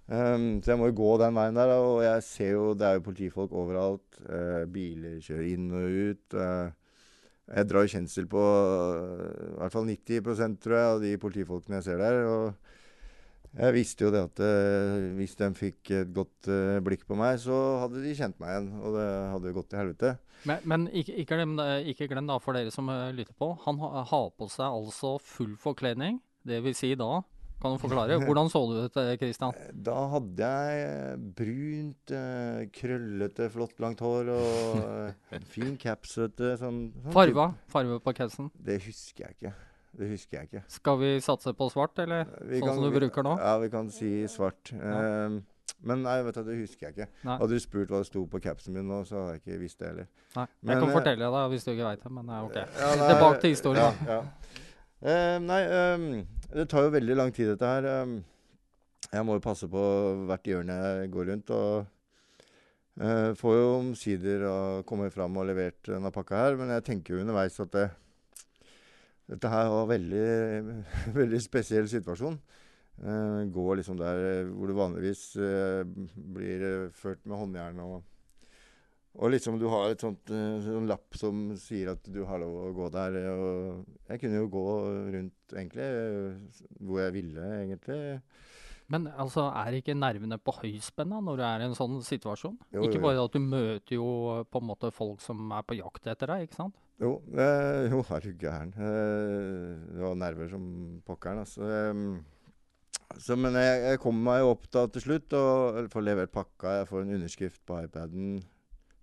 Um, 0.04 0.60
så 0.60 0.74
jeg 0.74 0.80
må 0.82 0.90
jo 0.90 0.96
gå 0.98 1.10
den 1.22 1.36
veien 1.38 1.56
der, 1.56 1.72
og 1.80 2.02
jeg 2.04 2.24
ser 2.28 2.50
jo 2.58 2.64
det 2.76 2.88
er 2.88 2.98
jo 2.98 3.06
politifolk 3.06 3.54
overalt. 3.56 4.18
Uh, 4.26 4.64
biler 4.72 5.20
kjører 5.24 5.50
inn 5.52 5.68
og 5.72 6.00
ut. 6.10 6.36
Uh, 6.36 6.72
jeg 7.54 7.70
drar 7.70 7.90
kjensel 7.92 8.28
på 8.32 8.42
uh, 8.42 9.54
i 9.54 9.58
hvert 9.60 9.76
fall 9.76 9.88
90% 9.88 10.60
tror 10.64 10.78
jeg, 10.78 10.92
av 10.96 11.04
de 11.04 11.14
politifolkene 11.22 11.80
jeg 11.80 11.88
ser 11.88 12.04
der. 12.04 12.20
og 12.28 12.73
jeg 13.54 13.74
visste 13.76 14.08
jo 14.08 14.10
det 14.14 14.22
at 14.26 14.40
uh, 14.42 15.12
hvis 15.20 15.36
de 15.38 15.50
fikk 15.54 15.92
et 15.94 16.14
godt 16.14 16.48
uh, 16.50 16.80
blikk 16.82 17.04
på 17.06 17.18
meg, 17.18 17.38
så 17.42 17.58
hadde 17.84 18.02
de 18.02 18.14
kjent 18.18 18.40
meg 18.42 18.50
igjen. 18.50 18.70
Og 18.82 18.96
det 18.98 19.10
hadde 19.30 19.52
jo 19.52 19.58
gått 19.60 19.68
til 19.70 19.82
helvete. 19.82 20.14
Men, 20.50 20.64
men 20.70 20.88
ikke, 20.90 21.20
ikke, 21.22 21.38
glem, 21.38 21.54
ikke, 21.92 22.08
glem, 22.10 22.32
da, 22.32 22.40
for 22.42 22.58
dere 22.58 22.74
som 22.74 22.90
uh, 22.90 23.12
lytter 23.14 23.36
på, 23.38 23.52
han 23.68 23.78
har 23.84 24.32
på 24.34 24.48
seg 24.50 24.66
altså 24.66 25.20
full 25.22 25.54
forkledning. 25.62 26.18
Det 26.44 26.58
vil 26.66 26.74
si 26.76 26.90
da 27.00 27.22
Kan 27.62 27.78
du 27.78 27.80
forklare? 27.80 28.18
Hvordan 28.26 28.50
så 28.52 28.64
du 28.68 28.80
ut, 28.82 28.98
Kristian? 29.22 29.54
Da 29.86 30.00
hadde 30.16 30.50
jeg 30.50 31.20
brunt, 31.38 32.16
krøllete, 32.76 33.52
flott, 33.54 33.78
langt 33.86 34.02
hår 34.04 34.34
og 34.34 35.38
en 35.38 35.46
fin 35.54 35.78
caps. 35.78 36.18
Sånn, 36.18 36.58
sånn 36.60 36.82
Farva? 37.14 37.52
Farve 37.72 38.02
på 38.02 38.16
capsen? 38.18 38.50
Det 38.58 38.82
husker 38.90 39.30
jeg 39.30 39.38
ikke. 39.38 39.54
Det 39.94 40.10
husker 40.10 40.40
jeg 40.40 40.50
ikke. 40.50 40.64
Skal 40.74 41.00
vi 41.04 41.10
satse 41.22 41.54
på 41.58 41.70
svart, 41.70 42.00
eller? 42.02 42.26
Vi 42.42 42.60
sånn 42.60 42.68
kan, 42.68 42.78
som 42.80 42.86
du 42.88 42.90
vi, 42.90 43.02
bruker 43.04 43.26
nå? 43.28 43.34
Ja, 43.38 43.58
vi 43.62 43.70
kan 43.74 43.92
si 43.94 44.12
svart. 44.32 44.74
Ja. 44.74 45.28
Um, 45.28 45.44
men 45.84 46.04
nei, 46.06 46.16
vet 46.26 46.38
du, 46.40 46.44
det 46.48 46.58
husker 46.62 46.88
jeg 46.88 46.96
ikke. 46.96 47.08
Nei. 47.28 47.38
Hadde 47.42 47.58
du 47.58 47.62
spurt 47.62 47.92
hva 47.92 48.00
det 48.02 48.08
sto 48.08 48.24
på 48.32 48.40
capsen 48.44 48.76
min 48.76 48.88
nå, 48.90 49.02
så 49.08 49.20
hadde 49.20 49.36
jeg 49.36 49.44
ikke 49.44 49.62
visst 49.62 49.82
det 49.82 49.90
heller. 49.92 50.10
Nei, 50.38 50.46
men, 50.62 50.74
Jeg 50.74 50.82
kan 50.82 50.90
uh, 50.90 50.98
fortelle 50.98 51.32
deg 51.36 51.54
hvis 51.54 51.66
du 51.66 51.72
ikke 51.74 51.90
veit 51.90 52.06
det, 52.06 52.12
men 52.18 52.36
OK. 52.40 52.60
Ja, 52.62 52.92
nei, 53.00 53.10
Tilbake 53.12 53.42
til 53.44 53.54
historien. 53.54 54.06
Ja, 54.08 54.20
ja. 54.20 54.62
Uh, 55.04 55.38
nei, 55.44 55.64
um, 55.68 56.06
det 56.54 56.70
tar 56.72 56.88
jo 56.88 56.94
veldig 56.94 57.18
lang 57.20 57.34
tid, 57.36 57.52
dette 57.54 57.74
her. 57.76 57.90
Um, 58.02 58.22
jeg 59.12 59.28
må 59.28 59.36
jo 59.38 59.44
passe 59.44 59.68
på 59.70 59.82
hvert 60.30 60.48
hjørne 60.48 60.78
jeg 60.80 61.12
går 61.14 61.30
rundt. 61.34 61.52
og 61.54 63.04
uh, 63.04 63.32
Får 63.38 63.58
jo 63.60 63.68
omsider 63.82 64.48
kommet 64.90 65.14
fram 65.14 65.36
og 65.38 65.52
levert 65.52 65.92
denne 65.92 66.14
pakka 66.16 66.46
her, 66.48 66.58
men 66.58 66.72
jeg 66.78 66.88
tenker 66.88 67.18
jo 67.18 67.26
underveis 67.26 67.60
at 67.62 67.76
det, 67.76 67.90
dette 69.32 69.52
her 69.52 69.70
var 69.72 69.86
en 69.86 69.92
veldig, 69.94 70.80
veldig 71.20 71.42
spesiell 71.44 71.90
situasjon. 71.92 72.40
Uh, 73.04 73.44
gå 73.50 73.68
liksom 73.80 73.98
der 73.98 74.46
hvor 74.52 74.70
du 74.70 74.76
vanligvis 74.78 75.32
uh, 75.42 75.82
blir 76.36 76.62
uh, 76.62 76.90
ført 76.94 77.24
med 77.26 77.40
håndjern. 77.40 77.80
Og, 77.82 78.04
og 79.18 79.34
liksom 79.34 79.58
du 79.62 79.66
har 79.72 79.94
et 79.94 80.04
sånt 80.04 80.30
sånn 80.30 80.90
lapp 80.90 81.18
som 81.18 81.52
sier 81.58 81.94
at 81.94 82.06
du 82.10 82.24
har 82.30 82.42
lov 82.44 82.60
å 82.68 82.74
gå 82.78 82.90
der. 82.94 83.18
Og 83.34 84.12
jeg 84.12 84.24
kunne 84.24 84.44
jo 84.44 84.52
gå 84.54 84.68
rundt 85.16 85.56
egentlig 85.56 85.90
hvor 86.82 87.04
jeg 87.06 87.18
ville, 87.18 87.50
egentlig. 87.64 88.02
Men 88.92 89.08
altså, 89.08 89.48
er 89.56 89.78
ikke 89.78 89.96
nervene 89.96 90.38
på 90.42 90.54
høyspenna 90.60 91.22
når 91.24 91.40
du 91.40 91.44
er 91.48 91.64
i 91.64 91.68
en 91.70 91.78
sånn 91.78 92.02
situasjon? 92.06 92.58
Jo, 92.76 92.84
ikke 92.86 93.00
jo. 93.00 93.06
bare 93.06 93.24
at 93.24 93.36
du 93.36 93.42
møter 93.42 93.96
jo 93.96 94.08
på 94.52 94.62
en 94.62 94.68
måte 94.68 94.92
folk 94.94 95.24
som 95.24 95.54
er 95.56 95.64
på 95.66 95.78
jakt 95.80 96.10
etter 96.12 96.34
deg, 96.34 96.48
ikke 96.48 96.60
sant? 96.60 96.82
Jo, 97.02 97.16
eh, 97.34 97.90
jo 97.92 98.04
er 98.04 98.22
du 98.22 98.34
gæren. 98.38 98.74
Eh, 98.78 99.96
det 99.96 100.04
var 100.04 100.16
nerver 100.16 100.50
som 100.50 100.64
pokkeren, 101.06 101.40
altså. 101.40 101.64
Eh, 101.66 103.20
så, 103.20 103.36
men 103.36 103.54
jeg, 103.58 103.82
jeg 103.84 104.00
kommer 104.02 104.24
meg 104.30 104.42
jo 104.42 104.54
opp 104.54 104.70
da 104.74 104.86
til 104.90 105.06
slutt 105.08 105.34
og 105.38 105.90
får 105.94 106.06
levert 106.06 106.34
pakka. 106.34 106.80
Jeg 106.80 106.90
får 106.90 107.04
en 107.04 107.16
underskrift 107.18 107.62
på 107.66 107.82
iPaden. 107.84 108.42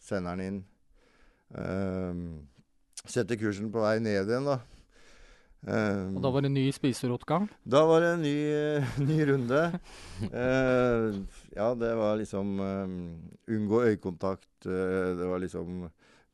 Sender 0.01 0.37
den 0.39 0.47
inn. 0.47 0.61
setter 3.05 3.37
kursen 3.37 3.71
på 3.73 3.83
vei 3.83 3.99
ned 4.03 4.31
igjen, 4.31 4.47
da. 4.49 4.61
Um, 5.61 6.15
og 6.17 6.23
da 6.25 6.31
var 6.33 6.45
det 6.47 6.51
ny 6.55 6.63
spiserotgang? 6.73 7.45
Da 7.69 7.83
var 7.85 8.01
det 8.01 8.15
en 8.15 8.23
ny, 8.25 8.37
ny 9.11 9.19
runde. 9.29 9.61
uh, 10.33 11.19
ja, 11.53 11.67
det 11.77 11.91
var 12.01 12.17
liksom 12.17 12.55
um, 12.65 12.95
Unngå 13.45 13.83
øyekontakt. 13.91 14.49
Uh, 14.65 15.19
det 15.21 15.29
var 15.29 15.43
liksom 15.45 15.85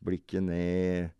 blikket 0.06 0.46
ned. 0.46 1.15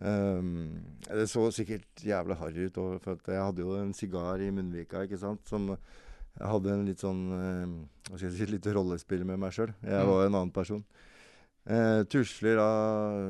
Um, 0.00 0.80
det 1.04 1.26
så 1.28 1.42
sikkert 1.52 2.04
jævlig 2.04 2.38
harry 2.40 2.68
ut, 2.70 2.78
for 3.04 3.20
jeg 3.28 3.42
hadde 3.42 3.64
jo 3.64 3.74
en 3.76 3.92
sigar 3.96 4.40
i 4.40 4.48
munnvika, 4.54 5.04
ikke 5.04 5.20
sant, 5.20 5.42
som 5.48 5.68
jeg 5.74 6.48
hadde 6.48 6.72
en 6.72 6.86
litt 6.88 7.02
sånn 7.02 7.22
uh, 7.34 8.16
si, 8.16 8.46
litt 8.48 8.68
rollespill 8.72 9.26
med 9.28 9.42
meg 9.42 9.52
sjøl. 9.54 9.74
Jeg 9.84 10.08
var 10.08 10.24
en 10.24 10.38
annen 10.38 10.54
person. 10.54 10.84
Uh, 11.68 12.00
tusler 12.08 12.56
da 12.56 12.68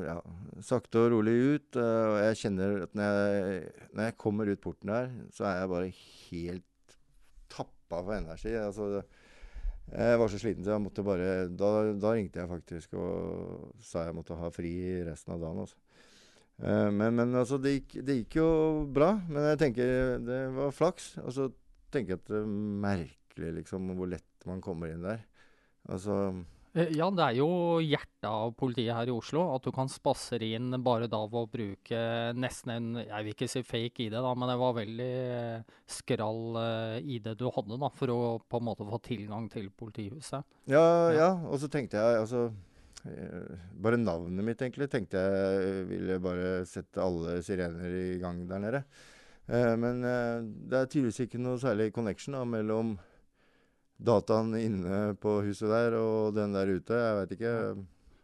ja, 0.05 0.13
sakte 0.63 1.01
og 1.03 1.11
rolig 1.17 1.33
ut. 1.35 1.67
Uh, 1.75 2.13
og 2.13 2.19
jeg 2.23 2.39
kjenner 2.45 2.77
at 2.85 2.95
når 2.95 3.17
jeg, 3.19 3.57
når 3.91 4.07
jeg, 4.07 4.17
kommer 4.23 4.51
ut 4.51 4.63
porten 4.63 4.93
der, 4.93 5.11
så 5.35 5.49
er 5.49 5.59
jeg 5.59 5.73
bare 5.73 5.91
helt 5.97 6.95
tappa 7.51 7.99
for 7.99 8.15
energi. 8.15 8.55
Altså, 8.55 9.03
jeg 9.91 10.19
var 10.21 10.31
så 10.31 10.39
sliten 10.39 10.63
så 10.63 10.77
jeg 10.77 10.85
måtte 10.85 11.03
bare 11.03 11.49
da, 11.51 11.71
da, 11.99 12.15
ringte 12.15 12.39
jeg 12.39 12.47
faktisk 12.47 12.93
og 12.95 13.73
sa 13.83 14.05
jeg 14.07 14.15
måtte 14.15 14.39
ha 14.39 14.51
fri 14.55 14.73
resten 15.03 15.35
av 15.35 15.43
dagen. 15.43 15.65
Altså. 15.65 15.90
Uh, 16.61 16.89
men, 16.93 17.15
men 17.17 17.35
altså, 17.35 17.57
det 17.61 17.79
gikk, 17.79 17.97
det 18.05 18.17
gikk, 18.21 18.39
jo 18.41 18.47
bra. 18.93 19.15
Men 19.27 19.51
jeg 19.51 19.61
tenker 19.65 19.91
det 20.25 20.41
var 20.55 20.73
flaks. 20.75 21.15
Og 21.25 21.35
så 21.35 21.49
tenker 21.91 22.15
jeg 22.15 22.23
at 22.23 22.31
det 22.31 22.41
er 22.43 22.55
merkelig 22.87 23.53
liksom 23.61 23.93
hvor 23.97 24.09
lett 24.11 24.49
man 24.49 24.63
kommer 24.63 24.93
inn 24.93 25.05
der. 25.05 25.23
Altså 25.89 26.17
ja, 26.71 27.09
det 27.11 27.23
er 27.25 27.35
jo 27.35 27.81
hjertet 27.83 28.27
av 28.29 28.53
politiet 28.55 28.93
her 28.95 29.09
i 29.09 29.11
Oslo. 29.11 29.43
At 29.51 29.65
du 29.65 29.73
kan 29.75 29.89
spasere 29.91 30.53
inn 30.55 30.71
bare 30.83 31.09
da 31.11 31.19
ved 31.25 31.41
å 31.41 31.49
bruke 31.51 31.99
nesten 32.37 32.71
en 32.71 32.87
Jeg 33.01 33.25
vil 33.25 33.35
ikke 33.35 33.49
si 33.51 33.63
fake 33.67 34.05
ID, 34.05 34.15
da, 34.15 34.31
men 34.31 34.47
det 34.47 34.55
var 34.61 34.77
veldig 34.77 35.09
skrall 35.99 36.61
ID 37.03 37.33
du 37.35 37.49
hadde 37.51 37.75
da, 37.81 37.91
for 37.91 38.13
å 38.13 38.21
på 38.39 38.61
en 38.61 38.67
måte 38.69 38.87
få 38.87 39.01
tilgang 39.03 39.49
til 39.51 39.67
politihuset. 39.75 40.47
Ja, 40.71 40.85
ja. 41.11 41.31
Og 41.51 41.59
så 41.59 41.67
tenkte 41.71 41.99
jeg 41.99 42.23
altså 42.23 42.47
bare 43.81 43.97
navnet 43.97 44.45
mitt, 44.45 44.61
egentlig, 44.61 44.89
tenkte 44.91 45.21
jeg 45.21 45.85
ville 45.89 46.19
bare 46.21 46.51
sette 46.69 47.01
alle 47.01 47.39
sirener 47.45 47.95
i 47.97 48.19
gang 48.21 48.43
der 48.49 48.61
nede. 48.61 48.81
men 49.81 50.03
det 50.03 50.77
er 50.77 50.85
tydeligvis 50.85 51.23
ikke 51.25 51.41
noe 51.41 51.57
særlig 51.59 51.89
connection 51.95 52.37
da, 52.37 52.43
mellom 52.45 52.93
dataen 54.01 54.53
inne 54.57 54.99
på 55.21 55.39
huset 55.45 55.69
der 55.69 55.97
og 55.97 56.35
den 56.35 56.53
der 56.57 56.69
ute. 56.69 56.97
Jeg 56.97 57.17
veit 57.17 57.33
ikke. 57.37 57.55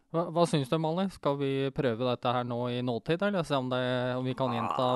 Hva, 0.08 0.22
hva 0.32 0.44
syns 0.48 0.70
du, 0.70 0.78
Mali? 0.80 1.04
Skal 1.12 1.36
vi 1.36 1.50
prøve 1.74 2.06
dette 2.08 2.32
her 2.32 2.46
nå 2.48 2.62
i 2.72 2.80
nåtid, 2.84 3.22
eller 3.26 3.44
se 3.44 3.58
om, 3.58 3.68
det, 3.68 3.82
om 4.16 4.24
vi 4.24 4.34
kan 4.38 4.54
gjenta 4.56 4.86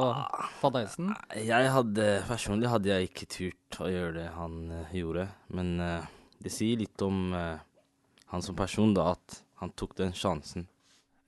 fadesen? 0.63 1.13
Jeg 1.37 1.69
hadde, 1.75 2.07
Personlig 2.29 2.71
hadde 2.73 2.89
jeg 2.95 3.11
ikke 3.11 3.29
turt 3.35 3.81
å 3.85 3.91
gjøre 3.93 4.15
det 4.17 4.31
han 4.39 4.57
uh, 4.73 4.97
gjorde. 4.97 5.27
Men 5.53 5.75
uh, 5.85 6.09
det 6.41 6.55
sier 6.55 6.81
litt 6.81 7.05
om 7.05 7.27
uh, 7.37 7.61
han 8.33 8.45
som 8.45 8.57
person, 8.57 8.97
da, 8.97 9.13
at 9.13 9.43
han 9.63 9.73
tok 9.79 9.97
den 9.99 10.13
sjansen. 10.17 10.69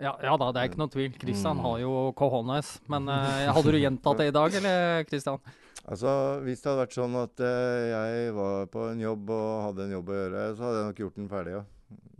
Ja, 0.02 0.16
ja 0.18 0.34
da, 0.34 0.50
det 0.50 0.60
er 0.60 0.72
ikke 0.72 0.82
noe 0.82 0.90
tvil. 0.90 1.12
Kristian 1.16 1.60
mm. 1.60 1.66
har 1.68 1.76
jo 1.84 1.92
cojones. 2.18 2.76
Men 2.90 3.06
hadde 3.06 3.70
du 3.70 3.78
gjentatt 3.78 4.18
det 4.18 4.32
i 4.32 4.34
dag, 4.34 4.56
eller, 4.58 5.04
Kristian? 5.06 5.38
Altså, 5.84 6.40
Hvis 6.44 6.62
det 6.62 6.70
hadde 6.70 6.84
vært 6.86 6.96
sånn 6.96 7.16
at 7.20 7.44
uh, 7.44 7.84
jeg 7.90 8.34
var 8.36 8.68
på 8.72 8.88
en 8.88 9.02
jobb 9.04 9.32
og 9.34 9.48
hadde 9.68 9.84
en 9.84 9.96
jobb 9.98 10.10
å 10.10 10.16
gjøre, 10.18 10.44
så 10.54 10.66
hadde 10.66 10.78
jeg 10.78 10.88
nok 10.88 11.02
gjort 11.02 11.18
den 11.18 11.30
ferdig, 11.32 11.56
ja. 11.58 11.64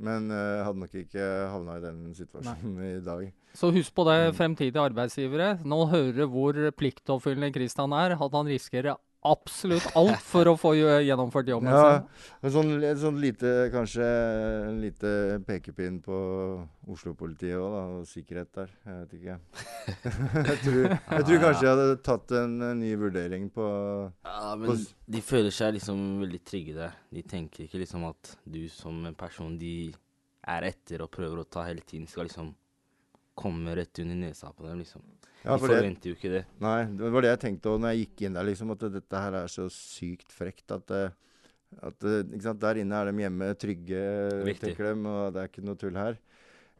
Men 0.05 0.29
jeg 0.35 0.51
uh, 0.59 0.65
hadde 0.67 0.83
nok 0.83 0.99
ikke 1.01 1.29
havna 1.55 1.79
i 1.79 1.85
den 1.85 2.03
situasjonen 2.19 2.77
Nei. 2.77 2.91
i 2.91 3.01
dag. 3.07 3.25
Så 3.57 3.71
husk 3.73 3.95
på 3.97 4.05
det, 4.09 4.19
fremtidige 4.37 4.83
arbeidsgivere. 4.83 5.49
Nå 5.65 5.81
hører 5.93 6.29
hvor 6.31 6.59
pliktoppfyllende 6.77 7.55
Kristian 7.55 7.95
er. 7.97 8.17
At 8.19 8.37
han 8.37 8.51
risikerer 8.51 8.99
absolutt 9.25 9.87
alt 9.97 10.21
for 10.25 10.51
å 10.51 10.55
få 10.61 10.75
gjennomført 10.77 11.49
jobben 11.49 11.71
ja, 11.73 11.83
sin. 12.43 12.53
Sånn, 12.55 12.73
sånn 13.01 13.21
lite, 13.23 13.53
kanskje 13.73 14.05
en 14.69 14.81
lite 14.83 15.13
pekepinn 15.47 16.01
på 16.05 16.19
Oslo-politiet 16.93 17.57
òg, 17.57 17.69
da. 17.73 17.83
Og 17.97 18.09
sikkerhet 18.09 18.51
der. 18.59 18.75
Jeg 18.85 19.01
vet 19.01 19.15
ikke. 19.19 19.37
jeg, 20.51 20.59
tror, 20.67 20.81
jeg 20.97 21.29
tror 21.29 21.43
kanskje 21.47 21.67
jeg 21.67 21.73
hadde 21.73 21.99
tatt 22.05 22.37
en, 22.43 22.57
en 22.69 22.83
ny 22.85 22.93
vurdering 23.01 23.49
på 23.55 23.69
Ja, 24.29 24.55
men 24.61 24.71
på, 24.71 24.79
de 25.17 25.25
føler 25.25 25.55
seg 25.55 25.79
liksom 25.79 26.05
veldig 26.25 26.43
trygge 26.45 26.77
der. 26.79 26.99
De 27.15 27.25
tenker 27.35 27.67
ikke 27.67 27.81
liksom 27.83 28.05
at 28.11 28.35
du 28.45 28.67
som 28.73 29.05
en 29.09 29.17
person 29.19 29.57
de 29.61 29.77
er 30.45 30.69
etter 30.69 31.05
og 31.05 31.13
prøver 31.15 31.41
å 31.41 31.49
ta 31.49 31.65
hele 31.65 31.85
tiden, 31.87 32.09
skal 32.11 32.29
liksom 32.29 32.53
komme 33.35 33.75
rett 33.75 33.99
under 34.05 34.21
nesa 34.29 34.53
på 34.53 34.67
dem, 34.69 34.85
liksom. 34.85 35.03
Ja, 35.45 35.55
De 35.55 35.61
for 35.61 35.69
det- 35.69 35.77
forventer 35.83 36.09
jo 36.09 36.15
ikke 36.17 36.31
det. 36.33 36.45
Nei, 36.65 36.85
det 36.97 37.13
var 37.13 37.21
det 37.23 37.31
jeg 37.35 37.41
tenkte 37.43 37.69
òg 37.75 37.81
når 37.81 37.93
jeg 37.93 38.07
gikk 38.07 38.23
inn 38.27 38.39
der, 38.39 38.47
liksom, 38.49 38.71
at 38.73 38.85
dette 38.95 39.21
her 39.21 39.35
er 39.43 39.47
så 39.53 39.67
sykt 39.69 40.33
frekt 40.33 40.73
at, 40.73 40.91
eh, 40.91 41.11
at 41.83 42.05
eh? 42.05 42.53
Der 42.65 42.81
inne 42.81 42.95
er 42.97 43.11
de 43.13 43.19
hjemme 43.25 43.51
trygge, 43.61 44.05
Viktig. 44.47 44.73
tenker 44.73 44.89
de, 44.95 45.07
og 45.07 45.35
det 45.35 45.43
er 45.43 45.49
ikke 45.53 45.65
noe 45.67 45.77
tull 45.77 45.95
her. 46.01 46.17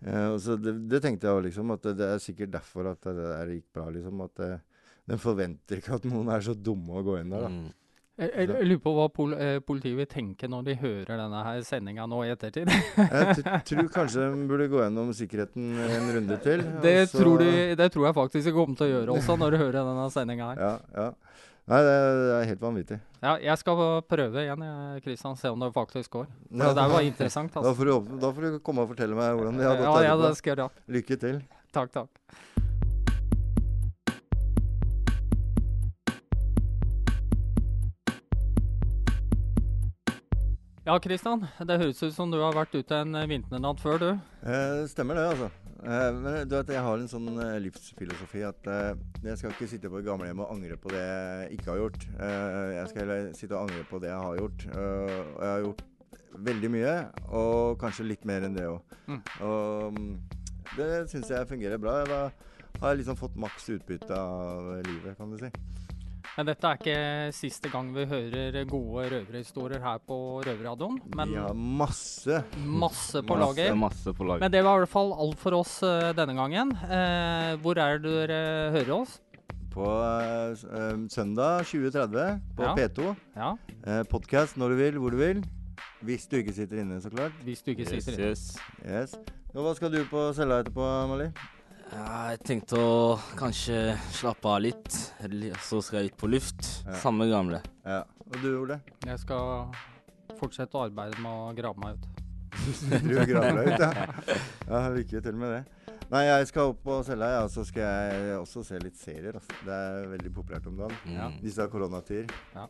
Uh, 0.05 0.37
så 0.37 0.57
det, 0.61 0.89
det 0.89 1.01
tenkte 1.01 1.29
jeg 1.29 1.33
òg, 1.37 1.45
liksom, 1.47 1.71
at 1.73 1.83
det, 1.83 1.97
det 1.97 2.09
er 2.13 2.19
sikkert 2.21 2.51
derfor 2.53 2.91
at 2.91 3.01
det 3.01 3.15
der 3.17 3.53
gikk 3.55 3.69
bra, 3.73 3.87
liksom. 3.93 4.21
At 4.25 4.35
det, 4.41 4.51
de 5.09 5.17
forventer 5.21 5.81
ikke 5.81 5.95
at 5.97 6.05
noen 6.09 6.29
er 6.33 6.41
så 6.45 6.55
dumme 6.57 6.99
å 7.01 7.05
gå 7.05 7.21
inn 7.21 7.33
der, 7.33 7.47
da. 7.47 7.49
Mm. 7.53 7.73
Jeg, 8.15 8.31
jeg, 8.31 8.47
jeg 8.47 8.67
lurer 8.71 8.81
på 8.85 8.91
hva 8.95 9.05
pol 9.11 9.33
eh, 9.35 9.57
politiet 9.67 9.97
vil 9.99 10.07
tenke 10.07 10.47
når 10.47 10.67
de 10.69 10.75
hører 10.79 11.17
denne 11.19 11.41
her 11.49 11.65
sendinga 11.67 12.05
nå 12.07 12.21
i 12.23 12.29
ettertid. 12.31 12.71
Jeg 13.01 13.43
tror 13.71 13.89
kanskje 13.97 14.29
de 14.31 14.45
burde 14.47 14.69
gå 14.71 14.79
gjennom 14.85 15.11
sikkerheten 15.19 15.73
en 15.83 16.13
runde 16.15 16.37
til. 16.45 16.63
Det 16.85 16.95
tror, 17.11 17.43
de, 17.43 17.75
det 17.81 17.89
tror 17.91 18.07
jeg 18.07 18.15
faktisk 18.21 18.47
de 18.47 18.55
kommer 18.55 18.79
til 18.79 18.87
å 18.87 18.93
gjøre 18.93 19.17
også, 19.19 19.37
når 19.41 19.57
de 19.57 19.61
hører 19.65 19.81
denne 19.81 20.07
sendinga 20.15 20.53
her. 20.53 20.63
Ja, 20.63 20.73
ja. 20.95 21.09
Nei, 21.65 21.81
det, 21.81 21.97
det 22.21 22.33
er 22.37 22.49
helt 22.53 22.63
vanvittig. 22.63 23.01
Ja, 23.25 23.35
jeg 23.41 23.59
skal 23.65 23.79
prøve 24.07 24.43
igjen, 24.45 24.65
Kristian, 25.03 25.35
se 25.41 25.51
om 25.51 25.63
det 25.65 25.73
faktisk 25.75 26.13
går. 26.21 26.27
For 26.29 26.61
Ja, 26.69 26.73
det 26.77 26.87
var 26.95 27.07
interessant. 27.09 27.55
Da 27.57 27.63
Altså. 27.65 27.75
får, 27.81 27.91
du, 27.91 28.17
da 28.21 28.31
får 28.37 28.47
du 28.47 28.59
komme 28.63 28.85
og 28.85 28.93
fortelle 28.95 29.17
meg 29.19 29.33
hvordan 29.41 29.59
det 29.59 29.67
har 29.73 29.81
gått 29.81 29.89
Ja, 29.91 30.11
ja, 30.13 30.17
det 30.23 30.35
skal 30.39 30.55
jeg 30.55 30.61
gjøre. 30.63 30.87
Lykke 31.01 31.23
til. 31.27 31.41
Takk, 31.75 31.97
takk. 31.97 32.84
Ja, 40.85 40.99
Kristian. 41.01 41.47
Det 41.65 41.79
høres 41.81 42.03
ut 42.05 42.13
som 42.13 42.29
du 42.29 42.37
har 42.43 42.53
vært 42.53 42.75
ute 42.77 42.97
en 43.01 43.17
eh, 43.17 43.25
vinternatt 43.25 43.79
før, 43.81 44.03
du. 44.03 44.09
Eh, 44.45 44.83
stemmer 44.91 45.17
det, 45.17 45.23
altså. 45.31 45.47
Eh, 45.81 46.19
men 46.19 46.35
du 46.45 46.53
vet, 46.59 46.73
jeg 46.77 46.83
har 46.85 47.01
en 47.01 47.09
sånn 47.09 47.31
eh, 47.41 47.55
livsfilosofi 47.65 48.43
at 48.45 48.69
eh, 48.69 48.91
jeg 49.25 49.41
skal 49.41 49.55
ikke 49.55 49.69
sitte 49.71 49.89
på 49.89 50.03
et 50.03 50.05
gamlehjem 50.05 50.43
og 50.45 50.53
angre 50.53 50.77
på 50.77 50.93
det 50.93 51.01
jeg 51.01 51.57
ikke 51.57 51.71
har 51.71 51.81
gjort. 51.81 52.05
Eh, 52.19 52.69
jeg 52.75 52.91
skal 52.91 53.01
heller 53.01 53.31
sitte 53.41 53.57
og 53.57 53.63
angre 53.65 53.87
på 53.89 54.03
det 54.05 54.11
jeg 54.13 54.27
har 54.27 54.43
gjort. 54.43 54.67
Og 54.75 55.41
jeg 55.41 55.49
har 55.55 55.65
gjort 55.65 55.83
veldig 56.51 56.73
mye, 56.77 56.95
og 57.41 57.81
kanskje 57.81 58.09
litt 58.11 58.29
mer 58.29 58.45
enn 58.45 58.59
det 58.59 58.69
òg. 58.69 58.97
Mm. 59.09 59.23
Og 59.49 59.97
mm, 59.97 60.15
det 60.75 60.91
syns 61.15 61.33
jeg 61.33 61.49
fungerer 61.49 61.81
bra. 61.81 61.97
Da 62.13 62.21
har 62.83 62.93
jeg 62.93 63.01
liksom 63.01 63.17
fått 63.25 63.41
maks 63.41 63.73
utbytte 63.79 64.21
av 64.21 64.69
livet, 64.85 65.17
kan 65.17 65.33
du 65.33 65.41
si. 65.41 65.49
Men 66.37 66.47
dette 66.49 66.67
er 66.67 66.79
ikke 66.81 67.33
siste 67.37 67.71
gang 67.71 67.91
vi 67.95 68.05
hører 68.11 68.65
gode 68.71 69.05
røverhistorier 69.13 69.83
her 69.85 69.99
på 70.09 70.17
Røverradioen. 70.47 70.97
Men 71.15 71.31
Vi 71.31 71.37
har 71.39 71.55
masse. 71.55 72.41
masse 72.65 73.23
på 73.23 73.37
lager. 73.39 73.75
masse 73.79 74.13
på 74.17 74.25
lager. 74.27 74.41
Men 74.43 74.51
det 74.55 74.65
var 74.67 74.77
i 74.81 74.83
hvert 74.85 74.95
fall 74.95 75.13
alt 75.15 75.39
for 75.39 75.55
oss 75.61 75.77
uh, 75.87 76.11
denne 76.17 76.35
gangen. 76.35 76.73
Uh, 76.85 77.55
hvor 77.63 77.79
er 77.79 77.99
det 78.03 78.15
dere 78.31 78.73
hører 78.75 78.95
oss? 79.03 79.21
På 79.75 79.85
uh, 79.91 80.55
søndag 81.11 81.65
2030 81.71 82.41
på 82.57 82.63
Ja. 82.67 82.75
P2. 82.79 83.15
Ja, 83.37 84.03
Podkast 84.11 84.57
når 84.57 84.69
du 84.75 84.77
vil, 84.83 84.99
hvor 84.99 85.11
du 85.11 85.17
vil. 85.23 85.45
Hvis 86.05 86.27
du 86.29 86.37
ikke 86.37 86.53
sitter 86.53 86.83
inne, 86.83 87.01
så 87.01 87.11
klart. 87.11 87.33
hvis 87.45 87.63
du 87.63 87.71
ikke 87.73 87.83
Yes, 87.87 88.05
sitter 88.05 88.19
inne. 88.19 88.31
yes. 88.31 88.57
Yes. 88.85 89.15
Og 89.55 89.63
hva 89.65 89.73
skal 89.77 89.91
du 89.95 90.01
på 90.11 90.33
cella 90.35 90.61
etterpå, 90.63 90.85
Mali? 91.09 91.31
Jeg 91.93 92.39
tenkte 92.47 92.79
å 92.81 92.95
kanskje 93.39 93.95
slappe 94.15 94.49
av 94.51 94.63
litt, 94.65 94.97
så 95.63 95.81
skal 95.85 96.01
jeg 96.01 96.13
ut 96.13 96.19
på 96.21 96.31
luft. 96.33 96.65
Ja. 96.87 96.97
Samme 97.03 97.29
gamle. 97.31 97.61
Ja. 97.85 98.03
Og 98.25 98.39
du, 98.41 98.51
Ole? 98.63 98.81
Jeg 99.05 99.21
skal 99.21 99.69
fortsette 100.41 100.79
å 100.79 100.87
arbeide 100.89 101.21
med 101.23 101.31
å 101.31 101.53
grave 101.57 101.81
meg 101.83 101.99
ut. 101.99 102.11
Du 103.05 103.17
graver 103.27 103.59
deg 103.59 103.73
ut, 103.73 103.83
ja. 103.83 104.37
ja. 104.71 104.83
Lykke 104.95 105.23
til 105.25 105.39
med 105.39 105.57
det. 105.57 105.63
Nei, 106.13 106.25
jeg 106.29 106.51
skal 106.51 106.71
opp 106.73 106.83
på 106.85 106.99
cella, 107.07 107.31
ja, 107.33 107.41
og 107.47 107.51
så 107.53 107.65
skal 107.67 107.83
jeg 107.83 108.37
også 108.39 108.63
se 108.67 108.79
litt 108.83 108.99
serier. 109.01 109.39
Altså. 109.41 109.57
Det 109.67 109.79
er 109.79 110.11
veldig 110.13 110.35
populært 110.37 110.69
om 110.71 110.77
dagen. 110.79 110.99
Ja. 111.11 111.31
Disse 111.43 111.67
koronatider. 111.73 112.31
Ja. 112.55 112.69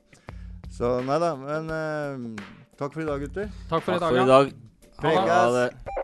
Så 0.74 0.96
nei 1.06 1.18
da. 1.22 1.34
Men 1.38 1.70
uh, 1.70 2.48
takk 2.80 2.96
for 2.96 3.04
i 3.04 3.08
dag, 3.10 3.26
gutter. 3.26 3.52
Takk 3.70 3.84
for 3.86 3.98
i 3.98 4.02
Takk 4.02 4.08
dag. 4.08 4.08
for 4.08 4.24
i 4.24 4.32
dag. 4.32 4.56
Prekas. 5.02 5.30
Ha 5.34 5.52
det. 5.58 6.03